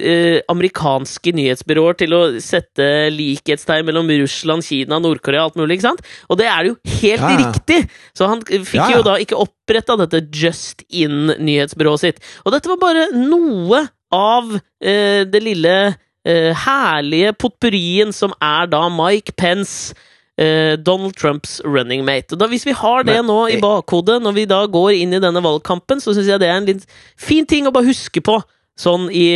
eh, 0.00 0.38
amerikanske 0.48 1.34
nyhetsbyråer 1.36 1.98
til 2.00 2.14
å 2.16 2.20
sette 2.40 3.10
likhetstegn 3.12 3.84
mellom 3.84 4.08
Russland, 4.22 4.64
Kina, 4.64 4.96
Nord-Korea 5.04 5.42
alt 5.44 5.58
mulig, 5.60 5.76
ikke 5.76 5.90
sant? 5.90 6.00
Og 6.32 6.38
det 6.40 6.46
er 6.48 6.70
jo 6.70 6.76
helt 7.02 7.20
Ja, 7.20 7.34
ja. 7.34 7.36
riktig! 7.44 7.90
Så 8.16 8.28
han 8.32 8.40
fikk 8.48 8.72
Ja, 8.80 8.88
ja. 8.88 8.96
jo 8.96 9.04
da 9.04 9.18
ikke 9.20 9.36
oppretta 9.44 9.98
dette 10.00 10.22
Just 10.32 10.80
In-nyhetsbyrået 10.88 12.00
sitt. 12.06 12.24
Og 12.46 12.56
dette 12.56 12.72
var 12.72 12.80
bare 12.80 13.10
noe 13.12 13.84
av 14.16 14.54
eh, 14.80 15.26
det 15.28 15.44
lille 15.44 15.76
eh, 16.24 16.56
herlige 16.64 17.34
potpurrien 17.36 18.16
som 18.16 18.32
er 18.40 18.64
da 18.72 18.86
Mike 18.88 19.36
Pence. 19.36 19.92
Eh, 20.40 20.76
Donald 20.80 21.16
Trumps 21.18 21.58
running 21.64 22.04
mate. 22.06 22.34
Og 22.34 22.40
da, 22.40 22.48
hvis 22.50 22.66
vi 22.68 22.76
har 22.76 23.04
det 23.08 23.18
nå 23.26 23.40
i 23.48 23.58
eh, 23.58 23.62
bakhodet 23.62 24.20
når 24.24 24.38
vi 24.38 24.46
da 24.50 24.62
går 24.70 24.96
inn 25.02 25.16
i 25.16 25.22
denne 25.22 25.42
valgkampen, 25.44 26.02
så 26.02 26.14
syns 26.16 26.30
jeg 26.30 26.42
det 26.42 26.48
er 26.50 26.58
en 26.60 26.70
litt 26.70 26.88
fin 27.20 27.48
ting 27.48 27.68
å 27.68 27.74
bare 27.74 27.90
huske 27.90 28.24
på. 28.24 28.40
Sånn 28.80 29.10
i, 29.12 29.26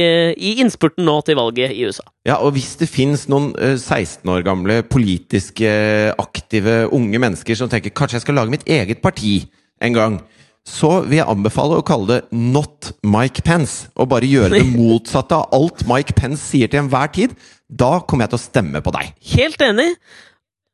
i 0.41 0.55
innspurten 0.63 1.05
nå 1.05 1.19
til 1.27 1.37
valget 1.37 1.75
i 1.75 1.83
USA. 1.85 2.07
Ja, 2.25 2.39
og 2.41 2.55
hvis 2.57 2.79
det 2.81 2.89
fins 2.89 3.27
noen 3.29 3.51
eh, 3.61 3.75
16 3.77 4.31
år 4.33 4.45
gamle 4.47 4.79
politiske 4.89 5.69
aktive 6.17 6.85
unge 6.97 7.21
mennesker 7.21 7.59
som 7.59 7.69
tenker 7.69 7.93
kanskje 7.93 8.23
jeg 8.23 8.25
skal 8.25 8.41
lage 8.41 8.55
mitt 8.55 8.65
eget 8.71 9.03
parti 9.05 9.43
en 9.85 9.99
gang, 9.99 10.17
så 10.65 11.03
vil 11.05 11.19
jeg 11.19 11.29
anbefale 11.29 11.77
å 11.77 11.85
kalle 11.85 12.09
det 12.09 12.21
Not 12.33 12.95
Mike 13.05 13.45
Pence. 13.45 13.91
Og 14.01 14.09
bare 14.15 14.29
gjøre 14.29 14.63
det 14.63 14.71
motsatte 14.79 15.37
av 15.37 15.53
alt 15.53 15.85
Mike 15.91 16.17
Pence 16.17 16.41
sier 16.41 16.73
til 16.73 16.87
enhver 16.87 17.13
tid. 17.13 17.35
Da 17.69 17.99
kommer 18.01 18.25
jeg 18.25 18.33
til 18.33 18.41
å 18.41 18.47
stemme 18.47 18.81
på 18.85 18.95
deg. 18.97 19.13
Helt 19.35 19.61
enig! 19.67 19.91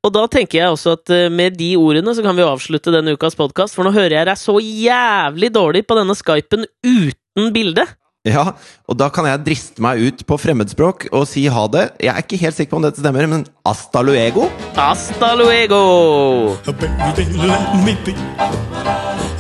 Og 0.01 0.13
da 0.15 0.25
tenker 0.33 0.63
jeg 0.63 0.73
også 0.73 0.95
at 0.97 1.13
eh, 1.13 1.29
med 1.33 1.59
de 1.61 1.75
ordene 1.77 2.15
så 2.17 2.25
kan 2.25 2.37
vi 2.37 2.45
avslutte 2.47 2.93
denne 2.95 3.13
ukas 3.17 3.37
podkast, 3.37 3.77
for 3.77 3.85
nå 3.85 3.93
hører 3.93 4.17
jeg 4.21 4.29
deg 4.31 4.39
så 4.41 4.57
jævlig 4.61 5.51
dårlig 5.53 5.83
på 5.85 5.99
denne 5.99 6.17
skypen 6.17 6.65
uten 6.87 7.51
bilde. 7.53 7.85
Ja, 8.25 8.51
og 8.85 8.99
da 9.01 9.09
kan 9.13 9.25
jeg 9.29 9.45
driste 9.45 9.81
meg 9.85 10.01
ut 10.01 10.25
på 10.29 10.37
fremmedspråk 10.41 11.07
og 11.09 11.25
si 11.29 11.47
ha 11.53 11.65
det. 11.73 11.87
Jeg 12.05 12.13
er 12.13 12.25
ikke 12.25 12.41
helt 12.41 12.57
sikker 12.57 12.73
på 12.73 12.81
om 12.81 12.85
dette 12.85 13.01
stemmer, 13.01 13.29
men 13.29 13.47
hasta 13.65 14.03
luego. 14.05 14.49
Hasta 14.77 15.35
luego! 15.37 16.57
Baby, 16.65 17.25
let 17.45 17.77
me 17.85 17.97
be 18.05 18.17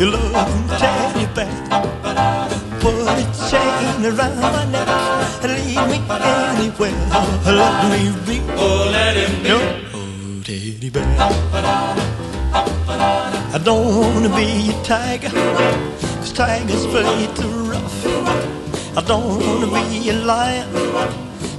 your 0.00 0.12
love 0.12 0.80
teddy 0.80 1.26
back. 1.36 1.52
put 2.80 2.94
a 2.96 3.24
chain 3.48 4.04
around 4.06 4.40
my 4.40 4.64
neck 4.72 4.88
lead 5.42 5.88
me 5.88 5.98
anywhere. 6.08 6.96
Let 7.44 7.76
me 7.92 8.02
be. 8.26 8.40
Oh, 8.56 8.88
let 8.92 9.16
him 9.16 9.42
be. 9.42 9.89
Teddy 10.50 10.90
bear. 10.90 11.06
I 13.54 13.60
don't 13.62 13.86
wanna 14.00 14.34
be 14.34 14.70
a 14.70 14.82
tiger, 14.82 15.28
cause 15.28 16.32
tigers 16.32 16.86
play 16.88 17.28
too 17.36 17.70
rough. 17.70 18.06
I 18.98 19.00
don't 19.06 19.38
wanna 19.46 19.68
be 19.68 20.10
a 20.10 20.12
lion, 20.12 20.68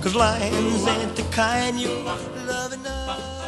cause 0.02 0.14
lions 0.14 0.86
ain't 0.90 1.16
the 1.16 1.24
kind 1.32 1.80
you 1.80 1.88
love 2.46 2.74
enough. 2.74 3.41